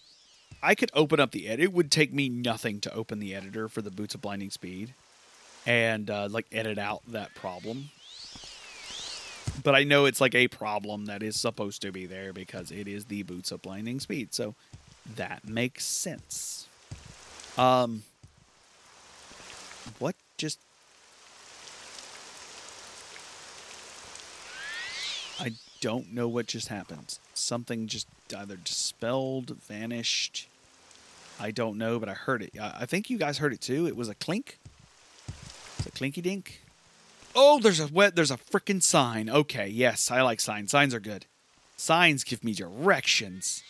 I 0.64 0.76
could 0.76 0.92
open 0.94 1.20
up 1.20 1.32
the 1.32 1.50
edit. 1.50 1.66
It 1.66 1.74
would 1.74 1.92
take 1.92 2.14
me 2.14 2.30
nothing 2.30 2.80
to 2.80 2.94
open 2.94 3.20
the 3.20 3.36
editor 3.36 3.68
for 3.68 3.82
the 3.82 3.92
boots 3.92 4.16
of 4.16 4.22
blinding 4.22 4.50
speed 4.50 4.94
and 5.66 6.10
uh, 6.10 6.30
like 6.32 6.46
edit 6.54 6.78
out 6.78 7.02
that 7.10 7.36
problem 7.36 7.90
but 9.64 9.76
I 9.76 9.84
know 9.84 10.06
it's 10.06 10.22
like 10.22 10.36
a 10.36 10.48
problem 10.48 11.06
that 11.06 11.24
is 11.24 11.40
supposed 11.40 11.82
to 11.84 11.92
be 11.92 12.06
there 12.06 12.34
because 12.34 12.72
it 12.72 12.88
is 12.88 13.06
the 13.06 13.24
boots 13.24 13.52
of 13.52 13.62
blinding 13.62 14.00
speed. 14.00 14.34
So 14.34 14.56
that 15.16 15.48
makes 15.48 15.86
sense. 15.86 16.68
Um, 17.58 18.04
what 20.00 20.16
just? 20.38 20.60
I 25.40 25.52
don't 25.82 26.14
know 26.14 26.28
what 26.28 26.48
just 26.48 26.70
happened. 26.70 27.18
Something 27.34 27.88
just 27.88 28.08
either 28.36 28.56
dispelled, 28.56 29.58
vanished. 29.68 30.48
I 31.40 31.52
don't 31.52 31.78
know, 31.78 32.00
but 32.00 32.08
I 32.08 32.14
heard 32.14 32.42
it. 32.42 32.54
I 32.60 32.86
think 32.86 33.10
you 33.10 33.18
guys 33.18 33.38
heard 33.38 33.54
it 33.54 33.62
too. 33.62 33.86
It 33.88 33.96
was 33.96 34.08
a 34.08 34.16
clink. 34.16 34.58
It's 35.78 35.88
a 35.88 35.92
clinky 35.92 36.22
dink. 36.22 36.62
Oh, 37.36 37.60
there's 37.60 37.82
a 37.82 37.88
wet. 37.88 38.16
There's 38.16 38.32
a 38.32 38.38
freaking 38.38 38.82
sign. 38.82 39.30
Okay, 39.30 39.68
yes, 39.68 40.10
I 40.10 40.22
like 40.22 40.40
signs. 40.40 40.72
Signs 40.72 40.94
are 40.94 41.02
good. 41.02 41.26
Signs 41.76 42.24
give 42.24 42.44
me 42.44 42.54
directions. 42.54 43.62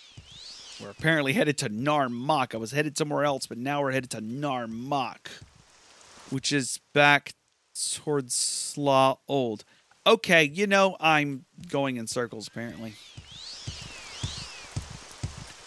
We're 0.80 0.92
apparently 0.92 1.34
headed 1.34 1.58
to 1.60 1.70
Narmak. 1.70 2.54
I 2.54 2.58
was 2.58 2.72
headed 2.72 2.98
somewhere 2.98 3.24
else, 3.24 3.48
but 3.48 3.58
now 3.58 3.82
we're 3.82 3.94
headed 3.94 4.12
to 4.12 4.22
Narmak, 4.22 5.30
which 6.30 6.52
is 6.52 6.80
back 6.94 7.34
towards 7.94 8.36
Slaw 8.36 9.18
Old. 9.28 9.64
Okay, 10.06 10.44
you 10.44 10.68
know, 10.68 10.96
I'm 11.00 11.46
going 11.70 11.98
in 11.98 12.06
circles 12.06 12.48
apparently. 12.48 12.94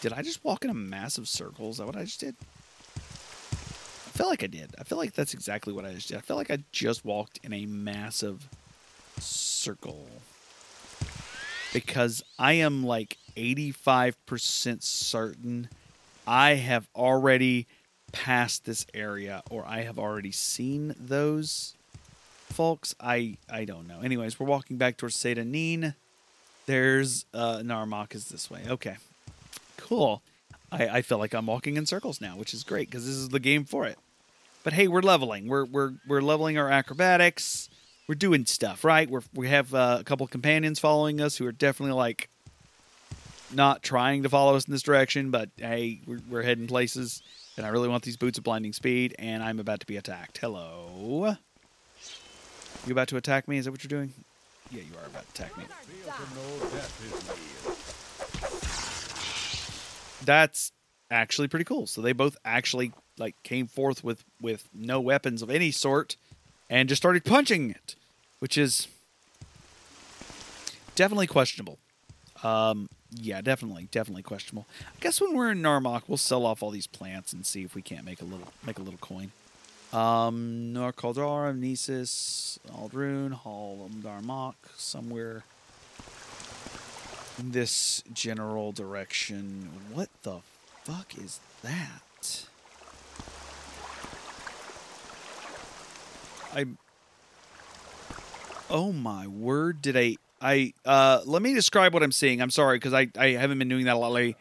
Did 0.01 0.13
I 0.13 0.23
just 0.23 0.45
walk 0.45 0.65
in 0.65 0.71
a 0.71 0.75
massive 0.75 1.27
circle? 1.27 1.71
Is 1.71 1.79
that 1.79 1.87
what 1.87 1.97
I 1.97 2.05
just 2.05 2.21
did? 2.21 2.37
Feel 4.19 4.29
like 4.31 4.43
I 4.43 4.49
did. 4.49 4.75
I 4.77 4.83
feel 4.83 4.99
like 4.99 5.13
that's 5.13 5.33
exactly 5.33 5.73
what 5.73 5.85
I 5.85 5.93
just 5.93 6.09
did. 6.09 6.17
I 6.17 6.23
feel 6.23 6.35
like 6.37 6.51
I 6.51 6.59
just 6.73 7.05
walked 7.05 7.39
in 7.45 7.53
a 7.53 7.67
massive 7.67 8.49
circle. 9.21 10.09
Because 11.73 12.25
I 12.37 12.55
am 12.55 12.85
like 12.85 13.17
85% 13.37 14.83
certain 14.83 15.69
I 16.27 16.55
have 16.57 16.89
already 16.97 17.69
passed 18.11 18.65
this 18.65 18.87
area 18.93 19.45
or 19.51 19.65
I 19.65 19.83
have 19.83 20.01
already 20.01 20.33
seen 20.33 20.97
those 20.99 21.77
folks. 22.51 22.97
I 23.01 23.37
I 23.49 23.65
don't 23.65 23.87
know. 23.87 24.01
Anyways, 24.01 24.41
we're 24.41 24.47
walking 24.47 24.79
back 24.79 24.97
towards 24.97 25.15
Seyda 25.15 25.45
Neen. 25.45 25.95
There's 26.67 27.25
uh 27.33 27.59
Narmak 27.59 28.17
is 28.17 28.31
this 28.31 28.51
way. 28.51 28.63
Okay. 28.67 28.97
Cool. 29.77 30.23
I, 30.73 30.89
I 30.89 31.03
feel 31.03 31.19
like 31.19 31.35
I'm 31.35 31.47
walking 31.47 31.77
in 31.77 31.87
circles 31.87 32.21
now, 32.21 32.37
which 32.37 32.53
is 32.53 32.65
great 32.65 32.91
because 32.91 33.07
this 33.07 33.15
is 33.15 33.29
the 33.29 33.39
game 33.39 33.65
for 33.65 33.87
it. 33.87 33.97
But 34.65 34.73
hey, 34.73 34.89
we're 34.89 35.03
leveling. 35.03 35.49
We're 35.49 35.65
we're 35.65 35.93
we're 36.07 36.21
leveling 36.21 36.59
our 36.59 36.69
acrobatics. 36.69 37.71
We're 38.09 38.15
doing 38.15 38.47
stuff, 38.47 38.85
right? 38.85 39.09
We're 39.09 39.23
we 39.35 39.49
have 39.49 39.75
uh, 39.75 39.99
a 40.01 40.05
couple 40.05 40.27
companions 40.27 40.79
following 40.79 41.21
us 41.21 41.37
who 41.37 41.47
are 41.47 41.53
definitely 41.53 41.95
like 41.95 42.29
not 43.53 43.83
trying 43.83 44.23
to 44.25 44.29
follow 44.29 44.57
us 44.57 44.67
in 44.67 44.73
this 44.73 44.83
direction, 44.83 45.31
but 45.31 45.51
hey, 45.57 46.01
we're, 46.07 46.21
we're 46.29 46.43
heading 46.43 46.67
places. 46.67 47.23
And 47.57 47.67
I 47.67 47.71
really 47.71 47.89
want 47.89 48.05
these 48.05 48.17
boots 48.17 48.39
of 48.39 48.45
blinding 48.45 48.73
speed, 48.73 49.17
and 49.19 49.43
I'm 49.43 49.59
about 49.59 49.81
to 49.81 49.87
be 49.87 49.97
attacked. 49.97 50.39
Hello. 50.39 51.35
You 52.87 52.93
about 52.93 53.09
to 53.09 53.17
attack 53.17 53.49
me? 53.49 53.59
Is 53.59 53.65
that 53.65 53.73
what 53.73 53.83
you're 53.83 53.89
doing? 53.89 54.13
Yeah, 54.71 54.83
you 54.83 54.97
are 55.03 55.07
about 55.07 55.35
to 55.35 55.43
attack 55.43 55.59
me. 55.59 55.65
That's 60.25 60.73
actually 61.11 61.49
pretty 61.49 61.65
cool. 61.65 61.87
So 61.87 62.01
they 62.01 62.13
both 62.13 62.37
actually 62.45 62.93
like 63.19 63.41
came 63.43 63.67
forth 63.67 64.05
with 64.05 64.25
with 64.41 64.69
no 64.75 65.01
weapons 65.01 65.43
of 65.43 65.51
any 65.51 65.71
sort 65.71 66.17
and 66.71 66.89
just 66.89 67.01
started 67.03 67.25
punching 67.25 67.71
it, 67.71 67.95
which 68.39 68.59
is 68.59 68.89
definitely 70.95 71.27
questionable. 71.27 71.79
Um, 72.43 72.89
yeah, 73.11 73.41
definitely, 73.41 73.89
definitely 73.91 74.23
questionable. 74.23 74.67
I 74.87 75.01
guess 75.01 75.21
when 75.21 75.35
we're 75.35 75.51
in 75.51 75.63
Narmak, 75.63 76.03
we'll 76.09 76.19
sell 76.19 76.45
off 76.45 76.63
all 76.63 76.71
these 76.71 76.87
plants 76.87 77.33
and 77.33 77.45
see 77.45 77.63
if 77.63 77.75
we 77.75 77.83
can't 77.83 78.05
make 78.05 78.21
a 78.21 78.25
little 78.25 78.53
make 78.65 78.79
a 78.79 78.83
little 78.83 78.99
coin. 79.01 79.33
Um, 79.93 80.75
Norkaldar, 80.75 81.57
Nesis, 81.59 82.59
Ald'ruhn, 82.71 83.33
Hall, 83.33 83.87
of 83.87 83.93
Darmok, 84.03 84.55
somewhere 84.77 85.45
in 87.39 87.53
this 87.53 88.03
general 88.13 88.73
direction. 88.73 89.71
What 89.93 90.11
the 90.23 90.41
fuck 90.85 91.17
is 91.17 91.41
that? 91.63 92.49
I. 96.55 96.67
Oh 98.71 98.93
my 98.93 99.27
word! 99.27 99.83
Did 99.83 99.97
I? 99.97 100.17
I 100.41 100.73
uh, 100.85 101.21
let 101.25 101.43
me 101.43 101.55
describe 101.55 101.95
what 101.95 102.03
I'm 102.03 102.13
seeing. 102.13 102.41
I'm 102.41 102.51
sorry 102.51 102.77
because 102.77 102.93
I 102.93 103.09
I 103.19 103.33
haven't 103.33 103.59
been 103.59 103.69
doing 103.69 103.87
that 103.87 103.95
a 103.95 103.99
lot 103.99 104.13
lately. 104.13 104.37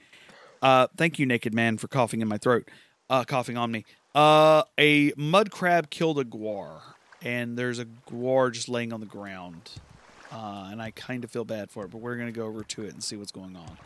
Uh, 0.62 0.88
thank 0.98 1.20
you, 1.20 1.26
naked 1.26 1.54
man, 1.54 1.78
for 1.78 1.88
coughing 1.88 2.22
in 2.22 2.28
my 2.28 2.38
throat. 2.38 2.68
Uh, 3.10 3.24
coughing 3.24 3.58
on 3.58 3.72
me. 3.72 3.86
Uh, 4.16 4.64
a 4.78 5.14
mud 5.16 5.52
crab 5.52 5.90
killed 5.90 6.20
a 6.20 6.24
guar, 6.24 6.82
and 7.22 7.58
there's 7.58 7.80
a 7.80 7.86
guar 8.10 8.52
just 8.52 8.68
laying 8.68 8.92
on 8.92 9.00
the 9.00 9.06
ground. 9.06 9.72
Uh, 10.32 10.68
and 10.72 10.82
I 10.82 10.92
kind 10.92 11.24
of 11.24 11.32
feel 11.32 11.46
bad 11.46 11.72
for 11.72 11.86
it, 11.86 11.92
but 11.92 12.00
we're 12.00 12.18
gonna 12.18 12.32
go 12.32 12.46
over 12.46 12.64
to 12.64 12.84
it 12.84 12.94
and 12.94 13.04
see 13.04 13.16
what's 13.16 13.32
going 13.32 13.56
on. 13.56 13.78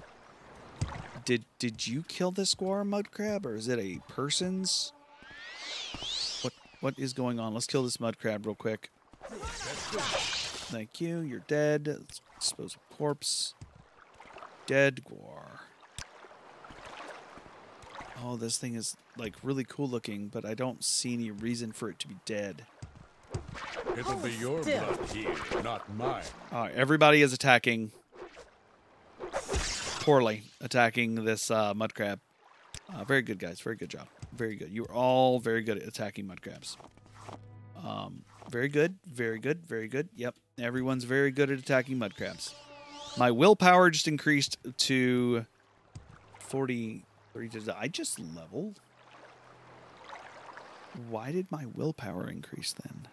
Did 1.24 1.45
did 1.59 1.88
you 1.88 2.03
kill 2.03 2.32
this 2.32 2.55
guar 2.55 2.86
mud 2.86 3.11
crab, 3.11 3.45
or 3.45 3.55
is 3.55 3.67
it 3.67 3.78
a 3.78 3.99
person's? 4.07 4.93
What 6.82 6.92
what 6.92 7.02
is 7.02 7.14
going 7.14 7.40
on? 7.40 7.54
Let's 7.54 7.68
kill 7.68 7.84
this 7.84 8.00
mud 8.00 8.18
crab 8.20 8.46
real 8.46 8.56
quick. 8.56 8.90
Thank 9.30 11.00
you. 11.00 11.20
You're 11.20 11.44
dead. 11.48 11.88
Let's 11.88 12.22
dispose 12.40 12.76
of 12.76 12.98
corpse. 12.98 13.54
Dead 14.66 15.02
guar. 15.10 15.60
Oh, 18.24 18.36
this 18.36 18.58
thing 18.58 18.76
is 18.76 18.98
like 19.18 19.36
really 19.42 19.64
cool 19.64 19.88
looking, 19.88 20.28
but 20.28 20.46
I 20.46 20.54
don't 20.54 20.84
see 20.84 21.14
any 21.14 21.32
reason 21.32 21.72
for 21.72 21.90
it 21.90 21.98
to 22.00 22.08
be 22.08 22.18
dead. 22.26 22.66
It'll 23.98 24.16
be 24.18 24.32
your 24.34 24.62
blood 24.62 25.00
here, 25.14 25.34
not 25.64 25.92
mine. 25.96 26.24
All 26.52 26.64
right, 26.64 26.74
everybody 26.74 27.22
is 27.22 27.34
attacking 27.34 27.92
poorly, 30.02 30.44
attacking 30.60 31.26
this 31.26 31.50
uh, 31.50 31.74
mud 31.74 31.94
crab. 31.94 32.20
Uh, 32.94 33.04
very 33.04 33.22
good, 33.22 33.40
guys. 33.40 33.60
Very 33.62 33.76
good 33.76 33.90
job. 33.90 34.08
Very 34.34 34.56
good. 34.56 34.72
You 34.72 34.86
are 34.86 34.94
all 34.94 35.40
very 35.40 35.62
good 35.62 35.78
at 35.78 35.88
attacking 35.88 36.28
mud 36.28 36.42
crabs. 36.42 36.78
Um, 37.84 38.24
very 38.50 38.70
good. 38.70 38.96
Very 39.06 39.40
good. 39.40 39.66
Very 39.66 39.88
good. 39.88 40.10
Yep. 40.16 40.36
Everyone's 40.60 41.04
very 41.04 41.32
good 41.32 41.50
at 41.50 41.60
attacking 41.60 41.98
mud 41.98 42.16
crabs. 42.16 42.56
My 43.18 43.32
willpower 43.32 43.90
just 43.90 44.08
increased 44.08 44.58
to 44.78 45.46
43. 46.40 47.48
Did 47.48 47.70
I 47.70 47.88
just 47.88 48.20
leveled? 48.20 48.80
Why 51.10 51.32
did 51.32 51.52
my 51.52 51.66
willpower 51.66 52.30
increase 52.30 52.74
then? 52.74 53.08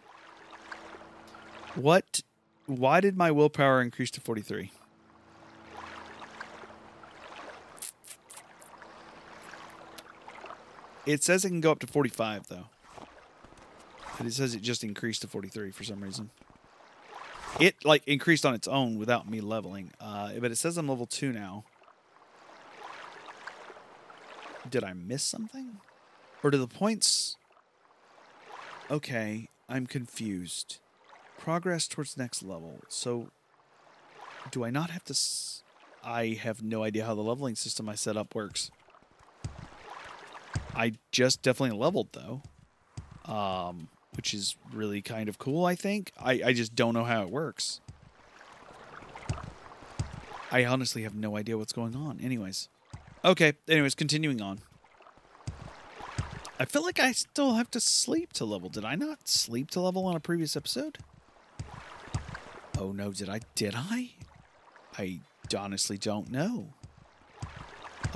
What? 1.74 2.22
Why 2.66 3.00
did 3.00 3.16
my 3.16 3.30
willpower 3.30 3.80
increase 3.80 4.10
to 4.12 4.20
43? 4.20 4.72
It 11.08 11.24
says 11.24 11.42
it 11.42 11.48
can 11.48 11.62
go 11.62 11.72
up 11.72 11.78
to 11.78 11.86
45, 11.86 12.48
though. 12.48 12.66
But 14.18 14.26
it 14.26 14.34
says 14.34 14.54
it 14.54 14.60
just 14.60 14.84
increased 14.84 15.22
to 15.22 15.26
43 15.26 15.70
for 15.70 15.82
some 15.82 16.02
reason. 16.02 16.28
It, 17.58 17.76
like, 17.82 18.06
increased 18.06 18.44
on 18.44 18.52
its 18.52 18.68
own 18.68 18.98
without 18.98 19.26
me 19.26 19.40
leveling. 19.40 19.92
Uh, 19.98 20.32
but 20.38 20.50
it 20.50 20.56
says 20.56 20.76
I'm 20.76 20.86
level 20.86 21.06
2 21.06 21.32
now. 21.32 21.64
Did 24.68 24.84
I 24.84 24.92
miss 24.92 25.22
something? 25.22 25.78
Or 26.42 26.50
do 26.50 26.58
the 26.58 26.68
points... 26.68 27.36
Okay, 28.90 29.48
I'm 29.66 29.86
confused. 29.86 30.76
Progress 31.38 31.88
towards 31.88 32.18
next 32.18 32.42
level. 32.42 32.80
So, 32.88 33.30
do 34.50 34.62
I 34.62 34.68
not 34.68 34.90
have 34.90 35.04
to... 35.04 35.18
I 36.04 36.38
have 36.42 36.62
no 36.62 36.82
idea 36.82 37.06
how 37.06 37.14
the 37.14 37.22
leveling 37.22 37.54
system 37.54 37.88
I 37.88 37.94
set 37.94 38.18
up 38.18 38.34
works. 38.34 38.70
I 40.78 40.92
just 41.10 41.42
definitely 41.42 41.76
leveled, 41.76 42.10
though. 42.12 42.40
Um, 43.30 43.88
which 44.14 44.32
is 44.32 44.56
really 44.72 45.02
kind 45.02 45.28
of 45.28 45.38
cool, 45.38 45.64
I 45.66 45.74
think. 45.74 46.12
I, 46.18 46.40
I 46.46 46.52
just 46.52 46.76
don't 46.76 46.94
know 46.94 47.02
how 47.02 47.22
it 47.22 47.30
works. 47.30 47.80
I 50.50 50.64
honestly 50.64 51.02
have 51.02 51.14
no 51.14 51.36
idea 51.36 51.58
what's 51.58 51.72
going 51.72 51.96
on. 51.96 52.20
Anyways. 52.22 52.68
Okay, 53.24 53.54
anyways, 53.68 53.96
continuing 53.96 54.40
on. 54.40 54.60
I 56.60 56.64
feel 56.64 56.82
like 56.82 57.00
I 57.00 57.12
still 57.12 57.54
have 57.54 57.70
to 57.72 57.80
sleep 57.80 58.32
to 58.34 58.44
level. 58.44 58.68
Did 58.68 58.84
I 58.84 58.94
not 58.94 59.28
sleep 59.28 59.70
to 59.72 59.80
level 59.80 60.06
on 60.06 60.14
a 60.14 60.20
previous 60.20 60.56
episode? 60.56 60.98
Oh 62.78 62.92
no, 62.92 63.12
did 63.12 63.28
I? 63.28 63.40
Did 63.56 63.74
I? 63.76 64.12
I 64.96 65.20
honestly 65.56 65.98
don't 65.98 66.30
know. 66.30 66.68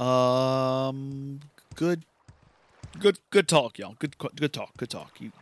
Um, 0.03 1.41
good, 1.75 2.05
good, 2.99 3.19
good 3.31 3.49
talk, 3.49 3.79
y'all. 3.79 3.97
Good, 3.99 4.17
good 4.19 4.53
talk. 4.53 4.77
Good 4.77 4.91
talk. 4.91 5.21
You, 5.21 5.33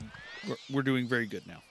we're, 0.48 0.56
we're 0.70 0.82
doing 0.82 1.06
very 1.06 1.26
good 1.26 1.46
now. 1.46 1.62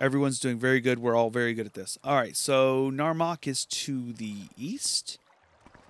Everyone's 0.00 0.40
doing 0.40 0.58
very 0.58 0.80
good. 0.80 0.98
We're 0.98 1.16
all 1.16 1.30
very 1.30 1.52
good 1.52 1.66
at 1.66 1.74
this. 1.74 1.98
All 2.02 2.16
right, 2.16 2.36
so 2.36 2.90
Narmak 2.90 3.46
is 3.46 3.64
to 3.66 4.12
the 4.12 4.48
east. 4.56 5.18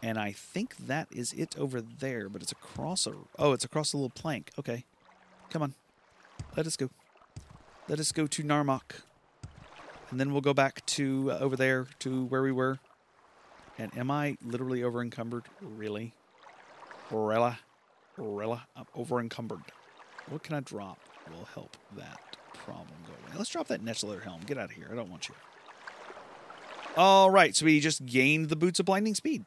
And 0.03 0.19
I 0.19 0.33
think 0.33 0.77
that 0.87 1.09
is 1.13 1.33
it 1.35 1.57
over 1.59 1.81
there, 1.81 2.29
but 2.29 2.43
it's 2.43 2.53
across 2.53 3.07
a... 3.07 3.13
Oh, 3.39 3.53
it's 3.53 3.65
across 3.65 3.93
a 3.93 3.99
little 3.99 4.09
plank. 4.09 4.51
Okay. 4.59 4.85
Come 5.51 5.63
on. 5.63 5.75
Let 6.57 6.67
us 6.67 6.77
go. 6.77 6.89
Let 7.87 8.01
us 8.01 8.11
go 8.11 8.27
to 8.27 8.43
Narmak. 8.43 9.03
And 10.11 10.19
then 10.19 10.33
we'll 10.33 10.41
go 10.41 10.55
back 10.55 10.85
to 10.87 11.31
uh, 11.33 11.39
over 11.39 11.55
there 11.55 11.87
to 12.01 12.25
where 12.25 12.43
we 12.43 12.51
were. 12.51 12.79
And 13.79 13.97
am 13.97 14.11
I 14.11 14.39
literally 14.43 14.83
over 14.83 15.03
encumbered? 15.03 15.45
Really? 15.61 16.15
Rella? 17.11 17.61
Rella? 18.17 18.67
I'm 18.77 18.87
over 18.95 19.21
encumbered. 19.21 19.63
What 20.29 20.43
can 20.43 20.55
I 20.55 20.61
drop 20.61 20.99
will 21.31 21.47
help 21.55 21.77
that 21.97 22.37
problem 22.53 22.95
go 23.07 23.13
away? 23.13 23.37
Let's 23.37 23.51
drop 23.51 23.69
that 23.69 23.83
next 23.83 24.05
leather 24.05 24.21
helm. 24.21 24.41
Get 24.47 24.59
out 24.59 24.67
of 24.67 24.71
here. 24.73 24.89
I 24.91 24.95
don't 24.95 25.11
want 25.11 25.29
you. 25.29 25.35
All 26.97 27.31
right, 27.31 27.55
so 27.55 27.67
we 27.67 27.81
just 27.81 28.05
gained 28.05 28.49
the 28.49 28.57
boots 28.57 28.81
of 28.81 28.87
blinding 28.87 29.15
speed. 29.15 29.45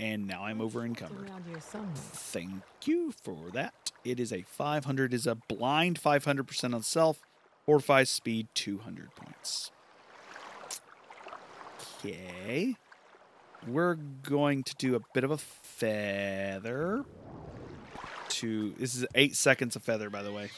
And 0.00 0.26
now 0.26 0.44
I'm 0.44 0.60
over 0.60 0.84
encumbered. 0.84 1.28
Around 1.28 1.44
here 1.46 1.60
somewhere. 1.60 1.90
Thank 1.94 2.62
you 2.84 3.12
for 3.22 3.50
that. 3.52 3.92
It 4.04 4.20
is 4.20 4.32
a 4.32 4.42
500 4.42 5.12
is 5.12 5.26
a 5.26 5.34
blind 5.34 6.00
500% 6.00 6.74
on 6.74 6.82
self, 6.82 7.20
fortifies 7.66 8.08
speed 8.08 8.48
200 8.54 9.14
points. 9.16 9.70
Okay. 12.04 12.76
We're 13.66 13.94
going 13.94 14.62
to 14.62 14.74
do 14.76 14.94
a 14.94 15.00
bit 15.12 15.24
of 15.24 15.32
a 15.32 15.38
feather 15.38 17.04
to 18.38 18.74
this 18.78 18.94
is 18.94 19.06
8 19.14 19.36
seconds 19.36 19.76
of 19.76 19.82
feather 19.82 20.10
by 20.10 20.22
the 20.22 20.32
way. 20.32 20.50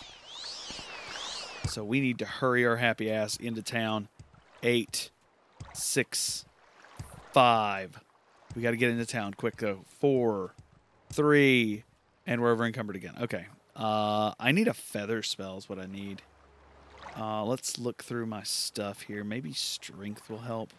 So 1.69 1.85
we 1.85 2.01
need 2.01 2.19
to 2.19 2.25
hurry 2.25 2.67
our 2.67 2.77
happy 2.77 3.11
ass 3.11 3.37
into 3.37 3.63
town. 3.63 4.09
Eight, 4.63 5.11
six, 5.73 6.45
five. 7.33 8.01
We 8.57 8.63
got 8.63 8.73
to 8.73 8.77
get 8.77 8.91
into 8.91 9.07
town 9.07 9.35
quick 9.35 9.57
though. 9.59 9.85
Four, 10.01 10.55
three, 11.13 11.85
and 12.27 12.41
we're 12.41 12.51
over 12.51 12.65
encumbered 12.65 12.97
again. 12.97 13.15
Okay. 13.21 13.47
Uh, 13.77 14.33
I 14.39 14.53
need 14.53 14.69
a 14.69 14.75
feather 14.75 15.23
spell 15.23 15.59
is 15.59 15.69
what 15.69 15.79
I 15.79 15.87
need. 15.87 16.23
Uh, 17.17 17.45
let's 17.45 17.79
look 17.79 18.03
through 18.03 18.27
my 18.27 18.43
stuff 18.43 19.03
here. 19.03 19.25
Maybe 19.25 19.53
strength 19.53 20.29
will 20.29 20.39
help. 20.39 20.73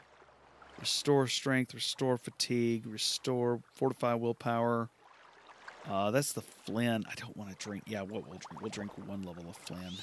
Restore 0.79 1.27
strength, 1.27 1.73
restore 1.73 2.17
fatigue, 2.17 2.85
restore 2.85 3.61
fortify 3.75 4.13
willpower. 4.15 4.89
Uh, 5.89 6.11
that's 6.11 6.33
the 6.33 6.41
Flin. 6.41 7.05
I 7.09 7.13
don't 7.15 7.35
want 7.35 7.49
to 7.49 7.55
drink. 7.57 7.83
Yeah, 7.87 8.01
what 8.01 8.27
we'll 8.27 8.39
drink? 8.39 8.61
We'll 8.61 8.69
drink 8.69 8.91
one 9.07 9.23
level 9.23 9.49
of 9.49 9.57
Flin, 9.57 9.93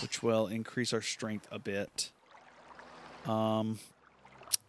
which 0.00 0.22
will 0.22 0.46
increase 0.48 0.92
our 0.92 1.02
strength 1.02 1.46
a 1.50 1.58
bit. 1.58 2.10
Um. 3.24 3.78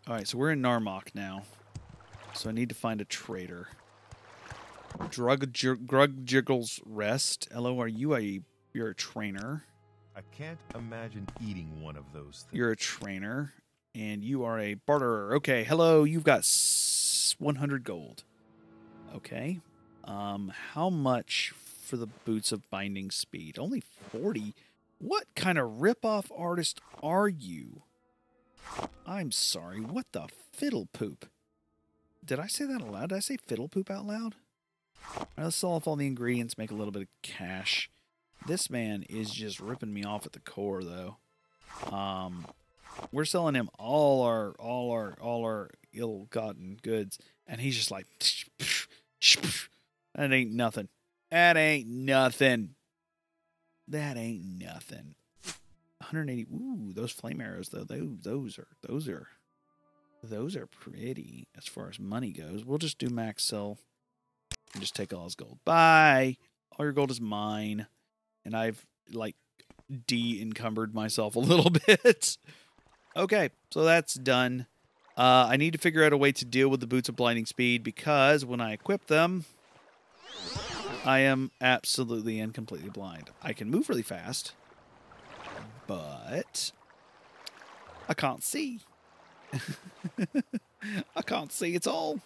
All 0.05 0.16
right, 0.16 0.28
so 0.28 0.38
we're 0.38 0.51
in 0.51 0.61
Narmok 0.61 1.16
now. 1.16 1.43
So 2.34 2.49
I 2.49 2.51
need 2.51 2.70
to 2.70 2.76
find 2.76 2.99
a 2.99 3.05
trader. 3.05 3.70
Drug 5.09 5.51
Grug 5.53 6.24
Jiggles 6.26 6.82
Rest. 6.86 7.47
Hello, 7.51 7.80
are 7.80 7.88
you 7.88 8.16
a 8.16 8.41
you're 8.74 8.89
a 8.89 8.95
trainer? 8.95 9.66
I 10.16 10.22
can't 10.36 10.59
imagine 10.76 11.28
eating 11.41 11.82
one 11.82 11.95
of 11.95 12.05
those 12.14 12.45
things. 12.49 12.57
You're 12.57 12.72
a 12.72 12.76
trainer, 12.76 13.53
and 13.95 14.24
you 14.24 14.43
are 14.43 14.59
a 14.59 14.76
barterer. 14.76 15.36
Okay, 15.38 15.64
hello. 15.64 16.03
You've 16.03 16.24
got 16.24 16.45
100 17.39 17.84
gold. 17.84 18.24
Okay. 19.16 19.59
Um, 20.03 20.51
how 20.73 20.89
much 20.89 21.53
for 21.83 21.97
the 21.97 22.07
boots 22.07 22.51
of 22.51 22.69
binding 22.69 23.11
speed? 23.11 23.57
Only 23.57 23.81
40. 24.11 24.53
What 24.99 25.25
kind 25.35 25.57
of 25.57 25.81
rip-off 25.81 26.31
artist 26.35 26.79
are 27.01 27.27
you? 27.27 27.83
I'm 29.05 29.31
sorry. 29.31 29.79
What 29.79 30.05
the 30.11 30.27
fiddle 30.51 30.87
poop? 30.93 31.27
Did 32.25 32.39
I 32.39 32.47
say 32.47 32.65
that 32.65 32.81
aloud? 32.81 33.09
Did 33.09 33.17
I 33.17 33.19
say 33.19 33.37
fiddle 33.37 33.67
poop 33.67 33.91
out 33.91 34.05
loud? 34.05 34.35
All 35.15 35.27
right, 35.37 35.43
let's 35.45 35.57
sell 35.57 35.71
off 35.71 35.87
all 35.87 35.97
the 35.97 36.07
ingredients, 36.07 36.57
make 36.57 36.71
a 36.71 36.75
little 36.75 36.91
bit 36.91 37.03
of 37.03 37.07
cash. 37.21 37.89
This 38.47 38.69
man 38.69 39.03
is 39.09 39.31
just 39.31 39.59
ripping 39.59 39.93
me 39.93 40.03
off 40.03 40.25
at 40.25 40.31
the 40.31 40.39
core, 40.39 40.83
though. 40.83 41.17
Um, 41.91 42.45
we're 43.11 43.25
selling 43.25 43.55
him 43.55 43.69
all 43.77 44.23
our, 44.23 44.51
all 44.59 44.91
our, 44.91 45.17
all 45.19 45.43
our 45.43 45.71
ill-gotten 45.93 46.79
goods, 46.81 47.19
and 47.45 47.59
he's 47.59 47.75
just 47.75 47.91
like, 47.91 48.05
that 50.16 50.32
ain't 50.32 50.51
nothing. 50.51 50.89
That 51.32 51.57
ain't 51.57 51.88
nothing. 51.88 52.76
That 53.88 54.18
ain't 54.18 54.43
nothing. 54.59 55.16
180. 55.99 56.47
Ooh, 56.53 56.93
those 56.93 57.11
flame 57.11 57.41
arrows 57.41 57.70
though. 57.70 57.84
Those 57.84 58.18
those 58.22 58.57
are 58.59 58.68
those 58.88 59.07
are 59.07 59.28
those 60.24 60.55
are 60.55 60.68
pretty 60.68 61.47
as 61.57 61.66
far 61.66 61.89
as 61.89 61.99
money 61.99 62.32
goes. 62.32 62.64
We'll 62.66 62.78
just 62.78 62.97
do 62.97 63.09
max 63.09 63.43
sell 63.43 63.78
and 64.74 64.82
just 64.82 64.95
take 64.95 65.14
all 65.14 65.26
his 65.26 65.36
gold. 65.36 65.59
Bye. 65.66 66.38
All 66.78 66.86
your 66.86 66.93
gold 66.93 67.11
is 67.11 67.22
mine. 67.22 67.88
And 68.45 68.55
I've 68.55 68.86
like 69.11 69.36
de 70.07 70.41
encumbered 70.41 70.93
myself 70.93 71.36
a 71.36 71.39
little 71.39 71.72
bit. 71.88 72.38
okay, 73.16 73.49
so 73.72 73.84
that's 73.84 74.16
done. 74.16 74.68
Uh, 75.16 75.47
I 75.49 75.57
need 75.57 75.74
to 75.74 75.80
figure 75.80 76.03
out 76.03 76.14
a 76.14 76.18
way 76.18 76.32
to 76.32 76.45
deal 76.45 76.70
with 76.70 76.80
the 76.80 76.88
boots 76.88 77.07
of 77.07 77.16
blinding 77.16 77.45
speed 77.45 77.84
because 77.84 78.43
when 78.43 78.59
I 78.59 78.74
equip 78.74 79.05
them, 79.05 79.45
I 81.05 81.19
am 81.19 81.51
absolutely 81.59 82.39
and 82.39 82.53
completely 82.53 82.89
blind. 82.89 83.29
I 83.41 83.53
can 83.53 83.69
move 83.69 83.89
really 83.89 84.03
fast, 84.03 84.53
but 85.86 86.71
I 88.07 88.13
can't 88.13 88.43
see. 88.43 88.79
I 91.15 91.21
can't 91.21 91.51
see 91.51 91.75
at 91.75 91.88
all. 91.88 92.19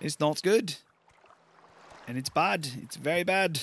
It's 0.00 0.20
not 0.20 0.42
good. 0.42 0.76
And 2.06 2.16
it's 2.16 2.28
bad. 2.28 2.68
It's 2.82 2.96
very 2.96 3.24
bad. 3.24 3.60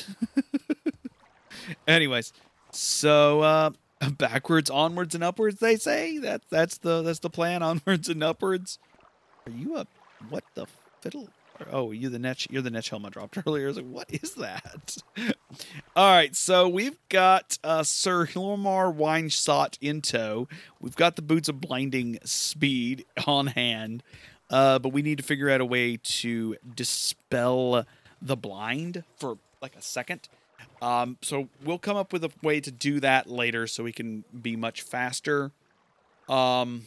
Anyways, 1.87 2.33
so 2.71 3.41
uh 3.41 3.69
backwards, 4.17 4.69
onwards 4.69 5.15
and 5.15 5.23
upwards 5.23 5.59
they 5.59 5.77
say. 5.77 6.17
That 6.17 6.41
that's 6.49 6.77
the 6.77 7.01
that's 7.01 7.19
the 7.19 7.29
plan, 7.29 7.63
onwards 7.63 8.09
and 8.09 8.23
upwards. 8.23 8.79
Are 9.45 9.51
you 9.51 9.77
a 9.77 9.87
what 10.29 10.43
the 10.55 10.67
fiddle? 11.01 11.29
Oh, 11.71 11.91
you 11.91 12.09
the 12.09 12.19
net 12.19 12.49
you're 12.51 12.61
the 12.61 12.69
net 12.71 12.87
helm 12.87 13.05
I 13.05 13.09
dropped 13.09 13.37
earlier. 13.47 13.65
I 13.65 13.67
was 13.67 13.77
like, 13.77 13.85
what 13.87 14.09
is 14.11 14.35
that? 14.35 14.97
All 15.95 16.11
right, 16.11 16.35
so 16.35 16.67
we've 16.67 16.97
got 17.09 17.57
uh, 17.63 17.83
Sir 17.83 18.25
Hlormar 18.25 18.93
Wine-Sot 18.93 19.77
in 19.81 20.01
tow. 20.01 20.47
We've 20.79 20.95
got 20.95 21.15
the 21.15 21.21
boots 21.21 21.49
of 21.49 21.61
blinding 21.61 22.19
speed 22.23 23.05
on 23.27 23.47
hand, 23.47 24.03
uh, 24.49 24.79
but 24.79 24.89
we 24.89 25.01
need 25.01 25.17
to 25.19 25.23
figure 25.23 25.49
out 25.49 25.61
a 25.61 25.65
way 25.65 25.97
to 25.97 26.57
dispel 26.75 27.85
the 28.21 28.35
blind 28.35 29.03
for 29.17 29.37
like 29.61 29.75
a 29.75 29.81
second. 29.81 30.27
Um, 30.81 31.17
so 31.21 31.47
we'll 31.63 31.77
come 31.77 31.97
up 31.97 32.11
with 32.11 32.23
a 32.23 32.31
way 32.41 32.59
to 32.59 32.71
do 32.71 32.99
that 32.99 33.29
later, 33.29 33.67
so 33.67 33.83
we 33.83 33.91
can 33.91 34.23
be 34.41 34.55
much 34.55 34.81
faster. 34.81 35.51
Um, 36.27 36.85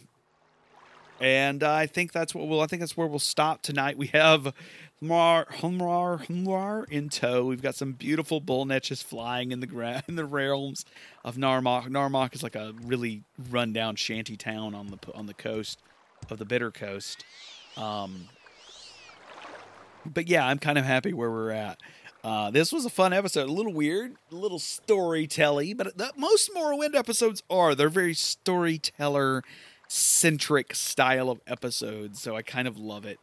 and 1.20 1.62
I 1.62 1.86
think 1.86 2.12
that's 2.12 2.34
what 2.34 2.46
we'll. 2.46 2.60
I 2.60 2.66
think 2.66 2.80
that's 2.80 2.96
where 2.96 3.06
we'll 3.06 3.18
stop 3.18 3.62
tonight. 3.62 3.96
We 3.96 4.08
have 4.08 4.52
Humrar, 5.02 5.46
Humrar, 5.46 6.26
Humrar 6.26 6.88
in 6.90 7.08
tow. 7.08 7.44
We've 7.44 7.62
got 7.62 7.74
some 7.74 7.92
beautiful 7.92 8.40
bull 8.40 8.66
netches 8.66 9.02
flying 9.02 9.52
in 9.52 9.60
the 9.60 9.66
gra- 9.66 10.02
in 10.08 10.16
the 10.16 10.24
realms 10.24 10.84
of 11.24 11.36
Narmok. 11.36 11.88
Narmok 11.88 12.34
is 12.34 12.42
like 12.42 12.56
a 12.56 12.74
really 12.82 13.22
rundown 13.50 13.96
shanty 13.96 14.36
town 14.36 14.74
on 14.74 14.88
the 14.88 14.98
on 15.14 15.26
the 15.26 15.34
coast 15.34 15.80
of 16.30 16.38
the 16.38 16.44
Bitter 16.44 16.70
Coast. 16.70 17.24
Um, 17.76 18.28
but 20.04 20.28
yeah, 20.28 20.46
I'm 20.46 20.58
kind 20.58 20.78
of 20.78 20.84
happy 20.84 21.12
where 21.12 21.30
we're 21.30 21.50
at. 21.50 21.78
Uh, 22.24 22.50
this 22.50 22.72
was 22.72 22.84
a 22.84 22.90
fun 22.90 23.12
episode, 23.12 23.48
a 23.48 23.52
little 23.52 23.72
weird, 23.72 24.16
a 24.32 24.34
little 24.34 24.58
storytelly, 24.58 25.74
but 25.74 25.96
that, 25.96 26.18
most 26.18 26.50
Morrowind 26.54 26.96
episodes 26.96 27.42
are. 27.48 27.74
They're 27.74 27.88
very 27.88 28.14
storyteller 28.14 29.44
centric 29.88 30.74
style 30.74 31.30
of 31.30 31.40
episodes, 31.46 32.20
so 32.20 32.36
I 32.36 32.42
kind 32.42 32.66
of 32.68 32.78
love 32.78 33.04
it. 33.04 33.18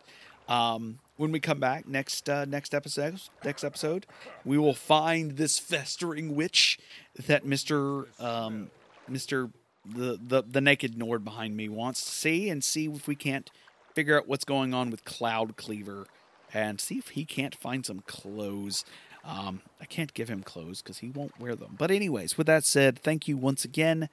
Um, 0.48 1.00
when 1.18 1.32
we 1.32 1.40
come 1.40 1.60
back 1.60 1.88
next 1.88 2.30
uh, 2.30 2.46
next 2.46 2.74
episode, 2.74 3.22
next 3.46 3.64
episode, 3.64 4.06
we 4.44 4.58
will 4.58 4.74
find 4.74 5.38
this 5.38 5.60
festering 5.60 6.36
witch 6.36 6.80
that 7.28 7.46
Mister 7.46 8.08
um, 8.20 8.70
Mister 9.08 9.50
the, 9.86 10.20
the 10.22 10.44
the 10.44 10.62
naked 10.62 10.98
Nord 10.98 11.24
behind 11.24 11.56
me 11.56 11.70
wants 11.70 12.04
to 12.04 12.12
see, 12.12 12.50
and 12.50 12.64
see 12.64 12.88
if 12.88 13.08
we 13.08 13.16
can't 13.16 13.50
figure 13.94 14.18
out 14.18 14.28
what's 14.28 14.46
going 14.46 14.74
on 14.74 14.90
with 14.90 15.06
Cloud 15.06 15.56
Cleaver, 15.56 16.08
and 16.54 16.82
see 16.82 16.98
if 16.98 17.10
he 17.10 17.26
can't 17.26 17.56
find 17.56 17.86
some 17.86 18.02
clothes. 18.08 18.84
Um, 19.26 19.62
I 19.80 19.86
can't 19.86 20.14
give 20.14 20.28
him 20.28 20.44
clothes 20.44 20.82
because 20.82 20.98
he 20.98 21.10
won't 21.10 21.40
wear 21.40 21.56
them. 21.56 21.76
But 21.78 21.92
anyways, 21.92 22.38
with 22.38 22.48
that 22.48 22.66
said, 22.66 23.00
thank 23.00 23.26
you 23.28 23.38
once 23.38 23.64
again. 23.64 24.10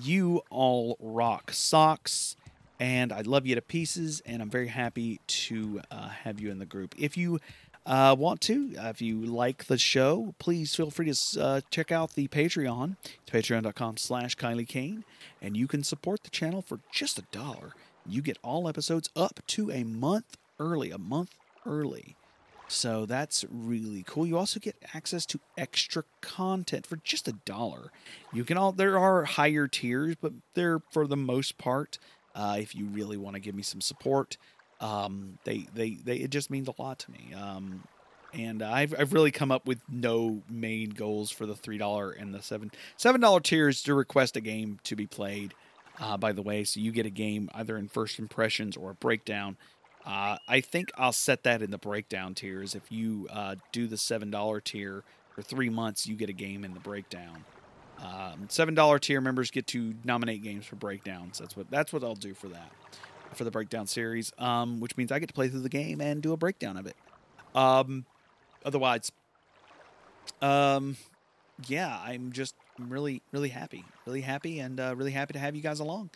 You 0.00 0.42
all 0.50 0.96
rock 1.00 1.52
socks 1.52 2.36
and 2.80 3.12
I 3.12 3.20
love 3.20 3.46
you 3.46 3.54
to 3.54 3.62
pieces, 3.62 4.20
and 4.26 4.42
I'm 4.42 4.50
very 4.50 4.68
happy 4.68 5.20
to 5.26 5.80
uh, 5.90 6.08
have 6.08 6.40
you 6.40 6.50
in 6.50 6.58
the 6.58 6.66
group. 6.66 6.94
If 6.98 7.16
you 7.16 7.40
uh, 7.86 8.16
want 8.18 8.40
to, 8.42 8.74
uh, 8.78 8.88
if 8.88 9.00
you 9.00 9.20
like 9.20 9.66
the 9.66 9.78
show, 9.78 10.34
please 10.38 10.74
feel 10.74 10.90
free 10.90 11.12
to 11.12 11.40
uh, 11.40 11.60
check 11.70 11.92
out 11.92 12.14
the 12.14 12.28
Patreon, 12.28 12.96
patreon.com 13.30 13.96
slash 13.96 14.36
Kylie 14.36 14.66
Kane, 14.66 15.04
and 15.40 15.56
you 15.56 15.66
can 15.66 15.84
support 15.84 16.24
the 16.24 16.30
channel 16.30 16.62
for 16.62 16.80
just 16.92 17.18
a 17.18 17.24
dollar. 17.30 17.72
You 18.06 18.22
get 18.22 18.38
all 18.42 18.68
episodes 18.68 19.10
up 19.14 19.40
to 19.48 19.70
a 19.70 19.84
month 19.84 20.36
early, 20.58 20.90
a 20.90 20.98
month 20.98 21.30
early. 21.66 22.16
So 22.68 23.06
that's 23.06 23.44
really 23.50 24.04
cool. 24.06 24.26
You 24.26 24.38
also 24.38 24.58
get 24.58 24.76
access 24.94 25.26
to 25.26 25.40
extra 25.56 26.04
content 26.20 26.86
for 26.86 26.96
just 27.04 27.28
a 27.28 27.32
dollar. 27.32 27.90
You 28.32 28.44
can 28.44 28.56
all 28.56 28.72
there 28.72 28.98
are 28.98 29.24
higher 29.24 29.68
tiers, 29.68 30.16
but 30.20 30.32
they're 30.54 30.80
for 30.90 31.06
the 31.06 31.16
most 31.16 31.58
part 31.58 31.98
uh, 32.34 32.56
if 32.58 32.74
you 32.74 32.86
really 32.86 33.16
want 33.16 33.34
to 33.34 33.40
give 33.40 33.54
me 33.54 33.62
some 33.62 33.80
support. 33.80 34.36
Um, 34.80 35.38
they, 35.44 35.66
they, 35.74 35.90
they, 36.04 36.16
it 36.16 36.30
just 36.30 36.50
means 36.50 36.68
a 36.68 36.82
lot 36.82 36.98
to 37.00 37.10
me. 37.10 37.32
Um, 37.34 37.84
and 38.32 38.62
I've, 38.62 38.94
I've 38.98 39.12
really 39.12 39.30
come 39.30 39.52
up 39.52 39.66
with 39.66 39.80
no 39.88 40.42
main 40.50 40.90
goals 40.90 41.30
for 41.30 41.46
the 41.46 41.54
three 41.54 41.78
dollar 41.78 42.10
and 42.10 42.34
the 42.34 42.42
seven 42.42 42.70
seven 42.96 43.20
dollar 43.20 43.40
tiers 43.40 43.82
to 43.84 43.94
request 43.94 44.36
a 44.36 44.40
game 44.40 44.80
to 44.84 44.96
be 44.96 45.06
played. 45.06 45.54
Uh, 46.00 46.16
by 46.16 46.32
the 46.32 46.42
way, 46.42 46.64
so 46.64 46.80
you 46.80 46.90
get 46.90 47.06
a 47.06 47.10
game 47.10 47.48
either 47.54 47.76
in 47.78 47.86
first 47.86 48.18
impressions 48.18 48.76
or 48.76 48.90
a 48.90 48.94
breakdown. 48.94 49.56
Uh, 50.06 50.36
I 50.46 50.60
think 50.60 50.90
I'll 50.96 51.12
set 51.12 51.44
that 51.44 51.62
in 51.62 51.70
the 51.70 51.78
breakdown 51.78 52.34
tiers. 52.34 52.74
If 52.74 52.92
you 52.92 53.26
uh, 53.30 53.56
do 53.72 53.86
the 53.86 53.96
seven 53.96 54.30
dollar 54.30 54.60
tier 54.60 55.02
for 55.34 55.42
three 55.42 55.70
months, 55.70 56.06
you 56.06 56.14
get 56.14 56.28
a 56.28 56.34
game 56.34 56.64
in 56.64 56.74
the 56.74 56.80
breakdown. 56.80 57.44
Um, 58.02 58.46
Seven 58.48 58.74
dollar 58.74 58.98
tier 58.98 59.20
members 59.20 59.50
get 59.50 59.66
to 59.68 59.94
nominate 60.04 60.42
games 60.42 60.66
for 60.66 60.76
breakdowns. 60.76 61.38
That's 61.38 61.56
what 61.56 61.70
that's 61.70 61.92
what 61.92 62.02
I'll 62.04 62.14
do 62.14 62.34
for 62.34 62.48
that 62.48 62.70
for 63.32 63.44
the 63.44 63.50
breakdown 63.50 63.86
series. 63.86 64.32
Um, 64.38 64.80
which 64.80 64.96
means 64.96 65.10
I 65.12 65.18
get 65.18 65.28
to 65.28 65.34
play 65.34 65.48
through 65.48 65.60
the 65.60 65.68
game 65.68 66.00
and 66.00 66.22
do 66.22 66.32
a 66.32 66.36
breakdown 66.36 66.76
of 66.76 66.86
it. 66.86 66.96
Um, 67.54 68.04
otherwise, 68.64 69.12
um, 70.42 70.96
yeah, 71.66 71.98
I'm 72.04 72.32
just 72.32 72.54
really 72.78 73.22
really 73.32 73.50
happy, 73.50 73.84
really 74.06 74.22
happy, 74.22 74.58
and 74.58 74.80
uh, 74.80 74.94
really 74.96 75.12
happy 75.12 75.32
to 75.32 75.38
have 75.38 75.54
you 75.54 75.62
guys 75.62 75.80
along. 75.80 76.10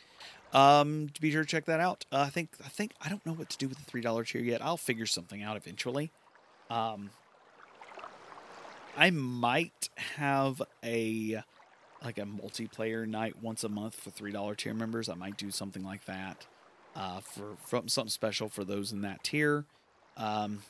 Um, 0.52 1.10
be 1.20 1.30
sure 1.30 1.42
to 1.42 1.48
check 1.48 1.66
that 1.66 1.80
out. 1.80 2.06
Uh, 2.10 2.24
I 2.26 2.30
think 2.30 2.50
I 2.64 2.68
think 2.68 2.92
I 3.02 3.08
don't 3.08 3.24
know 3.26 3.32
what 3.32 3.50
to 3.50 3.58
do 3.58 3.68
with 3.68 3.78
the 3.78 3.84
three 3.84 4.00
dollar 4.00 4.24
tier 4.24 4.40
yet. 4.40 4.64
I'll 4.64 4.76
figure 4.76 5.06
something 5.06 5.42
out 5.42 5.56
eventually. 5.56 6.10
Um, 6.70 7.10
I 8.96 9.10
might 9.10 9.90
have 10.16 10.62
a 10.82 11.42
like 12.02 12.18
a 12.18 12.22
multiplayer 12.22 13.06
night 13.06 13.42
once 13.42 13.64
a 13.64 13.68
month 13.68 13.94
for 13.94 14.10
three 14.10 14.32
dollar 14.32 14.54
tier 14.54 14.74
members. 14.74 15.08
I 15.08 15.14
might 15.14 15.36
do 15.36 15.50
something 15.50 15.84
like 15.84 16.04
that 16.06 16.46
uh, 16.96 17.20
for, 17.20 17.56
for 17.64 17.82
something 17.86 18.10
special 18.10 18.48
for 18.48 18.64
those 18.64 18.92
in 18.92 19.02
that 19.02 19.22
tier, 19.22 19.64
um, 20.16 20.62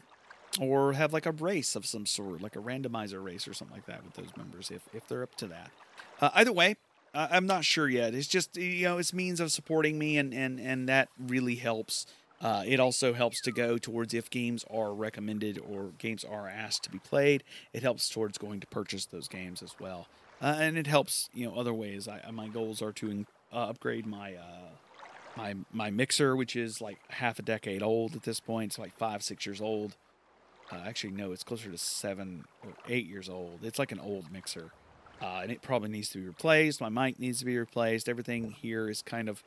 or 0.61 0.93
have 0.93 1.13
like 1.13 1.27
a 1.27 1.33
race 1.33 1.77
of 1.77 1.87
some 1.87 2.07
sort, 2.07 2.43
like 2.43 2.57
a 2.57 2.61
randomizer 2.61 3.23
race 3.23 3.47
or 3.47 3.55
something 3.55 3.77
like 3.77 3.87
that 3.87 4.05
with 4.05 4.15
those 4.15 4.37
members 4.37 4.71
if 4.71 4.83
if 4.93 5.07
they're 5.09 5.23
up 5.23 5.35
to 5.37 5.47
that. 5.47 5.71
Uh, 6.21 6.31
either 6.35 6.53
way, 6.53 6.77
I- 7.15 7.37
I'm 7.37 7.47
not 7.47 7.65
sure 7.65 7.89
yet. 7.89 8.15
It's 8.15 8.29
just 8.29 8.57
you 8.57 8.85
know 8.85 8.99
it's 8.99 9.13
means 9.13 9.41
of 9.41 9.51
supporting 9.53 9.99
me 9.99 10.19
and 10.19 10.33
and 10.35 10.61
and 10.61 10.89
that 10.89 11.09
really 11.19 11.57
helps. 11.57 12.07
Uh, 12.41 12.63
it 12.65 12.79
also 12.79 13.15
helps 13.15 13.41
to 13.41 13.51
go 13.51 13.79
towards 13.79 14.15
if 14.15 14.31
games 14.31 14.65
are 14.71 14.95
recommended 14.95 15.59
or 15.59 15.91
games 15.99 16.23
are 16.23 16.49
asked 16.49 16.85
to 16.85 16.91
be 16.91 17.01
played. 17.01 17.43
It 17.73 17.83
helps 17.83 18.09
towards 18.09 18.39
going 18.39 18.61
to 18.61 18.67
purchase 18.69 19.07
those 19.07 19.27
games 19.27 19.61
as 19.61 19.75
well, 19.81 20.07
uh, 20.41 20.57
and 20.61 20.79
it 20.79 20.87
helps 20.87 21.29
you 21.33 21.47
know 21.47 21.57
other 21.57 21.75
ways. 21.75 22.07
I, 22.07 22.31
my 22.31 22.49
goals 22.49 22.81
are 22.81 22.93
to 22.93 23.27
uh, 23.53 23.57
upgrade 23.71 24.07
my 24.07 24.35
uh, 24.35 24.71
my 25.37 25.55
my 25.73 25.91
mixer, 25.91 26.37
which 26.37 26.55
is 26.55 26.81
like 26.81 26.99
half 27.11 27.39
a 27.39 27.43
decade 27.43 27.83
old 27.83 28.15
at 28.15 28.23
this 28.23 28.39
point. 28.41 28.73
It's 28.73 28.79
like 28.79 28.97
five 28.99 29.23
six 29.25 29.45
years 29.47 29.61
old. 29.61 29.97
Uh, 30.71 30.83
actually, 30.87 31.13
no, 31.15 31.33
it's 31.33 31.43
closer 31.45 31.71
to 31.71 31.79
seven 31.79 32.45
or 32.63 32.73
eight 32.89 33.07
years 33.07 33.29
old. 33.29 33.61
It's 33.65 33.79
like 33.79 33.91
an 33.91 33.99
old 34.01 34.31
mixer, 34.31 34.71
uh, 35.21 35.41
and 35.43 35.51
it 35.51 35.63
probably 35.63 35.89
needs 35.89 36.09
to 36.11 36.19
be 36.19 36.27
replaced. 36.27 36.81
My 36.81 36.89
mic 36.89 37.19
needs 37.19 37.41
to 37.41 37.45
be 37.45 37.59
replaced. 37.59 38.09
Everything 38.09 38.53
here 38.53 38.89
is 38.89 39.03
kind 39.03 39.29
of 39.29 39.43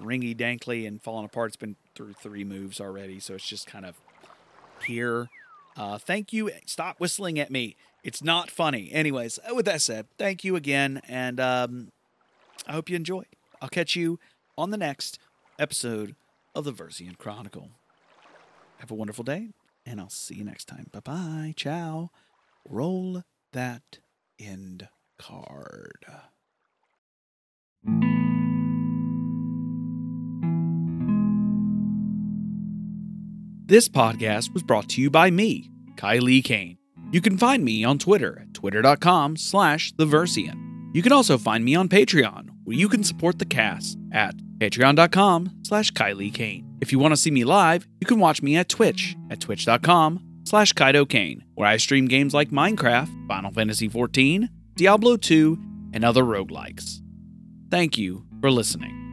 ringy 0.00 0.36
dankly 0.36 0.86
and 0.86 1.02
falling 1.02 1.24
apart. 1.24 1.48
It's 1.48 1.56
been 1.56 1.76
through 1.94 2.14
three 2.14 2.44
moves 2.44 2.80
already, 2.80 3.20
so 3.20 3.34
it's 3.34 3.48
just 3.48 3.66
kind 3.66 3.86
of 3.86 3.96
here. 4.84 5.28
Uh, 5.76 5.98
thank 5.98 6.32
you. 6.32 6.50
Stop 6.66 7.00
whistling 7.00 7.38
at 7.38 7.50
me. 7.50 7.76
It's 8.02 8.22
not 8.22 8.50
funny. 8.50 8.90
Anyways, 8.92 9.38
uh, 9.50 9.54
with 9.54 9.66
that 9.66 9.82
said, 9.82 10.06
thank 10.16 10.44
you 10.44 10.56
again, 10.56 11.02
and 11.08 11.40
um, 11.40 11.92
I 12.66 12.72
hope 12.72 12.88
you 12.88 12.96
enjoyed. 12.96 13.26
I'll 13.60 13.68
catch 13.68 13.96
you 13.96 14.18
on 14.56 14.70
the 14.70 14.76
next 14.76 15.18
episode 15.58 16.14
of 16.54 16.64
the 16.64 16.72
Versian 16.72 17.18
Chronicle. 17.18 17.70
Have 18.78 18.90
a 18.90 18.94
wonderful 18.94 19.24
day, 19.24 19.48
and 19.84 20.00
I'll 20.00 20.08
see 20.08 20.36
you 20.36 20.44
next 20.44 20.66
time. 20.66 20.86
Bye 20.92 21.00
bye. 21.00 21.54
Ciao. 21.56 22.10
Roll 22.68 23.22
that 23.52 23.98
end 24.38 24.88
card. 25.18 26.04
This 33.68 33.88
podcast 33.88 34.54
was 34.54 34.62
brought 34.62 34.88
to 34.90 35.00
you 35.00 35.10
by 35.10 35.30
me, 35.30 35.70
Kylie 35.96 36.44
Kane. 36.44 36.78
You 37.10 37.20
can 37.20 37.36
find 37.36 37.64
me 37.64 37.82
on 37.82 37.98
Twitter 37.98 38.38
at 38.40 38.54
twitter.com 38.54 39.36
slash 39.36 39.92
theversian. 39.92 40.90
You 40.94 41.02
can 41.02 41.12
also 41.12 41.36
find 41.36 41.64
me 41.64 41.74
on 41.74 41.88
Patreon, 41.88 42.48
where 42.64 42.76
you 42.76 42.88
can 42.88 43.02
support 43.02 43.38
the 43.38 43.44
cast 43.44 43.98
at 44.12 44.34
patreon.com 44.58 45.50
slash 45.62 45.92
Kylie 45.92 46.32
Kane. 46.32 46.64
If 46.80 46.92
you 46.92 46.98
want 46.98 47.12
to 47.12 47.16
see 47.16 47.30
me 47.30 47.44
live, 47.44 47.86
you 48.00 48.06
can 48.06 48.20
watch 48.20 48.42
me 48.42 48.56
at 48.56 48.68
Twitch 48.68 49.16
at 49.30 49.40
twitch.com 49.40 50.20
slash 50.44 50.72
Kaido 50.72 51.04
Kane, 51.04 51.44
where 51.54 51.68
I 51.68 51.76
stream 51.76 52.06
games 52.06 52.34
like 52.34 52.50
Minecraft, 52.50 53.26
Final 53.26 53.50
Fantasy 53.50 53.88
XIV, 53.88 54.48
Diablo 54.76 55.16
2, 55.16 55.58
and 55.94 56.04
other 56.04 56.22
roguelikes. 56.22 57.00
Thank 57.70 57.96
you 57.96 58.26
for 58.42 58.50
listening. 58.50 59.05